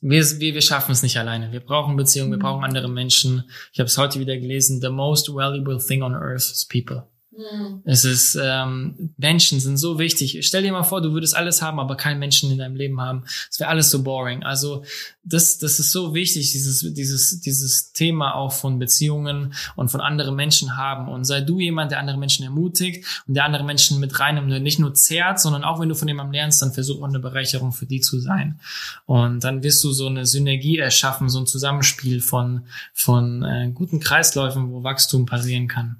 wir, 0.00 0.22
wir, 0.40 0.54
wir 0.54 0.62
schaffen 0.62 0.92
es 0.92 1.02
nicht 1.02 1.16
alleine. 1.16 1.52
Wir 1.52 1.60
brauchen 1.60 1.96
Beziehungen, 1.96 2.30
wir 2.30 2.38
brauchen 2.38 2.64
andere 2.64 2.88
Menschen. 2.88 3.44
Ich 3.72 3.80
habe 3.80 3.86
es 3.86 3.98
heute 3.98 4.20
wieder 4.20 4.36
gelesen. 4.36 4.80
The 4.80 4.90
most 4.90 5.28
valuable 5.34 5.78
thing 5.78 6.02
on 6.02 6.14
earth 6.14 6.50
is 6.52 6.64
people. 6.64 7.02
Mhm. 7.36 7.82
Es 7.84 8.04
ist, 8.04 8.38
ähm, 8.40 9.10
Menschen 9.16 9.60
sind 9.60 9.76
so 9.76 9.98
wichtig. 9.98 10.38
Stell 10.46 10.62
dir 10.62 10.72
mal 10.72 10.82
vor, 10.82 11.02
du 11.02 11.12
würdest 11.12 11.36
alles 11.36 11.60
haben, 11.60 11.78
aber 11.78 11.96
keinen 11.96 12.18
Menschen 12.18 12.50
in 12.50 12.58
deinem 12.58 12.76
Leben 12.76 13.00
haben. 13.00 13.24
Es 13.50 13.60
wäre 13.60 13.68
alles 13.68 13.90
so 13.90 14.02
boring. 14.02 14.42
Also 14.42 14.84
das, 15.22 15.58
das 15.58 15.78
ist 15.78 15.92
so 15.92 16.14
wichtig, 16.14 16.52
dieses, 16.52 16.94
dieses, 16.94 17.40
dieses 17.40 17.92
Thema 17.92 18.34
auch 18.34 18.52
von 18.52 18.78
Beziehungen 18.78 19.54
und 19.74 19.90
von 19.90 20.00
anderen 20.00 20.34
Menschen 20.34 20.76
haben. 20.76 21.08
Und 21.08 21.24
sei 21.24 21.40
du 21.40 21.60
jemand, 21.60 21.90
der 21.90 21.98
andere 21.98 22.16
Menschen 22.16 22.44
ermutigt 22.44 23.04
und 23.26 23.34
der 23.34 23.44
andere 23.44 23.64
Menschen 23.64 24.00
mit 24.00 24.18
rein 24.18 24.38
und 24.38 24.48
nicht 24.62 24.78
nur 24.78 24.94
zehrt, 24.94 25.38
sondern 25.40 25.64
auch 25.64 25.80
wenn 25.80 25.88
du 25.88 25.94
von 25.94 26.08
jemandem 26.08 26.32
lernst, 26.32 26.62
dann 26.62 26.72
versuch 26.72 27.02
auch 27.02 27.08
eine 27.08 27.20
Bereicherung 27.20 27.72
für 27.72 27.86
die 27.86 28.00
zu 28.00 28.18
sein. 28.18 28.60
Und 29.04 29.44
dann 29.44 29.62
wirst 29.62 29.84
du 29.84 29.92
so 29.92 30.06
eine 30.06 30.26
Synergie 30.26 30.78
erschaffen, 30.78 31.28
so 31.28 31.40
ein 31.40 31.46
Zusammenspiel 31.46 32.20
von, 32.20 32.62
von 32.94 33.42
äh, 33.42 33.70
guten 33.74 34.00
Kreisläufen, 34.00 34.70
wo 34.70 34.82
Wachstum 34.82 35.26
passieren 35.26 35.68
kann. 35.68 35.96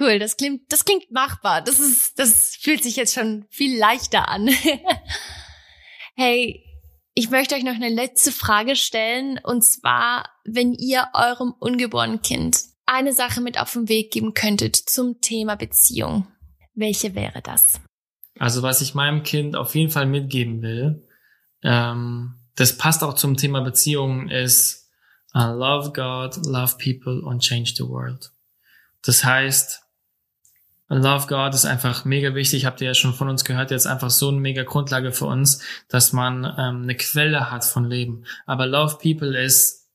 Cool, 0.00 0.18
das 0.18 0.38
klingt, 0.38 0.72
das 0.72 0.86
klingt 0.86 1.10
machbar. 1.10 1.60
Das 1.60 1.78
ist, 1.78 2.18
das 2.18 2.56
fühlt 2.56 2.82
sich 2.82 2.96
jetzt 2.96 3.14
schon 3.14 3.44
viel 3.50 3.78
leichter 3.78 4.28
an. 4.28 4.48
hey, 6.16 6.64
ich 7.14 7.28
möchte 7.28 7.54
euch 7.54 7.64
noch 7.64 7.74
eine 7.74 7.90
letzte 7.90 8.32
Frage 8.32 8.76
stellen. 8.76 9.38
Und 9.44 9.62
zwar, 9.62 10.30
wenn 10.44 10.72
ihr 10.72 11.08
eurem 11.12 11.52
ungeborenen 11.58 12.22
Kind 12.22 12.58
eine 12.86 13.12
Sache 13.12 13.42
mit 13.42 13.60
auf 13.60 13.74
den 13.74 13.90
Weg 13.90 14.10
geben 14.10 14.32
könntet 14.32 14.74
zum 14.74 15.20
Thema 15.20 15.56
Beziehung, 15.56 16.26
welche 16.74 17.14
wäre 17.14 17.42
das? 17.42 17.78
Also 18.38 18.62
was 18.62 18.80
ich 18.80 18.94
meinem 18.94 19.22
Kind 19.22 19.54
auf 19.54 19.74
jeden 19.74 19.90
Fall 19.90 20.06
mitgeben 20.06 20.62
will, 20.62 21.06
ähm, 21.62 22.36
das 22.56 22.78
passt 22.78 23.04
auch 23.04 23.14
zum 23.14 23.36
Thema 23.36 23.60
Beziehung, 23.60 24.30
ist 24.30 24.90
uh, 25.34 25.52
love 25.52 25.92
God, 25.92 26.36
love 26.46 26.78
people 26.78 27.22
and 27.28 27.42
change 27.42 27.74
the 27.76 27.84
world. 27.84 28.32
Das 29.02 29.24
heißt, 29.24 29.82
Love 30.98 31.28
God 31.28 31.54
ist 31.54 31.66
einfach 31.66 32.04
mega 32.04 32.34
wichtig, 32.34 32.66
habt 32.66 32.80
ihr 32.80 32.88
ja 32.88 32.94
schon 32.94 33.14
von 33.14 33.28
uns 33.28 33.44
gehört, 33.44 33.70
jetzt 33.70 33.86
einfach 33.86 34.10
so 34.10 34.28
eine 34.28 34.40
mega 34.40 34.64
Grundlage 34.64 35.12
für 35.12 35.26
uns, 35.26 35.62
dass 35.88 36.12
man 36.12 36.44
ähm, 36.58 36.82
eine 36.82 36.96
Quelle 36.96 37.50
hat 37.50 37.64
von 37.64 37.84
Leben. 37.84 38.24
Aber 38.44 38.66
Love 38.66 38.98
People 39.00 39.40
ist 39.40 39.88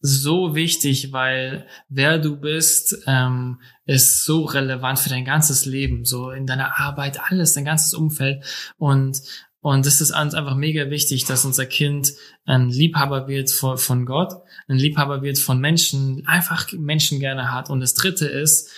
so 0.00 0.54
wichtig, 0.54 1.12
weil 1.12 1.66
wer 1.88 2.18
du 2.18 2.36
bist, 2.36 3.02
ähm, 3.06 3.60
ist 3.84 4.24
so 4.24 4.44
relevant 4.44 4.98
für 4.98 5.08
dein 5.08 5.24
ganzes 5.24 5.64
Leben, 5.64 6.04
so 6.04 6.30
in 6.30 6.46
deiner 6.46 6.78
Arbeit, 6.78 7.18
alles, 7.30 7.54
dein 7.54 7.64
ganzes 7.64 7.94
Umfeld. 7.94 8.44
Und 8.76 9.22
und 9.64 9.86
es 9.86 10.02
ist 10.02 10.10
uns 10.10 10.34
einfach 10.34 10.56
mega 10.56 10.90
wichtig, 10.90 11.24
dass 11.24 11.46
unser 11.46 11.64
Kind 11.64 12.12
ein 12.44 12.68
Liebhaber 12.68 13.28
wird 13.28 13.50
von, 13.50 13.78
von 13.78 14.04
Gott, 14.04 14.34
ein 14.68 14.76
Liebhaber 14.76 15.22
wird 15.22 15.38
von 15.38 15.58
Menschen, 15.58 16.22
einfach 16.26 16.70
Menschen 16.72 17.18
gerne 17.18 17.50
hat. 17.50 17.70
Und 17.70 17.80
das 17.80 17.94
Dritte 17.94 18.26
ist, 18.26 18.70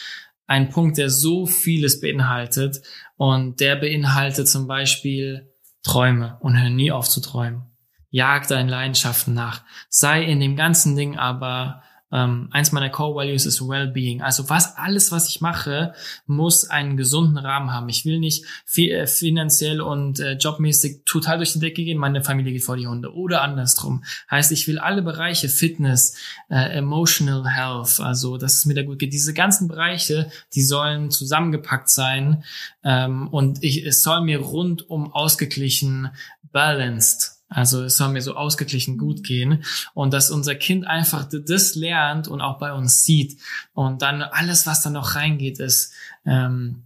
ein 0.47 0.71
Punkt, 0.71 0.99
der 0.99 1.11
so 1.11 1.47
vieles 1.47 2.01
beinhaltet 2.01 2.81
und 3.17 3.61
der 3.61 3.77
beinhaltet 3.77 4.49
zum 4.49 4.67
Beispiel 4.67 5.53
Träume 5.83 6.39
und 6.41 6.61
hör 6.61 6.71
nie 6.71 6.91
auf 6.91 7.09
zu 7.09 7.21
träumen. 7.21 7.63
Jag 8.11 8.47
deinen 8.47 8.69
Leidenschaften 8.69 9.35
nach. 9.35 9.63
Sei 9.89 10.25
in 10.25 10.41
dem 10.41 10.57
ganzen 10.57 10.97
Ding 10.97 11.17
aber 11.17 11.83
ähm, 12.13 12.49
eins 12.53 12.73
meiner 12.73 12.91
Core 12.91 13.17
Values 13.17 13.47
ist 13.47 13.61
Wellbeing. 13.61 14.23
Also 14.23 14.49
was 14.49 14.77
alles, 14.77 15.11
was 15.11 15.29
ich 15.29 15.41
mache, 15.41 15.93
muss 16.27 16.69
einen 16.71 16.97
gesunden 16.97 17.37
Rahmen 17.37 17.73
haben. 17.73 17.89
Ich 17.89 18.05
will 18.05 18.19
nicht 18.19 18.45
fi 18.65 18.91
äh, 18.91 19.07
finanziell 19.07 19.81
und 19.81 20.21
äh, 20.21 20.35
jobmäßig 20.35 21.03
total 21.05 21.39
durch 21.39 21.53
die 21.53 21.59
Decke 21.59 21.85
gehen. 21.85 21.99
Meine 21.99 22.23
Familie 22.23 22.53
geht 22.53 22.65
vor 22.65 22.77
die 22.77 22.87
Hunde 22.87 23.13
oder 23.13 23.43
andersrum. 23.43 24.05
Heißt, 24.31 24.53
ich 24.53 24.69
will 24.69 24.79
alle 24.79 25.03
Bereiche 25.03 25.49
Fitness, 25.49 26.17
äh, 26.49 26.77
Emotional 26.77 27.49
Health, 27.49 28.01
also 28.01 28.37
dass 28.37 28.55
es 28.59 28.67
mir 28.67 28.75
da 28.75 28.83
gut 28.83 28.99
geht. 28.99 29.13
Diese 29.13 29.35
ganzen 29.35 29.67
Bereiche, 29.67 30.31
die 30.55 30.63
sollen 30.63 31.11
zusammengepackt 31.11 31.91
sein 31.91 32.45
ähm, 32.85 33.29
und 33.29 33.63
ich, 33.65 33.85
es 33.85 34.03
soll 34.03 34.21
mir 34.21 34.39
rundum 34.39 35.13
ausgeglichen, 35.13 36.11
balanced 36.53 37.36
also 37.49 37.85
es 37.85 37.97
soll 37.97 38.09
mir 38.09 38.23
so 38.23 38.35
ausgeglichen 38.35 38.99
gut 38.99 39.23
gehen. 39.23 39.65
Und 39.95 40.13
dass 40.13 40.31
unser 40.31 40.55
Kind 40.55 40.87
einfach 40.87 41.29
das 41.29 41.75
lernt 41.75 42.29
und 42.29 42.41
auch 42.41 42.59
bei 42.59 42.73
uns 42.73 43.05
sieht 43.05 43.39
und 43.73 44.03
dann 44.03 44.23
alles, 44.23 44.67
was 44.67 44.83
da 44.83 44.91
noch 44.91 45.15
reingeht, 45.15 45.61
ist 45.61 45.93
ähm, 46.25 46.83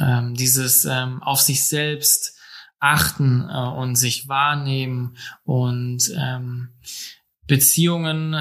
ähm, 0.00 0.34
dieses 0.34 0.84
ähm, 0.84 1.22
auf 1.22 1.40
sich 1.40 1.66
selbst 1.66 2.36
achten 2.80 3.48
äh, 3.48 3.54
und 3.54 3.96
sich 3.96 4.28
wahrnehmen 4.28 5.16
und 5.44 6.12
ähm, 6.16 6.68
Beziehungen 7.46 8.36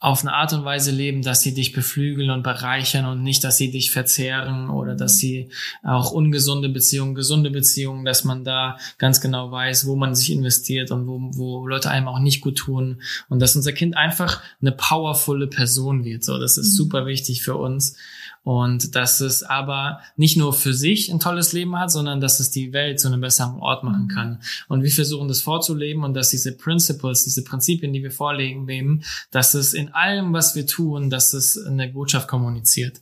auf 0.00 0.20
eine 0.20 0.32
Art 0.32 0.52
und 0.52 0.64
Weise 0.64 0.92
leben, 0.92 1.22
dass 1.22 1.40
sie 1.40 1.54
dich 1.54 1.72
beflügeln 1.72 2.30
und 2.30 2.44
bereichern 2.44 3.04
und 3.04 3.22
nicht, 3.24 3.42
dass 3.42 3.56
sie 3.56 3.72
dich 3.72 3.90
verzehren 3.90 4.70
oder 4.70 4.94
dass 4.94 5.18
sie 5.18 5.50
auch 5.82 6.12
ungesunde 6.12 6.68
Beziehungen, 6.68 7.16
gesunde 7.16 7.50
Beziehungen, 7.50 8.04
dass 8.04 8.22
man 8.22 8.44
da 8.44 8.78
ganz 8.98 9.20
genau 9.20 9.50
weiß, 9.50 9.86
wo 9.86 9.96
man 9.96 10.14
sich 10.14 10.30
investiert 10.30 10.92
und 10.92 11.08
wo, 11.08 11.18
wo 11.32 11.66
Leute 11.66 11.90
einem 11.90 12.06
auch 12.06 12.20
nicht 12.20 12.40
gut 12.42 12.58
tun 12.58 13.02
und 13.28 13.40
dass 13.40 13.56
unser 13.56 13.72
Kind 13.72 13.96
einfach 13.96 14.40
eine 14.60 14.70
powervolle 14.70 15.48
Person 15.48 16.04
wird. 16.04 16.22
So, 16.22 16.38
das 16.38 16.58
ist 16.58 16.74
mhm. 16.74 16.76
super 16.76 17.06
wichtig 17.06 17.42
für 17.42 17.56
uns 17.56 17.96
und 18.44 18.94
dass 18.94 19.20
es 19.20 19.42
aber 19.42 20.00
nicht 20.16 20.36
nur 20.36 20.52
für 20.52 20.72
sich 20.72 21.10
ein 21.10 21.20
tolles 21.20 21.52
Leben 21.52 21.78
hat, 21.78 21.90
sondern 21.90 22.20
dass 22.20 22.40
es 22.40 22.50
die 22.50 22.72
Welt 22.72 23.00
zu 23.00 23.08
einem 23.08 23.20
besseren 23.20 23.60
Ort 23.60 23.84
machen 23.84 24.04
mhm. 24.04 24.08
kann. 24.08 24.42
Und 24.68 24.82
wir 24.82 24.90
versuchen 24.90 25.28
das 25.28 25.40
vorzuleben 25.40 26.04
und 26.04 26.14
dass 26.14 26.30
diese 26.30 26.56
Principles, 26.56 27.24
diese 27.24 27.44
Prinzipien, 27.44 27.92
die 27.92 28.02
wir 28.02 28.10
vorlegen, 28.10 28.64
nehmen, 28.64 29.04
dass 29.30 29.54
es 29.54 29.74
in 29.74 29.92
allem, 29.92 30.32
was 30.32 30.54
wir 30.54 30.66
tun, 30.66 31.10
dass 31.10 31.32
es 31.32 31.58
eine 31.58 31.88
Botschaft 31.88 32.28
kommuniziert. 32.28 33.00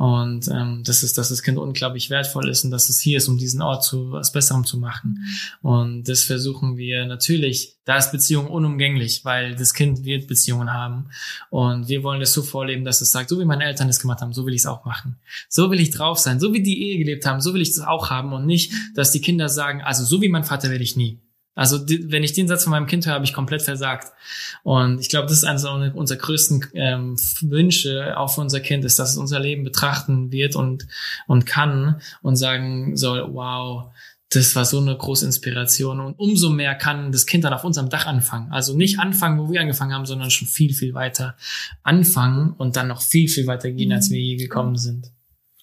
Und 0.00 0.48
ähm, 0.48 0.82
das 0.82 1.02
ist, 1.02 1.18
dass 1.18 1.28
das 1.28 1.42
Kind 1.42 1.58
unglaublich 1.58 2.08
wertvoll 2.08 2.48
ist 2.48 2.64
und 2.64 2.70
dass 2.70 2.88
es 2.88 3.00
hier 3.00 3.18
ist, 3.18 3.28
um 3.28 3.36
diesen 3.36 3.60
Ort 3.60 3.84
zu 3.84 4.12
was 4.12 4.32
Besserem 4.32 4.64
zu 4.64 4.78
machen. 4.78 5.26
Und 5.60 6.08
das 6.08 6.22
versuchen 6.22 6.78
wir 6.78 7.04
natürlich. 7.04 7.76
Da 7.84 7.98
ist 7.98 8.10
Beziehung 8.10 8.46
unumgänglich, 8.46 9.26
weil 9.26 9.56
das 9.56 9.74
Kind 9.74 10.06
wird 10.06 10.26
Beziehungen 10.26 10.72
haben. 10.72 11.10
Und 11.50 11.88
wir 11.88 12.02
wollen 12.02 12.18
das 12.18 12.32
so 12.32 12.42
vorleben, 12.42 12.82
dass 12.82 13.02
es 13.02 13.10
sagt, 13.10 13.28
so 13.28 13.38
wie 13.40 13.44
meine 13.44 13.64
Eltern 13.64 13.90
es 13.90 14.00
gemacht 14.00 14.22
haben, 14.22 14.32
so 14.32 14.46
will 14.46 14.54
ich 14.54 14.62
es 14.62 14.66
auch 14.66 14.86
machen. 14.86 15.16
So 15.50 15.70
will 15.70 15.80
ich 15.80 15.90
drauf 15.90 16.18
sein. 16.18 16.40
So 16.40 16.54
wie 16.54 16.62
die 16.62 16.82
Ehe 16.82 16.96
gelebt 16.96 17.26
haben, 17.26 17.42
so 17.42 17.52
will 17.52 17.60
ich 17.60 17.68
es 17.68 17.80
auch 17.80 18.08
haben. 18.08 18.32
Und 18.32 18.46
nicht, 18.46 18.72
dass 18.94 19.12
die 19.12 19.20
Kinder 19.20 19.50
sagen, 19.50 19.82
also 19.82 20.06
so 20.06 20.22
wie 20.22 20.30
mein 20.30 20.44
Vater 20.44 20.70
werde 20.70 20.82
ich 20.82 20.96
nie. 20.96 21.20
Also 21.60 21.86
wenn 21.86 22.22
ich 22.22 22.32
den 22.32 22.48
Satz 22.48 22.64
von 22.64 22.70
meinem 22.70 22.86
Kind 22.86 23.04
höre, 23.04 23.12
habe 23.12 23.26
ich 23.26 23.34
komplett 23.34 23.60
versagt. 23.60 24.14
Und 24.62 24.98
ich 24.98 25.10
glaube, 25.10 25.28
das 25.28 25.36
ist 25.36 25.44
eines 25.44 25.66
unserer 25.66 26.16
größten 26.16 26.68
ähm, 26.72 27.16
Wünsche, 27.42 28.16
auch 28.16 28.28
für 28.28 28.40
unser 28.40 28.60
Kind, 28.60 28.82
ist, 28.86 28.98
dass 28.98 29.10
es 29.10 29.18
unser 29.18 29.40
Leben 29.40 29.62
betrachten 29.62 30.32
wird 30.32 30.56
und, 30.56 30.86
und 31.26 31.44
kann 31.44 32.00
und 32.22 32.36
sagen 32.36 32.96
soll, 32.96 33.28
wow, 33.34 33.92
das 34.30 34.56
war 34.56 34.64
so 34.64 34.80
eine 34.80 34.96
große 34.96 35.26
Inspiration. 35.26 36.00
Und 36.00 36.18
umso 36.18 36.48
mehr 36.48 36.74
kann 36.76 37.12
das 37.12 37.26
Kind 37.26 37.44
dann 37.44 37.52
auf 37.52 37.64
unserem 37.64 37.90
Dach 37.90 38.06
anfangen. 38.06 38.50
Also 38.50 38.74
nicht 38.74 38.98
anfangen, 38.98 39.38
wo 39.38 39.52
wir 39.52 39.60
angefangen 39.60 39.92
haben, 39.92 40.06
sondern 40.06 40.30
schon 40.30 40.48
viel, 40.48 40.72
viel 40.72 40.94
weiter 40.94 41.36
anfangen 41.82 42.54
und 42.54 42.76
dann 42.76 42.88
noch 42.88 43.02
viel, 43.02 43.28
viel 43.28 43.46
weiter 43.46 43.70
gehen, 43.70 43.92
als 43.92 44.08
wir 44.08 44.18
je 44.18 44.36
gekommen 44.36 44.78
sind. 44.78 45.12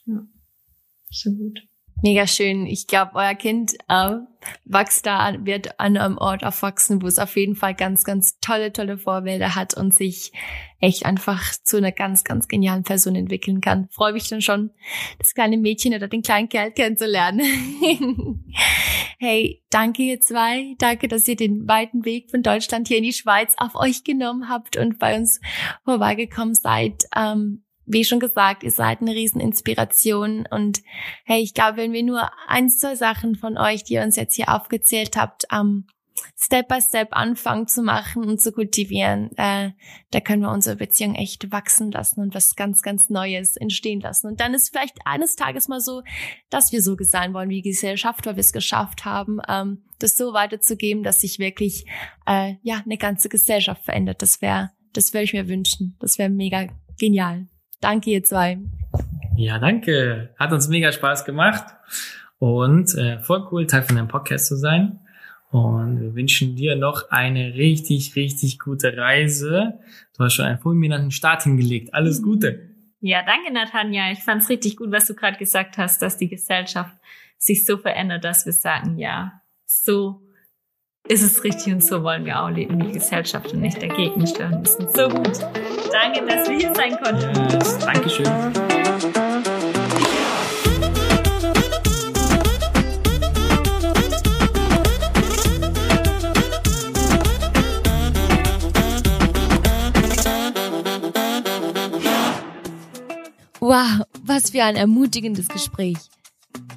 Ja, 0.06 0.22
so 1.10 1.32
gut. 1.32 1.67
Mega 2.04 2.28
schön. 2.28 2.68
Ich 2.68 2.86
glaube, 2.86 3.16
euer 3.16 3.34
Kind 3.34 3.74
äh, 3.90 4.18
wächst 4.66 5.06
da, 5.08 5.34
wird 5.40 5.80
an 5.80 5.98
einem 5.98 6.18
Ort 6.20 6.44
aufwachsen, 6.44 7.02
wo 7.02 7.08
es 7.08 7.18
auf 7.18 7.36
jeden 7.36 7.56
Fall 7.56 7.74
ganz, 7.74 8.04
ganz 8.04 8.40
tolle, 8.40 8.72
tolle 8.72 9.00
Vorbilder 9.00 9.56
hat 9.56 9.74
und 9.74 9.96
sich 9.96 10.32
echt 10.80 11.08
einfach 11.08 11.54
zu 11.64 11.78
einer 11.78 11.92
ganz, 11.92 12.24
ganz 12.24 12.48
genialen 12.48 12.84
Person 12.84 13.16
entwickeln 13.16 13.62
kann. 13.62 13.88
Freue 13.90 14.14
mich 14.14 14.30
dann 14.30 14.42
schon, 14.42 14.70
das 15.18 15.34
kleine 15.34 15.58
Mädchen 15.58 15.96
oder 15.96 16.08
den 16.08 16.22
kleinen 16.22 16.50
Kerl 16.50 16.72
kennenzulernen. 16.72 17.42
hey, 19.20 19.64
danke 19.72 20.04
ihr 20.04 20.20
zwei. 20.20 20.76
Danke, 20.78 21.08
dass 21.08 21.28
ihr 21.28 21.36
den 21.36 21.68
weiten 21.68 22.06
Weg 22.06 22.30
von 22.30 22.44
Deutschland 22.44 22.88
hier 22.88 22.98
in 22.98 23.06
die 23.06 23.14
Schweiz 23.14 23.56
auf 23.58 23.74
euch 23.74 24.04
genommen 24.04 24.50
habt 24.50 24.78
und 24.78 25.00
bei 25.00 25.18
uns 25.18 25.42
vorbeigekommen 25.84 26.54
seid. 26.54 27.06
Ähm, 27.16 27.64
wie 27.88 28.04
schon 28.04 28.20
gesagt, 28.20 28.64
ihr 28.64 28.72
seid 28.72 29.02
eine 29.02 29.14
Rieseninspiration 29.14 30.46
und 30.52 30.82
hey, 31.24 31.42
ich 31.42 31.54
glaube, 31.54 31.78
wenn 31.78 31.94
wir 31.94 32.04
nur 32.04 32.30
ein, 32.48 32.70
zwei 32.70 32.96
Sachen 32.96 33.36
von 33.36 33.58
euch, 33.58 33.84
die 33.86 33.94
ihr 33.94 34.04
uns 34.04 34.18
jetzt 34.18 34.36
hier 34.36 34.54
aufgezählt 34.54 35.16
habt, 35.18 35.46
ähm, 35.52 35.88
Step 36.36 36.68
by 36.68 36.82
Step 36.82 37.10
anfangen 37.12 37.68
zu 37.68 37.82
machen 37.84 38.24
und 38.24 38.42
zu 38.42 38.52
kultivieren, 38.52 39.30
äh, 39.38 39.72
da 40.12 40.20
können 40.20 40.42
wir 40.42 40.52
unsere 40.52 40.76
Beziehung 40.76 41.16
echt 41.16 41.52
wachsen 41.52 41.92
lassen 41.92 42.22
und 42.22 42.36
was 42.36 42.56
ganz, 42.56 42.82
ganz 42.82 43.10
Neues 43.10 43.56
entstehen 43.56 44.02
lassen. 44.02 44.28
Und 44.28 44.40
dann 44.40 44.54
ist 44.54 44.70
vielleicht 44.70 44.98
eines 45.06 45.36
Tages 45.36 45.68
mal 45.68 45.80
so, 45.80 46.02
dass 46.50 46.72
wir 46.72 46.82
so 46.82 46.96
sein 47.00 47.34
wollen 47.34 47.50
wie 47.50 47.62
Gesellschaft, 47.62 48.26
weil 48.26 48.36
wir 48.36 48.42
es 48.42 48.52
geschafft 48.52 49.06
haben, 49.06 49.40
ähm, 49.48 49.84
das 50.00 50.18
so 50.18 50.34
weiterzugeben, 50.34 51.04
dass 51.04 51.22
sich 51.22 51.40
wirklich 51.40 51.86
äh, 52.26 52.56
ja 52.64 52.82
eine 52.84 52.98
ganze 52.98 53.30
Gesellschaft 53.30 53.86
verändert. 53.86 54.22
Das 54.22 54.42
wäre, 54.42 54.72
das 54.94 55.14
würde 55.14 55.24
ich 55.24 55.34
mir 55.34 55.48
wünschen. 55.48 55.96
Das 56.00 56.18
wäre 56.18 56.30
mega 56.30 56.68
genial. 56.98 57.48
Danke, 57.80 58.12
ihr 58.12 58.24
zwei. 58.24 58.60
Ja, 59.36 59.60
danke. 59.60 60.34
Hat 60.38 60.52
uns 60.52 60.68
mega 60.68 60.92
Spaß 60.92 61.26
gemacht 61.26 61.66
und 62.40 62.96
äh, 62.96 63.20
voll 63.20 63.48
cool, 63.52 63.68
Teil 63.68 63.84
von 63.84 63.96
deinem 63.96 64.08
Podcast 64.08 64.48
zu 64.48 64.56
sein. 64.56 65.00
Und 65.50 66.02
wir 66.02 66.16
wünschen 66.16 66.56
dir 66.56 66.76
noch 66.76 67.10
eine 67.10 67.54
richtig, 67.54 68.16
richtig 68.16 68.60
gute 68.60 68.98
Reise. 68.98 69.80
Du 70.18 70.24
hast 70.24 70.34
schon 70.34 70.46
einen 70.46 70.60
fulminanten 70.60 71.12
Start 71.12 71.44
hingelegt. 71.44 71.94
Alles 71.94 72.22
Gute. 72.22 72.76
Ja, 73.00 73.24
danke, 73.24 73.54
Natanja. 73.54 74.12
Ich 74.12 74.20
fand's 74.20 74.50
richtig 74.50 74.76
gut, 74.76 74.92
was 74.92 75.06
du 75.06 75.14
gerade 75.14 75.38
gesagt 75.38 75.78
hast, 75.78 76.02
dass 76.02 76.18
die 76.18 76.28
Gesellschaft 76.28 76.96
sich 77.38 77.66
so 77.66 77.78
verändert, 77.78 78.26
dass 78.26 78.46
wir 78.46 78.54
sagen, 78.54 78.98
ja, 78.98 79.42
so 79.66 80.22
ist 81.10 81.24
es 81.24 81.44
richtig 81.44 81.74
und 81.74 81.84
so 81.84 82.04
wollen 82.04 82.26
wir 82.26 82.42
auch 82.42 82.50
leben, 82.50 82.80
die 82.80 82.92
Gesellschaft 82.92 83.54
und 83.54 83.62
nicht 83.62 83.82
dagegen 83.82 84.28
stellen 84.28 84.60
müssen. 84.60 84.88
So 84.94 85.08
gut. 85.08 85.40
Danke, 85.92 86.26
dass 86.28 86.50
wir 86.50 86.58
hier 86.58 86.76
sein 86.76 86.98
konnten. 87.02 87.54
Yes, 87.54 87.78
Dankeschön. 87.80 88.28
Wow, 103.60 104.06
was 104.24 104.52
für 104.52 104.64
ein 104.64 104.76
ermutigendes 104.76 105.48
Gespräch. 105.48 105.98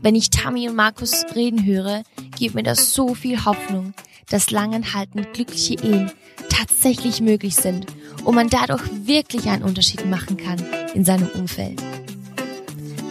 Wenn 0.03 0.15
ich 0.15 0.31
Tammy 0.31 0.69
und 0.69 0.77
Markus 0.77 1.25
reden 1.35 1.65
höre, 1.65 2.03
gibt 2.39 2.55
mir 2.55 2.63
das 2.63 2.95
so 2.95 3.15
viel 3.15 3.45
Hoffnung, 3.45 3.93
dass 4.31 4.51
langanhaltend 4.51 5.33
glückliche 5.35 5.75
Ehen 5.75 6.11
tatsächlich 6.49 7.21
möglich 7.21 7.57
sind 7.57 7.87
und 8.25 8.35
man 8.35 8.49
dadurch 8.49 8.83
wirklich 9.05 9.49
einen 9.49 9.63
Unterschied 9.63 10.09
machen 10.09 10.37
kann 10.37 10.59
in 10.95 11.05
seinem 11.05 11.29
Umfeld. 11.35 11.83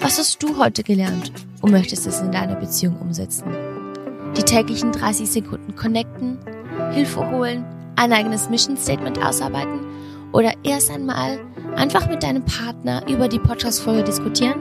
Was 0.01 0.17
hast 0.17 0.41
du 0.41 0.57
heute 0.57 0.84
gelernt 0.84 1.32
und 1.61 1.72
möchtest 1.72 2.07
es 2.07 2.22
in 2.22 2.32
deiner 2.32 2.55
Beziehung 2.55 2.97
umsetzen? 2.97 3.45
Die 4.38 4.43
täglichen 4.43 4.91
30 4.91 5.30
Sekunden 5.30 5.76
connecten, 5.76 6.38
Hilfe 6.91 7.30
holen, 7.30 7.65
ein 7.95 8.13
eigenes 8.13 8.49
Mission 8.49 8.78
Statement 8.78 9.24
ausarbeiten 9.24 9.82
oder 10.32 10.53
erst 10.63 10.89
einmal 10.89 11.39
einfach 11.76 12.07
mit 12.07 12.24
deinem 12.24 12.45
Partner 12.45 13.05
über 13.09 13.28
die 13.28 13.39
Podcast-Folge 13.39 14.03
diskutieren? 14.03 14.59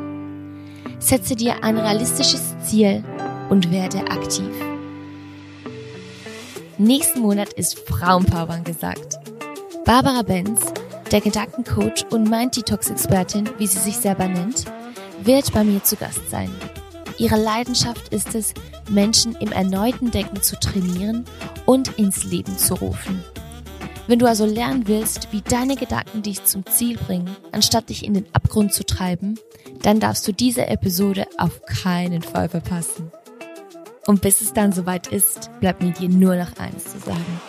Setze 0.99 1.37
dir 1.37 1.63
ein 1.63 1.79
realistisches 1.79 2.57
Ziel 2.65 3.05
und 3.49 3.71
werde 3.71 4.01
aktiv. 4.11 4.51
Nächsten 6.81 7.23
Monat 7.23 7.53
ist 7.55 7.77
Frauenpower 7.89 8.51
angesagt. 8.51 9.19
Barbara 9.85 10.23
Benz, 10.23 10.61
der 11.11 11.21
Gedankencoach 11.21 12.07
und 12.11 12.31
Mind 12.31 12.57
Detox 12.57 12.89
Expertin, 12.89 13.51
wie 13.59 13.67
sie 13.67 13.81
sich 13.81 13.97
selber 13.97 14.29
nennt, 14.29 14.65
wird 15.25 15.53
bei 15.53 15.65
mir 15.65 15.83
zu 15.83 15.97
Gast 15.97 16.31
sein. 16.31 16.51
Ihre 17.19 17.35
Leidenschaft 17.35 18.15
ist 18.15 18.37
es, 18.37 18.55
Menschen 18.89 19.35
im 19.41 19.51
erneuten 19.51 20.13
Denken 20.13 20.41
zu 20.41 20.57
trainieren 20.57 21.25
und 21.67 21.99
ins 21.99 22.23
Leben 22.23 22.57
zu 22.57 22.75
rufen. 22.75 23.25
Wenn 24.07 24.21
du 24.21 24.27
also 24.27 24.47
lernen 24.47 24.87
willst, 24.87 25.33
wie 25.33 25.43
deine 25.43 25.75
Gedanken 25.75 26.23
dich 26.23 26.45
zum 26.45 26.65
Ziel 26.65 26.97
bringen, 26.97 27.29
anstatt 27.51 27.89
dich 27.89 28.05
in 28.05 28.15
den 28.15 28.27
Abgrund 28.33 28.73
zu 28.73 28.87
treiben, 28.87 29.37
dann 29.83 29.99
darfst 29.99 30.29
du 30.29 30.33
diese 30.33 30.69
Episode 30.69 31.27
auf 31.39 31.61
keinen 31.67 32.23
Fall 32.23 32.49
verpassen. 32.49 33.11
Und 34.09 34.23
bis 34.23 34.41
es 34.41 34.55
dann 34.55 34.73
soweit 34.73 35.09
ist, 35.09 35.51
bleibt 35.61 35.83
mir 35.83 35.93
dir 35.93 36.09
nur 36.09 36.35
noch 36.35 36.57
eines 36.57 36.85
zu 36.85 36.99
sagen. 36.99 37.41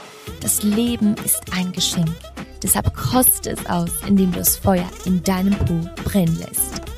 Das 0.41 0.61
Leben 0.61 1.15
ist 1.23 1.41
ein 1.53 1.71
Geschenk. 1.71 2.13
Deshalb 2.61 2.93
koste 2.93 3.51
es 3.51 3.65
aus, 3.65 3.91
indem 4.05 4.33
du 4.33 4.39
das 4.39 4.57
Feuer 4.57 4.89
in 5.05 5.23
deinem 5.23 5.57
Po 5.57 5.79
brennen 6.03 6.37
lässt. 6.37 6.88